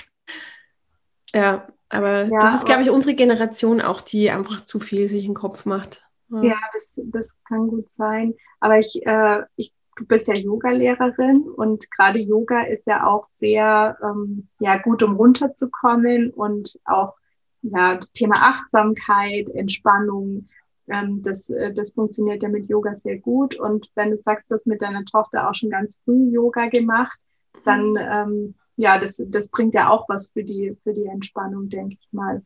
ja 1.33 1.67
aber 1.97 2.25
ja, 2.25 2.39
das 2.39 2.55
ist, 2.55 2.65
glaube 2.65 2.81
ich, 2.81 2.89
unsere 2.89 3.15
Generation 3.15 3.81
auch, 3.81 4.01
die 4.01 4.29
einfach 4.29 4.63
zu 4.65 4.79
viel 4.79 5.07
sich 5.07 5.25
in 5.25 5.31
den 5.31 5.35
Kopf 5.35 5.65
macht. 5.65 6.07
Ja, 6.29 6.43
ja 6.43 6.57
das, 6.73 6.99
das 7.05 7.35
kann 7.47 7.67
gut 7.67 7.89
sein. 7.89 8.33
Aber 8.59 8.77
ich, 8.77 9.05
äh, 9.05 9.43
ich 9.55 9.73
du 9.95 10.05
bist 10.05 10.27
ja 10.27 10.35
Yoga-Lehrerin 10.35 11.43
und 11.55 11.89
gerade 11.91 12.19
Yoga 12.19 12.63
ist 12.63 12.85
ja 12.85 13.07
auch 13.07 13.23
sehr 13.29 13.97
ähm, 14.03 14.47
ja, 14.59 14.77
gut, 14.77 15.01
um 15.03 15.15
runterzukommen 15.15 16.31
und 16.31 16.79
auch 16.85 17.15
ja, 17.61 17.97
Thema 18.13 18.35
Achtsamkeit, 18.35 19.49
Entspannung, 19.49 20.47
ähm, 20.87 21.21
das, 21.23 21.49
äh, 21.49 21.73
das 21.73 21.91
funktioniert 21.91 22.43
ja 22.43 22.49
mit 22.49 22.67
Yoga 22.67 22.93
sehr 22.93 23.17
gut. 23.17 23.55
Und 23.55 23.89
wenn 23.95 24.11
du 24.11 24.15
sagst, 24.15 24.51
du 24.51 24.55
hast 24.55 24.67
mit 24.67 24.81
deiner 24.81 25.05
Tochter 25.05 25.49
auch 25.49 25.55
schon 25.55 25.69
ganz 25.69 25.99
früh 26.03 26.29
Yoga 26.31 26.67
gemacht, 26.67 27.17
dann 27.63 27.95
ähm, 27.97 28.55
ja, 28.77 28.99
das, 28.99 29.23
das 29.27 29.47
bringt 29.47 29.73
ja 29.73 29.89
auch 29.89 30.07
was 30.09 30.27
für 30.27 30.43
die, 30.43 30.75
für 30.83 30.93
die 30.93 31.05
Entspannung, 31.05 31.69
denke 31.69 31.97
ich 31.99 32.07
mal. 32.11 32.41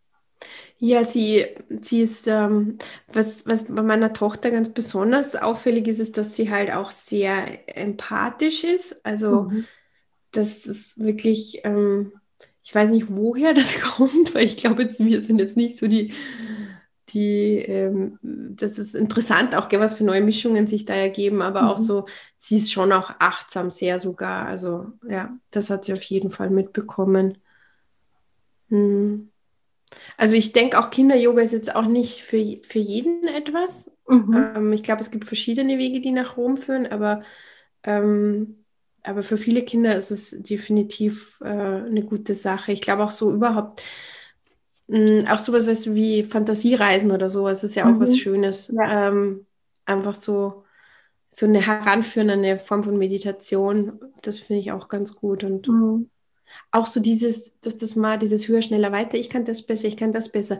Ja, 0.77 1.03
sie, 1.03 1.45
sie 1.81 2.01
ist, 2.01 2.27
ähm, 2.27 2.77
was, 3.11 3.45
was 3.45 3.65
bei 3.65 3.81
meiner 3.81 4.13
Tochter 4.13 4.51
ganz 4.51 4.69
besonders 4.69 5.35
auffällig 5.35 5.87
ist, 5.87 5.99
ist, 5.99 6.17
dass 6.17 6.35
sie 6.35 6.49
halt 6.49 6.71
auch 6.71 6.91
sehr 6.91 7.67
empathisch 7.77 8.63
ist. 8.63 9.05
Also, 9.05 9.43
mhm. 9.43 9.65
das 10.31 10.65
ist 10.65 11.03
wirklich, 11.03 11.61
ähm, 11.65 12.13
ich 12.63 12.73
weiß 12.73 12.89
nicht, 12.91 13.07
woher 13.09 13.53
das 13.53 13.79
kommt, 13.97 14.33
weil 14.33 14.45
ich 14.45 14.57
glaube, 14.57 14.83
jetzt, 14.83 14.99
wir 14.99 15.21
sind 15.21 15.39
jetzt 15.39 15.57
nicht 15.57 15.77
so 15.77 15.87
die, 15.87 16.13
die, 17.13 17.57
ähm, 17.57 18.19
das 18.21 18.77
ist 18.77 18.95
interessant 18.95 19.55
auch, 19.55 19.71
was 19.71 19.95
für 19.95 20.03
neue 20.03 20.21
Mischungen 20.21 20.67
sich 20.67 20.85
da 20.85 20.93
ergeben, 20.93 21.41
aber 21.41 21.63
mhm. 21.63 21.67
auch 21.69 21.77
so, 21.77 22.05
sie 22.37 22.57
ist 22.57 22.71
schon 22.71 22.91
auch 22.91 23.11
achtsam 23.19 23.71
sehr 23.71 23.99
sogar. 23.99 24.47
Also, 24.47 24.87
ja, 25.07 25.37
das 25.51 25.69
hat 25.69 25.85
sie 25.85 25.93
auf 25.93 26.03
jeden 26.03 26.31
Fall 26.31 26.49
mitbekommen. 26.49 27.37
Hm. 28.69 29.29
Also 30.17 30.35
ich 30.35 30.51
denke 30.51 30.79
auch 30.79 30.91
Kinder-Yoga 30.91 31.41
ist 31.41 31.53
jetzt 31.53 31.75
auch 31.75 31.85
nicht 31.85 32.21
für, 32.21 32.59
für 32.67 32.79
jeden 32.79 33.27
etwas. 33.27 33.91
Mhm. 34.07 34.51
Ähm, 34.55 34.73
ich 34.73 34.83
glaube, 34.83 35.01
es 35.01 35.11
gibt 35.11 35.25
verschiedene 35.25 35.77
Wege, 35.77 35.99
die 35.99 36.11
nach 36.11 36.37
Rom 36.37 36.57
führen, 36.57 36.87
aber, 36.87 37.23
ähm, 37.83 38.65
aber 39.03 39.23
für 39.23 39.37
viele 39.37 39.63
Kinder 39.63 39.95
ist 39.95 40.11
es 40.11 40.31
definitiv 40.43 41.39
äh, 41.41 41.47
eine 41.47 42.03
gute 42.03 42.35
Sache. 42.35 42.71
Ich 42.71 42.81
glaube 42.81 43.03
auch 43.03 43.11
so 43.11 43.31
überhaupt, 43.33 43.81
mh, 44.89 45.21
hm, 45.21 45.27
auch 45.27 45.39
sowas 45.39 45.67
weißt 45.67 45.87
du, 45.87 45.95
wie 45.95 46.23
Fantasiereisen 46.23 47.11
oder 47.11 47.29
sowas 47.29 47.63
ist 47.63 47.75
ja 47.75 47.85
auch 47.85 47.95
mhm. 47.95 47.99
was 47.99 48.17
Schönes. 48.17 48.67
Ja. 48.69 49.07
Ähm, 49.07 49.45
einfach 49.85 50.15
so, 50.15 50.65
so 51.29 51.45
eine 51.45 51.65
heranführende 51.65 52.59
Form 52.59 52.83
von 52.83 52.97
Meditation, 52.97 53.99
das 54.21 54.39
finde 54.39 54.59
ich 54.59 54.71
auch 54.71 54.87
ganz 54.87 55.15
gut. 55.15 55.43
Und 55.43 55.67
mhm 55.67 56.09
auch 56.71 56.85
so 56.85 56.99
dieses, 56.99 57.59
dass 57.61 57.77
das 57.77 57.95
mal 57.95 58.17
dieses 58.17 58.47
höher, 58.47 58.61
schneller, 58.61 58.91
weiter, 58.91 59.17
ich 59.17 59.29
kann 59.29 59.45
das 59.45 59.61
besser, 59.61 59.87
ich 59.87 59.97
kann 59.97 60.11
das 60.11 60.31
besser. 60.31 60.59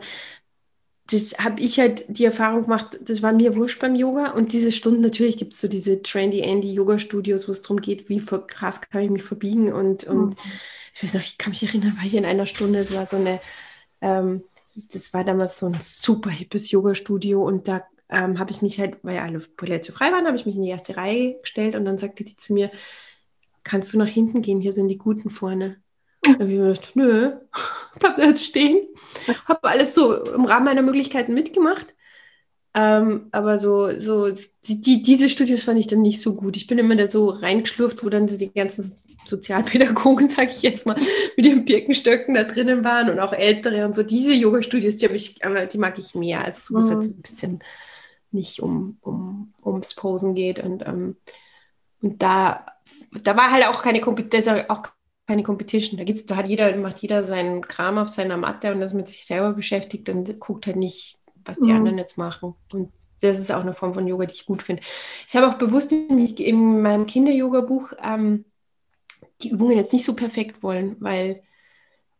Das 1.10 1.38
habe 1.38 1.60
ich 1.60 1.80
halt 1.80 2.04
die 2.08 2.24
Erfahrung 2.24 2.62
gemacht, 2.62 2.98
das 3.02 3.22
war 3.22 3.32
mir 3.32 3.56
wurscht 3.56 3.80
beim 3.80 3.96
Yoga 3.96 4.30
und 4.30 4.52
diese 4.52 4.70
Stunden, 4.70 5.00
natürlich 5.00 5.36
gibt 5.36 5.54
es 5.54 5.60
so 5.60 5.66
diese 5.66 6.02
trendy 6.02 6.40
Andy 6.40 6.72
Yoga 6.72 6.98
Studios, 6.98 7.48
wo 7.48 7.52
es 7.52 7.62
darum 7.62 7.80
geht, 7.80 8.08
wie 8.08 8.24
krass 8.24 8.80
kann 8.80 9.02
ich 9.02 9.10
mich 9.10 9.24
verbiegen 9.24 9.72
und, 9.72 10.04
und 10.04 10.30
mhm. 10.30 10.52
ich 10.94 11.02
weiß 11.02 11.14
noch, 11.14 11.22
ich 11.22 11.36
kann 11.36 11.50
mich 11.50 11.62
erinnern, 11.64 11.96
weil 11.98 12.06
ich 12.06 12.14
in 12.14 12.24
einer 12.24 12.46
Stunde, 12.46 12.80
es 12.80 12.94
war 12.94 13.06
so 13.06 13.16
eine, 13.16 13.40
ähm, 14.00 14.42
das 14.92 15.12
war 15.12 15.24
damals 15.24 15.58
so 15.58 15.66
ein 15.66 15.78
super 15.80 16.30
hippes 16.30 16.70
Yoga 16.70 16.94
Studio 16.94 17.44
und 17.46 17.68
da 17.68 17.82
ähm, 18.08 18.38
habe 18.38 18.50
ich 18.50 18.62
mich 18.62 18.78
halt, 18.80 18.98
weil 19.02 19.18
alle 19.18 19.38
Plätze 19.40 19.92
frei 19.92 20.12
waren, 20.12 20.26
habe 20.26 20.36
ich 20.36 20.46
mich 20.46 20.56
in 20.56 20.62
die 20.62 20.70
erste 20.70 20.96
Reihe 20.96 21.38
gestellt 21.40 21.76
und 21.76 21.84
dann 21.84 21.98
sagte 21.98 22.24
die 22.24 22.36
zu 22.36 22.52
mir, 22.52 22.70
kannst 23.62 23.92
du 23.92 23.98
nach 23.98 24.08
hinten 24.08 24.42
gehen, 24.42 24.60
hier 24.60 24.72
sind 24.72 24.88
die 24.88 24.98
Guten 24.98 25.30
vorne. 25.30 25.82
Da 26.22 26.32
habe 26.32 26.44
ich 26.44 26.58
mir 26.58 26.68
gedacht, 26.68 26.90
nö, 26.94 27.32
bleib 27.98 28.16
da 28.16 28.24
jetzt 28.24 28.44
stehen. 28.44 28.86
Habe 29.46 29.68
alles 29.68 29.94
so 29.94 30.22
im 30.24 30.44
Rahmen 30.44 30.66
meiner 30.66 30.82
Möglichkeiten 30.82 31.34
mitgemacht. 31.34 31.86
Ähm, 32.72 33.26
aber 33.32 33.58
so, 33.58 33.98
so 33.98 34.30
die, 34.64 34.80
die, 34.80 35.02
diese 35.02 35.28
Studios 35.28 35.64
fand 35.64 35.80
ich 35.80 35.88
dann 35.88 36.02
nicht 36.02 36.20
so 36.20 36.34
gut. 36.34 36.56
Ich 36.56 36.68
bin 36.68 36.78
immer 36.78 36.94
da 36.94 37.08
so 37.08 37.30
reingeschlurft, 37.30 38.04
wo 38.04 38.08
dann 38.08 38.28
die 38.28 38.52
ganzen 38.52 38.94
Sozialpädagogen, 39.24 40.28
sage 40.30 40.50
ich 40.50 40.62
jetzt 40.62 40.86
mal, 40.86 40.96
mit 41.36 41.46
ihren 41.46 41.64
Birkenstöcken 41.64 42.34
da 42.34 42.44
drinnen 42.44 42.84
waren 42.84 43.10
und 43.10 43.18
auch 43.18 43.32
ältere 43.32 43.84
und 43.84 43.94
so. 43.94 44.04
Diese 44.04 44.34
Yoga-Studios, 44.34 44.98
die, 44.98 45.06
ich, 45.06 45.40
die 45.72 45.78
mag 45.78 45.98
ich 45.98 46.14
mehr. 46.14 46.44
Also 46.44 46.74
wo 46.74 46.78
es 46.78 46.90
halt 46.90 47.02
so 47.02 47.10
ein 47.10 47.22
bisschen 47.22 47.64
nicht 48.30 48.62
um, 48.62 48.98
um, 49.00 49.52
ums 49.64 49.94
Posen 49.94 50.36
geht. 50.36 50.60
Und, 50.60 50.86
ähm, 50.86 51.16
und 52.02 52.22
da, 52.22 52.66
da 53.24 53.36
war 53.36 53.50
halt 53.50 53.66
auch 53.66 53.82
keine 53.82 54.00
Kompetenz, 54.00 54.46
auch 54.68 54.82
keine 55.26 55.42
Competition. 55.42 55.98
Da, 55.98 56.04
geht's, 56.04 56.26
da 56.26 56.36
hat 56.36 56.46
jeder, 56.46 56.74
macht 56.76 56.98
jeder 56.98 57.24
seinen 57.24 57.62
Kram 57.62 57.98
auf 57.98 58.08
seiner 58.08 58.36
Matte 58.36 58.72
und 58.72 58.80
das 58.80 58.94
mit 58.94 59.08
sich 59.08 59.26
selber 59.26 59.52
beschäftigt 59.52 60.08
und 60.08 60.38
guckt 60.38 60.66
halt 60.66 60.76
nicht, 60.76 61.19
was 61.44 61.58
die 61.58 61.70
mhm. 61.70 61.76
anderen 61.76 61.98
jetzt 61.98 62.18
machen. 62.18 62.54
Und 62.72 62.92
das 63.20 63.38
ist 63.38 63.52
auch 63.52 63.60
eine 63.60 63.74
Form 63.74 63.94
von 63.94 64.06
Yoga, 64.06 64.26
die 64.26 64.34
ich 64.34 64.46
gut 64.46 64.62
finde. 64.62 64.82
Ich 65.26 65.36
habe 65.36 65.48
auch 65.48 65.58
bewusst 65.58 65.92
in, 65.92 66.26
in 66.26 66.82
meinem 66.82 67.06
Kinder-Yoga-Buch 67.06 67.92
ähm, 68.02 68.44
die 69.42 69.50
Übungen 69.50 69.76
jetzt 69.76 69.92
nicht 69.92 70.04
so 70.04 70.14
perfekt 70.14 70.62
wollen, 70.62 70.96
weil 71.00 71.42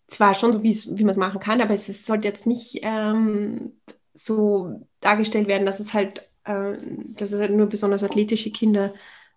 zwar 0.07 0.35
schon 0.35 0.53
so, 0.53 0.63
wie 0.63 1.05
man 1.05 1.11
es 1.11 1.17
machen 1.17 1.41
kann, 1.41 1.61
aber 1.61 1.75
es, 1.75 1.89
es 1.89 2.05
sollte 2.05 2.27
jetzt 2.27 2.47
nicht 2.47 2.81
ähm, 2.83 3.73
so 4.13 4.87
dargestellt 5.01 5.49
werden, 5.49 5.67
dass 5.67 5.81
es 5.81 5.95
halt, 5.95 6.29
äh, 6.45 6.77
dass 7.15 7.33
es 7.33 7.41
halt 7.41 7.53
nur 7.53 7.67
besonders 7.67 8.03
athletische 8.03 8.51
Kinder 8.51 8.93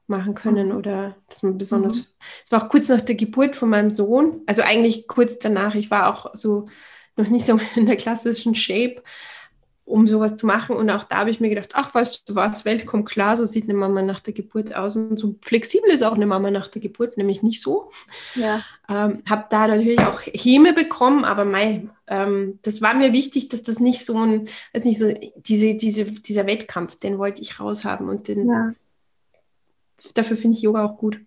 machen 0.08 0.34
können 0.34 0.70
mhm. 0.70 0.78
oder 0.78 1.16
dass 1.30 1.44
man 1.44 1.58
besonders. 1.58 1.98
Mhm. 1.98 2.02
Es 2.44 2.52
mhm. 2.52 2.56
war 2.56 2.64
auch 2.64 2.70
kurz 2.70 2.90
nach 2.90 3.02
der 3.02 3.16
Geburt 3.16 3.56
von 3.56 3.70
meinem 3.70 3.92
Sohn, 3.92 4.42
also 4.48 4.62
eigentlich 4.62 5.08
kurz 5.08 5.40
danach. 5.40 5.76
Ich 5.76 5.92
war 5.92 6.10
auch 6.10 6.34
so 6.34 6.68
noch 7.16 7.30
nicht 7.30 7.46
so 7.46 7.60
in 7.76 7.86
der 7.86 7.96
klassischen 7.96 8.56
Shape, 8.56 9.04
um 9.86 10.08
sowas 10.08 10.36
zu 10.36 10.46
machen. 10.46 10.76
Und 10.76 10.90
auch 10.90 11.04
da 11.04 11.18
habe 11.18 11.30
ich 11.30 11.40
mir 11.40 11.50
gedacht, 11.50 11.72
ach, 11.74 11.94
weißt 11.94 12.28
du 12.28 12.36
was, 12.36 12.66
Welt 12.66 12.86
kommt 12.86 13.08
klar, 13.08 13.36
so 13.38 13.46
sieht 13.46 13.66
eine 13.66 13.74
Mama 13.74 14.02
nach 14.02 14.20
der 14.20 14.34
Geburt 14.34 14.76
aus. 14.76 14.96
Und 14.96 15.18
so 15.18 15.36
flexibel 15.42 15.90
ist 15.90 16.04
auch 16.04 16.16
eine 16.16 16.26
Mama 16.26 16.52
nach 16.52 16.68
der 16.68 16.82
Geburt, 16.82 17.18
nämlich 17.18 17.44
nicht 17.44 17.62
so. 17.62 17.90
Ja. 18.36 18.64
Ähm, 18.90 19.24
habe 19.30 19.46
da 19.50 19.68
natürlich 19.68 20.00
auch 20.00 20.22
Häme 20.22 20.74
bekommen, 20.74 21.26
aber 21.26 21.46
mei, 21.46 21.88
ähm, 22.08 22.60
das 22.62 22.82
war 22.82 22.94
mir 22.94 23.14
wichtig, 23.14 23.50
dass 23.50 23.64
das 23.64 23.80
nicht 23.80 24.06
so 24.06 24.18
ein, 24.18 24.48
also 24.74 24.88
nicht 24.88 25.00
so 25.00 25.14
diese, 25.36 25.76
diese, 25.76 26.06
dieser 26.06 26.46
Wettkampf, 26.48 26.98
den 26.98 27.18
wollte 27.18 27.42
ich 27.42 27.60
raushaben 27.60 28.10
und 28.10 28.28
den, 28.28 28.50
ja 28.50 28.70
dafür 30.14 30.38
finde 30.38 30.58
ich 30.58 30.64
Yoga 30.64 30.84
auch 30.86 30.98
gut. 30.98 31.20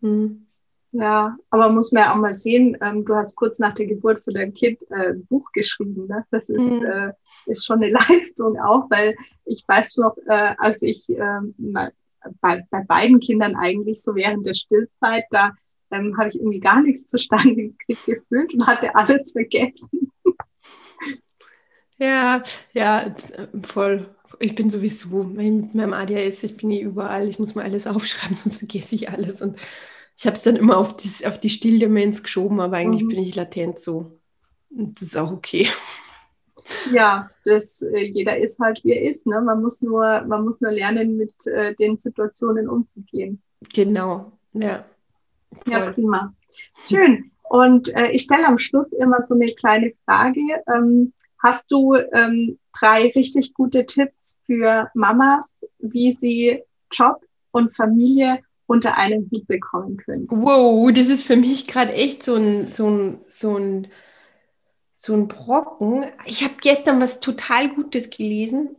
Mhm. 0.00 0.46
Ja, 0.92 1.36
aber 1.48 1.70
muss 1.70 1.90
man 1.90 2.04
ja 2.04 2.12
auch 2.12 2.18
mal 2.18 2.34
sehen, 2.34 2.76
ähm, 2.82 3.04
du 3.04 3.14
hast 3.14 3.34
kurz 3.34 3.58
nach 3.58 3.74
der 3.74 3.86
Geburt 3.86 4.20
für 4.20 4.32
dein 4.32 4.52
Kind 4.52 4.78
äh, 4.90 5.12
ein 5.12 5.24
Buch 5.26 5.50
geschrieben. 5.52 6.06
Ne? 6.06 6.24
Das 6.30 6.50
ist, 6.50 6.60
mhm. 6.60 6.84
äh, 6.84 7.12
ist 7.46 7.64
schon 7.64 7.82
eine 7.82 7.90
Leistung 8.08 8.58
auch, 8.60 8.90
weil 8.90 9.16
ich 9.46 9.64
weiß 9.66 9.96
noch, 9.96 10.16
äh, 10.26 10.54
als 10.58 10.82
ich 10.82 11.08
äh, 11.08 11.40
bei, 12.40 12.62
bei 12.70 12.84
beiden 12.84 13.20
Kindern 13.20 13.56
eigentlich 13.56 14.02
so 14.02 14.14
während 14.14 14.46
der 14.46 14.54
Stillzeit, 14.54 15.24
da 15.30 15.52
ähm, 15.90 16.16
habe 16.18 16.28
ich 16.28 16.36
irgendwie 16.36 16.60
gar 16.60 16.82
nichts 16.82 17.06
zustande 17.06 17.54
gekriegt 17.54 18.04
gefühlt 18.04 18.54
und 18.54 18.66
hatte 18.66 18.94
alles 18.94 19.32
vergessen. 19.32 20.12
Ja, 21.96 22.42
ja, 22.74 23.14
voll 23.62 24.14
ich 24.42 24.54
bin 24.54 24.70
sowieso 24.70 25.24
mit 25.24 25.74
meinem 25.74 25.92
ADHS, 25.92 26.42
ich 26.42 26.56
bin 26.56 26.70
hier 26.70 26.82
überall, 26.82 27.28
ich 27.28 27.38
muss 27.38 27.54
mal 27.54 27.64
alles 27.64 27.86
aufschreiben, 27.86 28.36
sonst 28.36 28.56
vergesse 28.56 28.94
ich 28.94 29.08
alles. 29.08 29.40
Und 29.42 29.58
ich 30.16 30.26
habe 30.26 30.34
es 30.34 30.42
dann 30.42 30.56
immer 30.56 30.76
auf, 30.76 30.96
die, 30.96 31.26
auf 31.26 31.40
die 31.40 31.50
Stilldemenz 31.50 32.22
geschoben, 32.22 32.60
aber 32.60 32.76
eigentlich 32.76 33.04
mhm. 33.04 33.08
bin 33.08 33.22
ich 33.22 33.34
latent 33.34 33.78
so. 33.78 34.18
Und 34.70 35.00
das 35.00 35.08
ist 35.08 35.16
auch 35.16 35.32
okay. 35.32 35.68
Ja, 36.92 37.30
das, 37.44 37.82
äh, 37.82 38.04
jeder 38.04 38.38
ist 38.38 38.58
halt, 38.60 38.82
wie 38.84 38.92
er 38.92 39.08
ist. 39.08 39.26
Ne? 39.26 39.40
Man, 39.40 39.62
muss 39.62 39.82
nur, 39.82 40.22
man 40.22 40.44
muss 40.44 40.60
nur 40.60 40.70
lernen, 40.70 41.16
mit 41.16 41.34
äh, 41.46 41.74
den 41.74 41.96
Situationen 41.96 42.68
umzugehen. 42.68 43.42
Genau, 43.72 44.32
ja. 44.52 44.84
Voll. 45.64 45.72
Ja, 45.72 45.90
prima. 45.90 46.34
Schön. 46.88 47.30
Und 47.42 47.94
äh, 47.94 48.10
ich 48.12 48.22
stelle 48.22 48.46
am 48.46 48.58
Schluss 48.58 48.90
immer 48.92 49.20
so 49.22 49.34
eine 49.34 49.52
kleine 49.52 49.92
Frage. 50.04 50.40
Ähm, 50.72 51.12
hast 51.38 51.70
du 51.70 51.94
ähm, 51.94 52.58
drei 52.78 53.12
richtig 53.14 53.52
gute 53.52 53.84
Tipps 53.84 54.40
für 54.46 54.90
Mamas, 54.94 55.64
wie 55.78 56.12
sie 56.12 56.62
Job 56.90 57.24
und 57.50 57.76
Familie 57.76 58.40
unter 58.72 58.96
einem 58.96 59.28
Hut 59.32 59.46
bekommen 59.48 59.96
können. 59.98 60.28
Wow, 60.30 60.90
das 60.92 61.08
ist 61.08 61.24
für 61.24 61.36
mich 61.36 61.66
gerade 61.68 61.92
echt 61.92 62.22
so 62.24 62.36
ein, 62.36 62.68
so 62.68 62.88
ein, 62.88 63.20
so 63.28 63.56
ein, 63.58 63.88
so 64.92 65.14
ein 65.14 65.28
Brocken. 65.28 66.06
Ich 66.26 66.44
habe 66.44 66.54
gestern 66.60 67.00
was 67.00 67.20
total 67.20 67.68
Gutes 67.70 68.10
gelesen, 68.10 68.76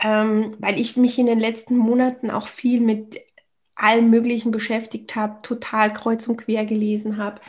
ähm, 0.00 0.56
weil 0.60 0.80
ich 0.80 0.96
mich 0.96 1.18
in 1.18 1.26
den 1.26 1.40
letzten 1.40 1.76
Monaten 1.76 2.30
auch 2.30 2.48
viel 2.48 2.80
mit 2.80 3.20
allem 3.76 4.10
Möglichen 4.10 4.52
beschäftigt 4.52 5.16
habe, 5.16 5.42
total 5.42 5.92
kreuz 5.92 6.28
und 6.28 6.38
quer 6.38 6.66
gelesen 6.66 7.18
habe. 7.18 7.40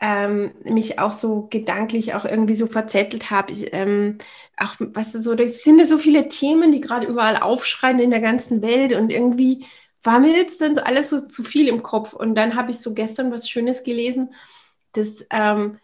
ähm, 0.00 0.52
mich 0.64 0.98
auch 1.00 1.12
so 1.14 1.48
gedanklich 1.50 2.14
auch 2.14 2.24
irgendwie 2.24 2.54
so 2.56 2.66
verzettelt 2.66 3.30
habe. 3.30 3.52
Ähm, 3.54 4.18
auch, 4.58 4.76
weißt 4.78 5.16
du, 5.16 5.22
so, 5.22 5.34
das 5.34 5.62
sind 5.64 5.78
ja 5.80 5.84
so 5.86 5.98
viele 5.98 6.28
Themen, 6.28 6.72
die 6.72 6.80
gerade 6.80 7.06
überall 7.06 7.36
aufschreien 7.38 7.98
in 8.00 8.10
der 8.10 8.20
ganzen 8.20 8.62
Welt 8.62 8.92
und 8.94 9.12
irgendwie 9.12 9.66
war 10.08 10.20
mir 10.20 10.34
jetzt 10.34 10.62
dann 10.62 10.74
so 10.74 10.80
alles 10.80 11.10
so 11.10 11.28
zu 11.28 11.44
viel 11.44 11.68
im 11.68 11.82
Kopf. 11.82 12.14
Und 12.14 12.34
dann 12.34 12.54
habe 12.54 12.70
ich 12.70 12.78
so 12.78 12.94
gestern 12.94 13.30
was 13.30 13.48
Schönes 13.48 13.84
gelesen, 13.84 14.32
das 14.92 15.26
ähm, 15.30 15.78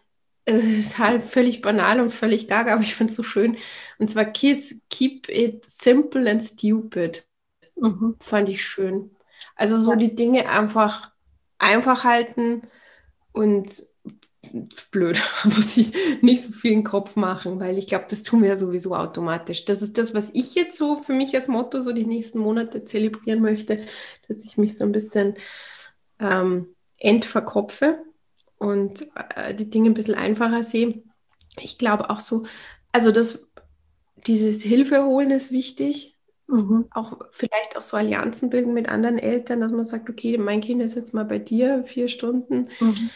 ist 0.45 0.97
halt 0.97 1.23
völlig 1.23 1.61
banal 1.61 1.99
und 2.01 2.09
völlig 2.09 2.47
gaga, 2.47 2.73
aber 2.73 2.81
ich 2.81 2.95
finde 2.95 3.11
es 3.11 3.17
so 3.17 3.21
schön. 3.21 3.55
Und 3.99 4.09
zwar 4.09 4.25
Kiss, 4.25 4.81
keep 4.89 5.29
it 5.29 5.63
simple 5.63 6.29
and 6.29 6.41
stupid. 6.41 7.27
Mhm. 7.75 8.15
Fand 8.19 8.49
ich 8.49 8.65
schön. 8.65 9.15
Also 9.55 9.77
so 9.77 9.91
ja. 9.91 9.95
die 9.95 10.15
Dinge 10.15 10.49
einfach 10.49 11.11
einfach 11.59 12.03
halten 12.03 12.63
und 13.31 13.83
blöd, 14.91 15.21
muss 15.43 15.77
ich 15.77 15.93
nicht 16.21 16.43
so 16.43 16.51
viel 16.51 16.71
in 16.71 16.79
den 16.79 16.85
Kopf 16.85 17.15
machen, 17.15 17.59
weil 17.59 17.77
ich 17.77 17.87
glaube, 17.87 18.05
das 18.09 18.23
tun 18.23 18.41
wir 18.41 18.49
ja 18.49 18.55
sowieso 18.55 18.95
automatisch. 18.95 19.65
Das 19.65 19.81
ist 19.81 19.97
das, 19.97 20.13
was 20.13 20.29
ich 20.33 20.55
jetzt 20.55 20.77
so 20.77 21.01
für 21.01 21.13
mich 21.13 21.35
als 21.35 21.47
Motto 21.47 21.81
so 21.81 21.91
die 21.91 22.05
nächsten 22.05 22.39
Monate 22.39 22.83
zelebrieren 22.83 23.41
möchte, 23.41 23.85
dass 24.27 24.43
ich 24.43 24.57
mich 24.57 24.77
so 24.77 24.83
ein 24.83 24.91
bisschen 24.91 25.35
ähm, 26.19 26.67
entverkopfe 26.99 27.99
und 28.57 29.07
äh, 29.35 29.53
die 29.53 29.69
Dinge 29.69 29.89
ein 29.89 29.93
bisschen 29.93 30.15
einfacher 30.15 30.63
sehe. 30.63 31.03
Ich 31.59 31.77
glaube 31.77 32.09
auch 32.09 32.19
so, 32.19 32.45
also 32.91 33.11
das, 33.11 33.49
dieses 34.27 34.61
Hilfe 34.61 35.05
holen 35.05 35.31
ist 35.31 35.51
wichtig. 35.51 36.17
Mhm. 36.47 36.85
Auch 36.91 37.19
vielleicht 37.31 37.75
auch 37.75 37.81
so 37.81 37.97
Allianzen 37.97 38.49
bilden 38.49 38.73
mit 38.73 38.87
anderen 38.87 39.17
Eltern, 39.17 39.61
dass 39.61 39.71
man 39.71 39.85
sagt, 39.85 40.09
okay, 40.09 40.37
mein 40.37 40.61
Kind 40.61 40.81
ist 40.81 40.95
jetzt 40.95 41.13
mal 41.13 41.25
bei 41.25 41.39
dir 41.39 41.83
vier 41.85 42.07
Stunden. 42.07 42.69
Mhm 42.79 43.09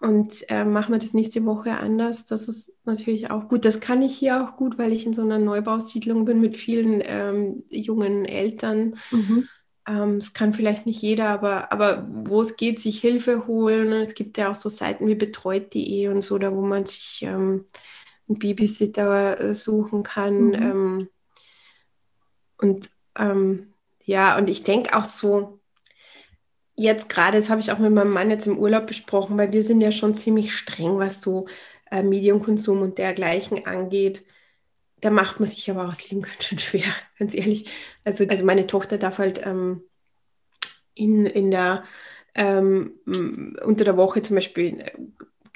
und 0.00 0.48
äh, 0.48 0.64
machen 0.64 0.92
wir 0.92 0.98
das 0.98 1.12
nächste 1.12 1.44
Woche 1.44 1.76
anders. 1.76 2.24
Das 2.24 2.48
ist 2.48 2.78
natürlich 2.86 3.30
auch 3.30 3.48
gut. 3.48 3.66
Das 3.66 3.80
kann 3.80 4.00
ich 4.00 4.16
hier 4.16 4.42
auch 4.42 4.56
gut, 4.56 4.78
weil 4.78 4.94
ich 4.94 5.04
in 5.04 5.12
so 5.12 5.20
einer 5.20 5.38
Neubausiedlung 5.38 6.24
bin 6.24 6.40
mit 6.40 6.56
vielen 6.56 7.02
ähm, 7.04 7.64
jungen 7.68 8.24
Eltern. 8.24 8.96
Mhm. 9.10 9.48
Ähm, 9.86 10.18
das 10.18 10.32
kann 10.32 10.54
vielleicht 10.54 10.86
nicht 10.86 11.02
jeder, 11.02 11.28
aber, 11.28 11.70
aber 11.70 12.08
wo 12.10 12.40
es 12.40 12.56
geht, 12.56 12.80
sich 12.80 12.98
Hilfe 12.98 13.46
holen. 13.46 13.92
Es 13.92 14.14
gibt 14.14 14.38
ja 14.38 14.50
auch 14.50 14.54
so 14.54 14.70
Seiten 14.70 15.06
wie 15.06 15.14
betreut.de 15.14 16.08
und 16.08 16.22
so, 16.22 16.38
da 16.38 16.54
wo 16.54 16.62
man 16.62 16.86
sich 16.86 17.20
ähm, 17.22 17.66
einen 18.26 18.38
Babysitter 18.38 19.38
äh, 19.38 19.54
suchen 19.54 20.02
kann. 20.02 20.46
Mhm. 20.46 20.54
Ähm, 20.54 21.08
und 22.56 22.90
ähm, 23.18 23.74
ja, 24.02 24.38
und 24.38 24.48
ich 24.48 24.64
denke 24.64 24.96
auch 24.96 25.04
so, 25.04 25.59
jetzt 26.80 27.08
gerade, 27.10 27.36
das 27.36 27.50
habe 27.50 27.60
ich 27.60 27.70
auch 27.70 27.78
mit 27.78 27.92
meinem 27.92 28.12
Mann 28.12 28.30
jetzt 28.30 28.46
im 28.46 28.58
Urlaub 28.58 28.86
besprochen, 28.86 29.36
weil 29.36 29.52
wir 29.52 29.62
sind 29.62 29.80
ja 29.82 29.92
schon 29.92 30.16
ziemlich 30.16 30.54
streng, 30.54 30.98
was 30.98 31.20
so 31.20 31.46
äh, 31.90 32.02
Medienkonsum 32.02 32.80
und 32.80 32.98
dergleichen 32.98 33.66
angeht. 33.66 34.24
Da 35.00 35.10
macht 35.10 35.40
man 35.40 35.48
sich 35.48 35.70
aber 35.70 35.84
auch 35.84 35.90
das 35.90 36.10
Leben 36.10 36.22
ganz 36.22 36.44
schön 36.44 36.58
schwer, 36.58 36.84
ganz 37.18 37.34
ehrlich. 37.34 37.70
Also, 38.04 38.24
also 38.26 38.44
meine 38.44 38.66
Tochter 38.66 38.98
darf 38.98 39.18
halt 39.18 39.44
ähm, 39.44 39.82
in, 40.94 41.26
in 41.26 41.50
der 41.50 41.84
ähm, 42.34 42.94
unter 43.62 43.84
der 43.84 43.96
Woche 43.96 44.22
zum 44.22 44.36
Beispiel 44.36 44.80
äh, 44.80 44.92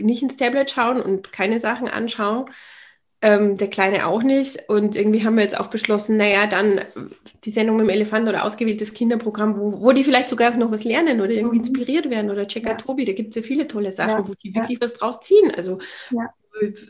nicht 0.00 0.22
ins 0.22 0.36
Tablet 0.36 0.70
schauen 0.70 1.00
und 1.00 1.32
keine 1.32 1.60
Sachen 1.60 1.88
anschauen 1.88 2.50
ähm, 3.24 3.56
der 3.56 3.70
Kleine 3.70 4.06
auch 4.06 4.22
nicht. 4.22 4.68
Und 4.68 4.96
irgendwie 4.96 5.24
haben 5.24 5.36
wir 5.36 5.42
jetzt 5.42 5.58
auch 5.58 5.68
beschlossen, 5.68 6.18
naja, 6.18 6.46
dann 6.46 6.82
die 7.44 7.50
Sendung 7.50 7.76
mit 7.76 7.86
dem 7.86 7.90
Elefant 7.90 8.28
oder 8.28 8.44
ausgewähltes 8.44 8.92
Kinderprogramm, 8.92 9.56
wo, 9.56 9.80
wo 9.80 9.92
die 9.92 10.04
vielleicht 10.04 10.28
sogar 10.28 10.54
noch 10.58 10.70
was 10.70 10.84
lernen 10.84 11.22
oder 11.22 11.30
irgendwie 11.30 11.56
mhm. 11.56 11.64
inspiriert 11.64 12.10
werden 12.10 12.30
oder 12.30 12.46
Checker 12.46 12.72
ja. 12.72 12.76
Tobi, 12.76 13.06
da 13.06 13.14
gibt 13.14 13.30
es 13.30 13.36
ja 13.36 13.42
viele 13.42 13.66
tolle 13.66 13.92
Sachen, 13.92 14.24
ja. 14.24 14.28
wo 14.28 14.34
die 14.34 14.54
wirklich 14.54 14.78
ja. 14.78 14.84
was 14.84 14.92
draus 14.94 15.20
ziehen. 15.20 15.50
Also 15.56 15.78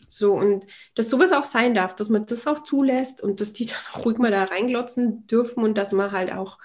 so 0.09 0.35
und 0.35 0.67
dass 0.97 1.09
sowas 1.09 1.33
auch 1.33 1.45
sein 1.45 1.73
darf, 1.73 1.95
dass 1.95 2.09
man 2.09 2.27
das 2.27 2.47
auch 2.49 2.59
zulässt 2.59 3.23
und 3.23 3.41
dass 3.41 3.53
die 3.53 3.67
dann 3.67 3.79
auch 3.93 4.05
ruhig 4.05 4.19
mal 4.19 4.33
da 4.33 4.43
reinglotzen 4.43 5.29
dürfen 5.29 5.63
und 5.63 5.79
dass 5.79 5.93
man 5.93 6.11
halt 6.11 6.33
auch 6.33 6.59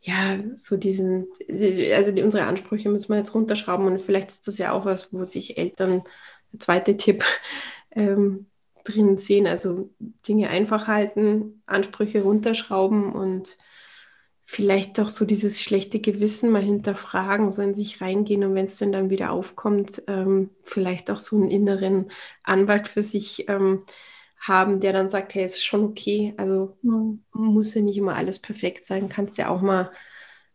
ja, 0.00 0.38
so 0.56 0.76
diesen, 0.76 1.26
also 1.48 2.12
die, 2.12 2.22
unsere 2.22 2.44
Ansprüche 2.44 2.88
müssen 2.88 3.08
wir 3.10 3.16
jetzt 3.18 3.34
runterschrauben 3.34 3.86
und 3.86 4.00
vielleicht 4.00 4.30
ist 4.30 4.48
das 4.48 4.56
ja 4.56 4.72
auch 4.72 4.84
was, 4.86 5.12
wo 5.12 5.24
sich 5.24 5.58
Eltern, 5.58 6.02
der 6.52 6.60
zweite 6.60 6.96
Tipp, 6.96 7.24
ähm, 7.90 8.46
drin 8.88 9.18
sehen. 9.18 9.46
Also 9.46 9.90
Dinge 10.26 10.50
einfach 10.50 10.86
halten, 10.86 11.62
Ansprüche 11.66 12.22
runterschrauben 12.22 13.12
und 13.12 13.56
vielleicht 14.48 15.00
auch 15.00 15.08
so 15.08 15.24
dieses 15.24 15.60
schlechte 15.60 15.98
Gewissen 15.98 16.50
mal 16.50 16.62
hinterfragen, 16.62 17.50
so 17.50 17.62
in 17.62 17.74
sich 17.74 18.00
reingehen 18.00 18.44
und 18.44 18.54
wenn 18.54 18.66
es 18.66 18.78
dann 18.78 18.92
dann 18.92 19.10
wieder 19.10 19.32
aufkommt, 19.32 20.02
ähm, 20.06 20.50
vielleicht 20.62 21.10
auch 21.10 21.18
so 21.18 21.36
einen 21.36 21.50
inneren 21.50 22.12
Anwalt 22.44 22.86
für 22.86 23.02
sich 23.02 23.48
ähm, 23.48 23.84
haben, 24.38 24.78
der 24.78 24.92
dann 24.92 25.08
sagt, 25.08 25.34
hey, 25.34 25.44
ist 25.44 25.64
schon 25.64 25.84
okay. 25.84 26.32
Also 26.36 26.78
mhm. 26.82 27.24
muss 27.32 27.74
ja 27.74 27.82
nicht 27.82 27.98
immer 27.98 28.14
alles 28.14 28.38
perfekt 28.38 28.84
sein, 28.84 29.08
kannst 29.08 29.36
ja 29.36 29.48
auch 29.48 29.62
mal, 29.62 29.90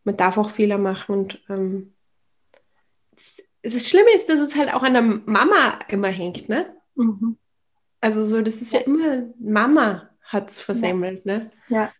man 0.05 0.15
darf 0.15 0.37
auch 0.37 0.49
Fehler 0.49 0.77
machen 0.77 1.13
und 1.13 1.43
ähm, 1.49 1.93
das, 3.11 3.43
das 3.61 3.89
Schlimme 3.89 4.13
ist, 4.15 4.29
dass 4.29 4.39
es 4.39 4.55
halt 4.55 4.73
auch 4.73 4.83
an 4.83 4.93
der 4.93 5.01
Mama 5.01 5.79
immer 5.89 6.07
hängt, 6.07 6.47
ne? 6.47 6.73
Mhm. 6.95 7.37
Also 8.01 8.25
so, 8.25 8.41
das 8.41 8.61
ist 8.61 8.73
ja 8.73 8.79
immer, 8.81 9.27
Mama 9.39 10.09
hat 10.21 10.49
es 10.49 10.61
versemmelt, 10.61 11.25
ja. 11.25 11.37
ne? 11.37 11.51
Ja. 11.69 11.93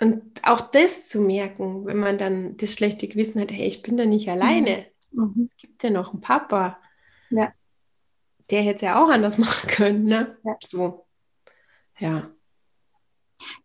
Und 0.00 0.22
auch 0.44 0.62
das 0.62 1.08
zu 1.08 1.20
merken, 1.20 1.84
wenn 1.84 1.98
man 1.98 2.16
dann 2.16 2.56
das 2.56 2.72
schlechte 2.72 3.06
Gewissen 3.06 3.40
hat, 3.40 3.52
hey, 3.52 3.68
ich 3.68 3.82
bin 3.82 3.98
da 3.98 4.06
nicht 4.06 4.30
alleine. 4.30 4.86
Mhm. 5.12 5.32
mhm. 5.34 5.48
Es 5.50 5.56
gibt 5.58 5.82
ja 5.82 5.90
noch 5.90 6.12
einen 6.12 6.22
Papa. 6.22 6.78
Ja. 7.28 7.52
Der 8.50 8.62
hätte 8.62 8.76
es 8.76 8.80
ja 8.80 9.02
auch 9.02 9.10
anders 9.10 9.36
machen 9.38 9.68
können, 9.68 10.04
ne? 10.04 10.38
Ja. 10.42 10.56
So. 10.64 11.06
Ja. 11.98 12.30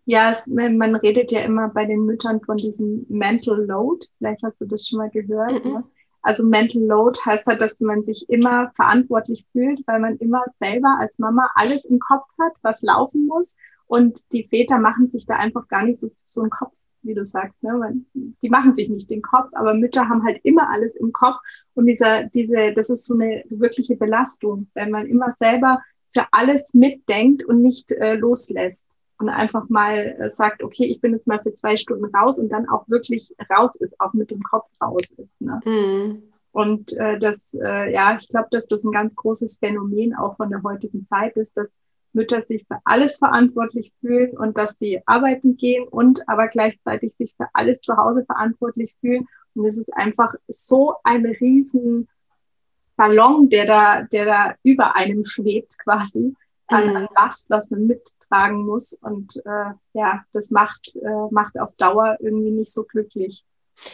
Ja, 0.04 0.32
es, 0.32 0.48
man 0.48 0.96
redet 0.96 1.32
ja 1.32 1.42
immer 1.42 1.70
bei 1.70 1.86
den 1.86 2.06
Müttern 2.06 2.42
von 2.42 2.58
diesem 2.58 3.06
Mental 3.10 3.66
Load. 3.66 4.06
Vielleicht 4.18 4.44
hast 4.44 4.62
du 4.62 4.66
das 4.66 4.88
schon 4.88 5.00
mal 5.00 5.10
gehört. 5.10 5.64
Mhm. 5.64 5.72
Ne? 5.72 5.84
Also 6.26 6.44
Mental 6.44 6.82
Load 6.82 7.20
heißt 7.24 7.46
halt, 7.46 7.62
dass 7.62 7.80
man 7.82 8.04
sich 8.04 8.28
immer 8.30 8.72
verantwortlich 8.72 9.46
fühlt, 9.52 9.82
weil 9.86 10.00
man 10.00 10.18
immer 10.18 10.44
selber 10.50 10.98
als 11.00 11.20
Mama 11.20 11.52
alles 11.54 11.86
im 11.86 12.00
Kopf 12.00 12.26
hat, 12.42 12.54
was 12.64 12.82
laufen 12.82 13.28
muss. 13.28 13.56
Und 13.86 14.34
die 14.34 14.48
Väter 14.48 14.80
machen 14.80 15.06
sich 15.06 15.28
da 15.28 15.36
einfach 15.36 15.68
gar 15.68 15.84
nicht 15.84 16.00
so, 16.00 16.10
so 16.24 16.42
einen 16.42 16.50
Kopf, 16.50 16.74
wie 17.04 17.14
du 17.14 17.24
sagst. 17.24 17.62
Ne? 17.62 18.02
Die 18.42 18.50
machen 18.50 18.74
sich 18.74 18.90
nicht 18.90 19.12
den 19.12 19.22
Kopf, 19.22 19.52
aber 19.52 19.76
Mütter 19.76 20.10
haben 20.10 20.24
halt 20.24 20.40
immer 20.42 20.68
alles 20.72 20.96
im 20.96 21.12
Kopf. 21.12 21.38
Und 21.76 21.86
dieser, 21.86 22.24
diese, 22.24 22.74
das 22.74 22.90
ist 22.90 23.06
so 23.06 23.14
eine 23.14 23.44
wirkliche 23.50 23.96
Belastung, 23.96 24.68
wenn 24.74 24.90
man 24.90 25.06
immer 25.06 25.30
selber 25.30 25.84
für 26.12 26.26
alles 26.32 26.74
mitdenkt 26.74 27.44
und 27.44 27.62
nicht 27.62 27.92
äh, 27.92 28.16
loslässt 28.16 28.98
und 29.18 29.30
einfach 29.30 29.70
mal 29.70 30.16
äh, 30.20 30.30
sagt, 30.30 30.64
okay, 30.64 30.86
ich 30.86 31.02
bin 31.02 31.14
jetzt 31.14 31.28
mal 31.28 31.42
für 31.42 31.54
zwei 31.54 31.78
Stunden 31.78 32.06
raus 32.16 32.40
und 32.40 32.50
dann 32.50 32.68
auch 32.70 32.88
wirklich 32.88 33.34
raus 33.50 33.76
ist, 33.78 34.00
auch 34.00 34.14
mit 34.14 34.32
dem 34.32 34.44
Kopf 34.44 34.68
raus 34.82 35.12
ist. 35.18 35.42
Ne? 35.42 35.60
Mhm. 35.66 36.24
Und 36.52 36.94
äh, 36.98 37.20
das, 37.20 37.54
äh, 37.54 37.92
ja, 37.94 38.16
ich 38.16 38.30
glaube, 38.30 38.48
dass 38.52 38.66
das 38.68 38.84
ein 38.84 38.92
ganz 38.92 39.16
großes 39.16 39.58
Phänomen 39.58 40.16
auch 40.16 40.38
von 40.38 40.50
der 40.50 40.64
heutigen 40.64 41.06
Zeit 41.06 41.36
ist, 41.36 41.58
dass 41.58 41.82
Mütter 42.14 42.40
sich 42.40 42.66
für 42.66 42.80
alles 42.86 43.18
verantwortlich 43.18 43.92
fühlen 44.00 44.38
und 44.38 44.58
dass 44.58 44.78
sie 44.78 45.02
arbeiten 45.06 45.58
gehen 45.58 45.86
und 45.88 46.28
aber 46.28 46.48
gleichzeitig 46.48 47.14
sich 47.14 47.36
für 47.36 47.48
alles 47.54 47.82
zu 47.82 47.98
Hause 47.98 48.24
verantwortlich 48.26 48.96
fühlen. 49.02 49.28
Und 49.54 49.66
es 49.66 49.78
ist 49.78 49.94
einfach 49.94 50.34
so 50.48 50.96
ein 51.04 51.26
riesen 51.26 52.08
Ballon, 52.96 53.50
der 53.50 53.66
da, 53.66 54.02
der 54.04 54.26
da 54.26 54.56
über 54.64 54.96
einem 54.96 55.26
schwebt 55.26 55.78
quasi 55.80 56.34
an, 56.68 56.88
mhm. 56.88 57.08
Last, 57.16 57.50
was 57.50 57.70
man 57.70 57.86
mittragen 58.26 58.66
muss. 58.66 58.94
Und 58.94 59.38
äh, 59.46 59.74
ja, 59.94 60.24
das 60.34 60.52
macht, 60.52 60.96
äh, 60.96 61.32
macht 61.32 61.60
auf 61.60 61.76
Dauer 61.76 62.18
irgendwie 62.20 62.52
nicht 62.52 62.72
so 62.72 62.84
glücklich. 62.84 63.46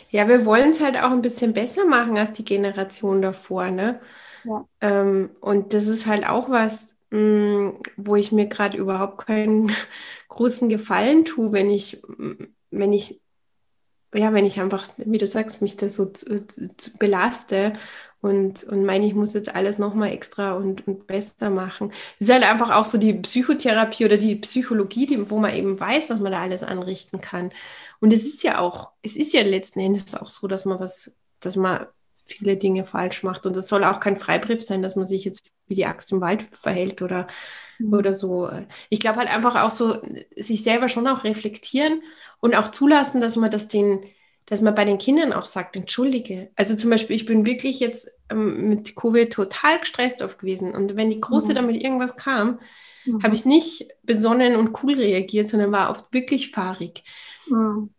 Ja, 0.10 0.28
wir 0.28 0.46
wollen 0.46 0.72
es 0.72 0.82
halt 0.82 0.98
auch 0.98 1.12
ein 1.12 1.22
bisschen 1.22 1.54
besser 1.54 1.86
machen 1.86 2.18
als 2.18 2.34
die 2.34 2.46
Generation 2.46 3.22
davor, 3.22 3.72
ne? 3.72 4.00
Ja. 4.44 4.66
Ähm, 4.82 5.32
und 5.40 5.74
das 5.74 5.88
ist 5.88 6.06
halt 6.06 6.28
auch 6.28 6.50
was, 6.50 6.98
mh, 7.10 7.20
mm, 7.20 7.80
wo 7.98 8.16
ich 8.16 8.32
mir 8.32 8.48
gerade 8.48 8.78
überhaupt 8.78 9.26
keinen 9.26 9.72
großen 10.30 10.70
Gefallen 10.70 11.26
tue, 11.26 11.52
wenn 11.52 11.70
ich, 11.70 12.02
wenn 12.70 12.94
ich, 12.94 13.22
ja, 14.14 14.34
wenn 14.34 14.46
ich 14.46 14.60
einfach, 14.60 14.88
wie 14.98 15.18
du 15.18 15.26
sagst, 15.26 15.62
mich 15.62 15.78
da 15.78 15.90
so 15.90 16.06
zu, 16.06 16.46
zu, 16.46 16.76
zu 16.78 16.98
belaste 16.98 17.74
und, 18.22 18.64
und 18.66 18.86
meine, 18.86 19.06
ich 19.08 19.16
muss 19.16 19.34
jetzt 19.34 19.54
alles 19.54 19.80
nochmal 19.80 20.12
extra 20.12 20.54
und, 20.54 20.88
und 20.88 21.08
besser 21.08 21.50
machen. 21.50 21.92
Es 22.20 22.28
ist 22.28 22.34
halt 22.34 22.44
einfach 22.44 22.70
auch 22.70 22.86
so 22.86 23.00
die 23.00 23.14
Psychotherapie 23.16 24.06
oder 24.06 24.18
die 24.18 24.36
Psychologie, 24.36 25.08
die, 25.08 25.30
wo 25.30 25.40
man 25.40 25.56
eben 25.56 25.80
weiß, 25.80 26.10
was 26.10 26.20
man 26.20 26.32
da 26.32 26.42
alles 26.42 26.62
anrichten 26.62 27.20
kann. 27.20 27.52
Und 28.00 28.14
es 28.14 28.24
ist 28.24 28.44
ja 28.44 28.60
auch, 28.60 28.92
es 29.02 29.16
ist 29.16 29.34
ja 29.34 29.42
letzten 29.42 29.80
Endes 29.80 30.14
auch 30.14 30.30
so, 30.30 30.48
dass 30.48 30.66
man 30.66 30.80
was, 30.80 31.16
dass 31.40 31.56
man 31.56 31.88
viele 32.26 32.58
Dinge 32.58 32.86
falsch 32.86 33.24
macht. 33.24 33.46
Und 33.48 33.58
es 33.58 33.68
soll 33.68 33.84
auch 33.84 34.00
kein 34.00 34.18
Freibrief 34.18 34.64
sein, 34.64 34.84
dass 34.84 34.96
man 34.96 35.08
sich 35.08 35.26
jetzt 35.26 35.50
wie 35.68 35.76
die 35.76 35.86
Axt 35.86 36.12
im 36.12 36.22
Wald 36.22 36.44
verhält 36.52 37.02
oder, 37.02 37.26
mhm. 37.80 37.94
oder 37.94 38.14
so. 38.14 38.50
Ich 38.90 39.00
glaube 39.00 39.18
halt 39.18 39.30
einfach 39.30 39.56
auch 39.56 39.72
so, 39.72 40.00
sich 40.36 40.64
selber 40.64 40.90
schon 40.90 41.08
auch 41.08 41.24
reflektieren 41.24 42.04
und 42.40 42.54
auch 42.54 42.70
zulassen, 42.70 43.20
dass 43.20 43.36
man 43.36 43.50
das 43.50 43.68
den, 43.68 44.04
dass 44.52 44.60
man 44.60 44.76
bei 44.76 44.84
den 44.84 44.98
Kindern 44.98 45.32
auch 45.32 45.46
sagt, 45.46 45.78
entschuldige. 45.78 46.50
Also 46.58 46.76
zum 46.76 46.90
Beispiel, 46.90 47.16
ich 47.16 47.26
bin 47.26 47.46
wirklich 47.46 47.80
jetzt 47.80 48.12
ähm, 48.30 48.68
mit 48.68 48.98
Covid 48.98 49.32
total 49.32 49.80
gestresst 49.80 50.22
auf 50.22 50.38
gewesen. 50.38 50.76
Und 50.76 50.98
wenn 50.98 51.10
die 51.10 51.22
Große 51.22 51.54
mhm. 51.54 51.56
damit 51.56 51.82
irgendwas 51.82 52.18
kam, 52.18 52.60
mhm. 53.06 53.24
habe 53.24 53.34
ich 53.34 53.46
nicht 53.46 53.88
besonnen 54.04 54.58
und 54.58 54.84
cool 54.84 54.96
reagiert, 54.96 55.48
sondern 55.48 55.72
war 55.72 55.90
oft 55.90 56.14
wirklich 56.14 56.52
fahrig. 56.52 57.06
Mhm. 57.48 57.92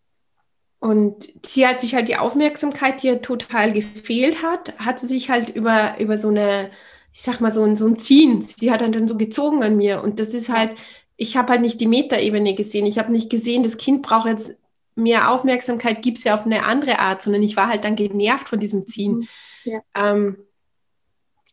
Und 0.78 1.32
sie 1.46 1.66
hat 1.66 1.80
sich 1.80 1.94
halt 1.94 2.09
die 2.09 2.18
Aufmerksamkeit, 2.18 3.03
die 3.03 3.07
ihr 3.07 3.22
total 3.22 3.72
gefehlt 3.72 4.42
hat, 4.42 4.78
hat 4.78 5.00
sie 5.00 5.07
sich 5.07 5.30
halt 5.30 5.48
über, 5.48 5.98
über 6.00 6.18
so 6.18 6.28
eine, 6.28 6.70
ich 7.14 7.22
sag 7.22 7.40
mal, 7.40 7.50
so 7.50 7.64
ein, 7.64 7.76
so 7.76 7.86
ein 7.86 7.98
Ziehen, 7.98 8.42
sie 8.42 8.70
hat 8.70 8.82
dann, 8.82 8.92
dann 8.92 9.09
so 9.09 9.16
gezogen 9.16 9.62
an 9.62 9.78
mir. 9.78 10.03
Und 10.03 10.20
das 10.20 10.34
ist 10.34 10.50
halt, 10.50 10.74
ich 11.16 11.34
habe 11.38 11.53
halt 11.53 11.62
nicht 11.62 11.80
die 11.80 11.86
Metaebene 11.86 12.55
gesehen. 12.55 12.84
Ich 12.84 12.98
habe 12.98 13.11
nicht 13.11 13.30
gesehen, 13.30 13.62
das 13.62 13.78
Kind 13.78 14.03
braucht 14.03 14.26
jetzt 14.26 14.55
mehr 14.95 15.30
Aufmerksamkeit, 15.30 16.03
gibt 16.03 16.18
es 16.18 16.24
ja 16.24 16.34
auf 16.34 16.45
eine 16.45 16.64
andere 16.64 16.99
Art, 16.99 17.22
sondern 17.22 17.43
ich 17.43 17.57
war 17.57 17.68
halt 17.68 17.84
dann 17.84 17.97
genervt 17.97 18.49
von 18.49 18.61
diesem 18.61 18.86
Ziehen. 18.86 19.16
Mhm. 19.16 19.28
Ja. 19.64 19.80
Ähm, 19.95 20.36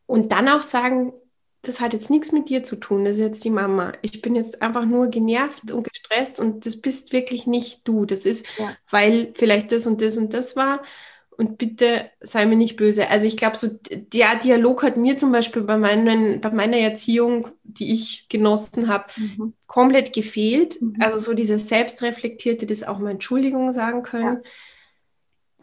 und 0.05 0.31
dann 0.31 0.47
auch 0.49 0.63
sagen, 0.63 1.13
das 1.61 1.81
hat 1.81 1.93
jetzt 1.93 2.09
nichts 2.09 2.31
mit 2.31 2.49
dir 2.49 2.63
zu 2.63 2.77
tun, 2.77 3.05
das 3.05 3.17
ist 3.17 3.21
jetzt 3.21 3.43
die 3.43 3.49
Mama. 3.49 3.93
Ich 4.01 4.21
bin 4.21 4.35
jetzt 4.35 4.61
einfach 4.61 4.85
nur 4.85 5.07
genervt 5.07 5.71
und 5.71 5.83
gestresst 5.83 6.39
und 6.39 6.65
das 6.65 6.81
bist 6.81 7.11
wirklich 7.11 7.47
nicht 7.47 7.87
du. 7.87 8.05
Das 8.05 8.25
ist, 8.25 8.45
ja. 8.57 8.75
weil 8.89 9.31
vielleicht 9.35 9.71
das 9.71 9.85
und 9.85 10.01
das 10.01 10.17
und 10.17 10.33
das 10.33 10.55
war 10.55 10.81
und 11.39 11.57
bitte 11.57 12.09
sei 12.19 12.45
mir 12.45 12.57
nicht 12.57 12.75
böse. 12.75 13.09
Also 13.09 13.25
ich 13.25 13.37
glaube, 13.37 13.55
so 13.55 13.69
der 13.89 14.35
Dialog 14.35 14.83
hat 14.83 14.97
mir 14.97 15.15
zum 15.15 15.31
Beispiel 15.31 15.61
bei, 15.61 15.77
meinen, 15.77 16.41
bei 16.41 16.51
meiner 16.51 16.75
Erziehung, 16.75 17.47
die 17.63 17.93
ich 17.93 18.27
genossen 18.27 18.89
habe, 18.89 19.05
mhm. 19.15 19.53
komplett 19.65 20.11
gefehlt. 20.11 20.81
Mhm. 20.81 20.97
Also 20.99 21.17
so 21.17 21.33
dieses 21.33 21.69
Selbstreflektierte, 21.69 22.65
das 22.65 22.83
auch 22.83 22.99
mal 22.99 23.11
Entschuldigung 23.11 23.71
sagen 23.71 24.03
können. 24.03 24.41
Ja. 24.43 24.51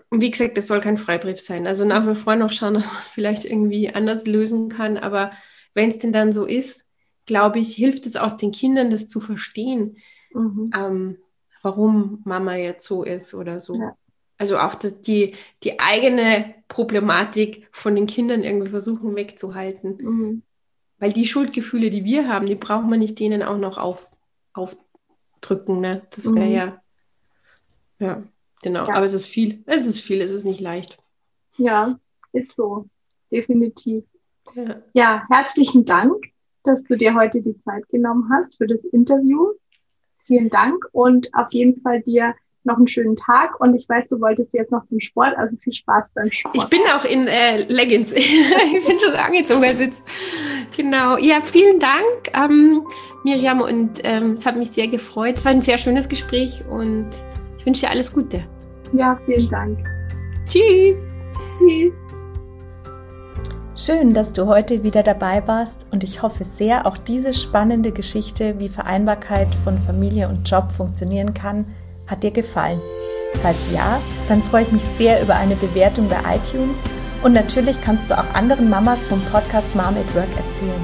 Und 0.09 0.23
wie 0.23 0.31
gesagt, 0.31 0.57
das 0.57 0.67
soll 0.67 0.81
kein 0.81 0.97
Freibrief 0.97 1.43
sein. 1.43 1.67
Also 1.67 1.85
nach 1.85 2.09
wie 2.09 2.15
vor 2.15 2.37
noch 2.37 2.53
schauen, 2.53 2.73
dass 2.75 2.87
man 2.87 2.97
es 3.03 3.09
vielleicht 3.09 3.45
irgendwie 3.45 3.95
anders 3.95 4.27
lösen 4.27 4.71
kann. 4.71 4.97
Aber 4.97 5.31
wenn 5.75 5.91
es 5.91 5.99
denn 5.99 6.11
dann 6.13 6.33
so 6.33 6.47
ist, 6.47 6.91
glaube 7.27 7.59
ich, 7.59 7.75
hilft 7.75 8.07
es 8.07 8.17
auch 8.17 8.39
den 8.39 8.51
Kindern, 8.51 8.91
das 8.91 9.09
zu 9.09 9.21
verstehen, 9.21 9.99
mhm. 10.33 10.71
ähm, 10.75 11.17
warum 11.61 12.23
Mama 12.25 12.57
jetzt 12.57 12.87
so 12.87 13.03
ist 13.03 13.35
oder 13.35 13.61
so. 13.61 13.75
Ja 13.75 13.95
also 14.39 14.59
auch 14.59 14.75
das, 14.75 15.01
die, 15.01 15.35
die 15.63 15.81
eigene 15.81 16.55
Problematik 16.69 17.69
von 17.73 17.95
den 17.95 18.07
Kindern 18.07 18.43
irgendwie 18.43 18.71
versuchen 18.71 19.17
wegzuhalten. 19.17 19.99
Mhm. 20.01 20.43
Weil 20.99 21.13
die 21.13 21.27
Schuldgefühle, 21.27 21.91
die 21.91 22.05
wir 22.05 22.29
haben, 22.29 22.47
die 22.47 22.55
braucht 22.55 22.87
man 22.87 22.99
nicht 22.99 23.19
denen 23.19 23.43
auch 23.43 23.59
noch 23.59 23.79
auf, 23.79 24.11
aufdrücken. 24.53 25.81
Ne? 25.81 26.03
Das 26.11 26.27
wäre 26.27 26.47
mhm. 26.47 26.53
ja, 26.53 26.83
ja, 27.99 28.23
genau. 28.63 28.87
Ja. 28.87 28.95
Aber 28.95 29.07
es 29.07 29.13
ist 29.13 29.27
viel. 29.27 29.63
Es 29.67 29.87
ist 29.87 30.01
viel, 30.01 30.21
es 30.21 30.31
ist 30.31 30.45
nicht 30.45 30.61
leicht. 30.61 30.99
Ja, 31.57 31.99
ist 32.33 32.55
so. 32.55 32.87
Definitiv. 33.31 34.05
Ja. 34.55 34.83
ja, 34.93 35.27
herzlichen 35.29 35.85
Dank, 35.85 36.15
dass 36.63 36.85
du 36.85 36.97
dir 36.97 37.15
heute 37.15 37.43
die 37.43 37.59
Zeit 37.59 37.89
genommen 37.89 38.31
hast 38.33 38.57
für 38.59 38.67
das 38.67 38.79
Interview. 38.93 39.53
Vielen 40.23 40.51
Dank 40.51 40.85
und 40.93 41.35
auf 41.35 41.53
jeden 41.53 41.81
Fall 41.81 42.03
dir 42.03 42.35
noch 42.67 42.77
einen 42.77 42.87
schönen 42.87 43.17
Tag 43.17 43.61
und 43.61 43.75
ich 43.75 43.89
weiß, 43.89 44.09
du 44.09 44.21
wolltest 44.21 44.53
jetzt 44.55 44.71
noch 44.71 44.85
zum 44.85 45.01
Sport, 45.01 45.37
also 45.37 45.57
viel 45.57 45.73
Spaß 45.73 46.13
beim 46.15 46.31
Sport. 46.31 46.57
Ich 46.57 46.65
bin 46.65 46.81
auch 46.95 47.05
in 47.05 47.27
äh, 47.27 47.63
Leggings. 47.63 48.13
ich 48.13 48.87
bin 48.87 48.99
schon 48.99 49.15
angezogen, 49.15 49.63
weil 49.63 49.77
sitzt. 49.77 50.03
Genau. 50.77 51.17
Ja, 51.17 51.41
vielen 51.41 51.81
Dank, 51.81 52.05
ähm, 52.35 52.87
Miriam, 53.25 53.61
und 53.61 54.01
ähm, 54.05 54.33
es 54.33 54.45
hat 54.45 54.57
mich 54.57 54.71
sehr 54.71 54.89
gefreut. 54.89 55.37
Es 55.39 55.45
war 55.45 55.53
ein 55.53 55.63
sehr 55.63 55.79
schönes 55.79 56.09
Gespräch 56.09 56.63
und 56.69 57.09
ich 57.59 57.65
wünsche 57.65 57.83
dir 57.83 57.91
alles 57.91 58.13
Gute. 58.13 58.45
Ja, 58.93 59.19
vielen 59.25 59.49
Dank. 59.49 59.79
Tschüss. 60.47 60.99
Tschüss. 61.57 61.95
Schön, 63.79 64.15
dass 64.15 64.33
du 64.33 64.47
heute 64.47 64.85
wieder 64.85 65.03
dabei 65.03 65.47
warst 65.47 65.87
und 65.93 66.03
ich 66.03 66.23
hoffe 66.23 66.45
sehr, 66.45 66.87
auch 66.87 66.97
diese 66.97 67.35
spannende 67.35 67.93
Geschichte, 67.93 68.59
wie 68.59 68.71
Vereinbarkeit 68.71 69.55
von 69.65 69.79
Familie 69.79 70.29
und 70.29 70.49
Job 70.49 70.73
funktionieren 70.73 71.35
kann, 71.35 71.67
hat 72.07 72.23
dir 72.23 72.31
gefallen? 72.31 72.81
Falls 73.43 73.57
ja, 73.73 74.01
dann 74.29 74.43
freue 74.43 74.63
ich 74.63 74.73
mich 74.73 74.83
sehr 74.97 75.23
über 75.23 75.35
eine 75.35 75.57
Bewertung 75.57 76.09
bei 76.09 76.37
iTunes 76.37 76.83
und 77.23 77.33
natürlich 77.33 77.81
kannst 77.81 78.11
du 78.11 78.19
auch 78.19 78.35
anderen 78.35 78.71
Mamas 78.71 79.05
vom 79.05 79.21
Podcast 79.33 79.75
Mom 79.75 79.97
at 79.97 80.15
Work 80.15 80.29
erzählen. 80.37 80.83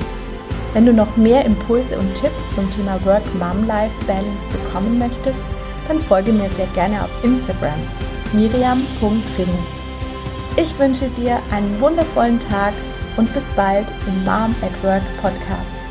Wenn 0.73 0.87
du 0.87 0.93
noch 0.93 1.16
mehr 1.16 1.45
Impulse 1.45 1.99
und 1.99 2.14
Tipps 2.14 2.55
zum 2.55 2.68
Thema 2.70 2.99
Work-Mom-Life-Balance 3.05 4.49
bekommen 4.51 4.99
möchtest, 4.99 5.43
dann 5.89 6.01
folge 6.01 6.33
mir 6.33 6.49
sehr 6.49 6.68
gerne 6.68 7.03
auf 7.03 7.11
Instagram 7.25 7.81
miriam.ring. 8.33 9.49
Ich 10.57 10.79
wünsche 10.79 11.09
dir 11.11 11.39
einen 11.51 11.81
wundervollen 11.81 12.41
Tag 12.41 12.73
und 13.16 13.33
bis 13.35 13.45
bald 13.57 13.87
im 14.07 14.25
Mom 14.25 14.55
at 14.62 14.83
Work 14.83 15.03
Podcast. 15.20 15.82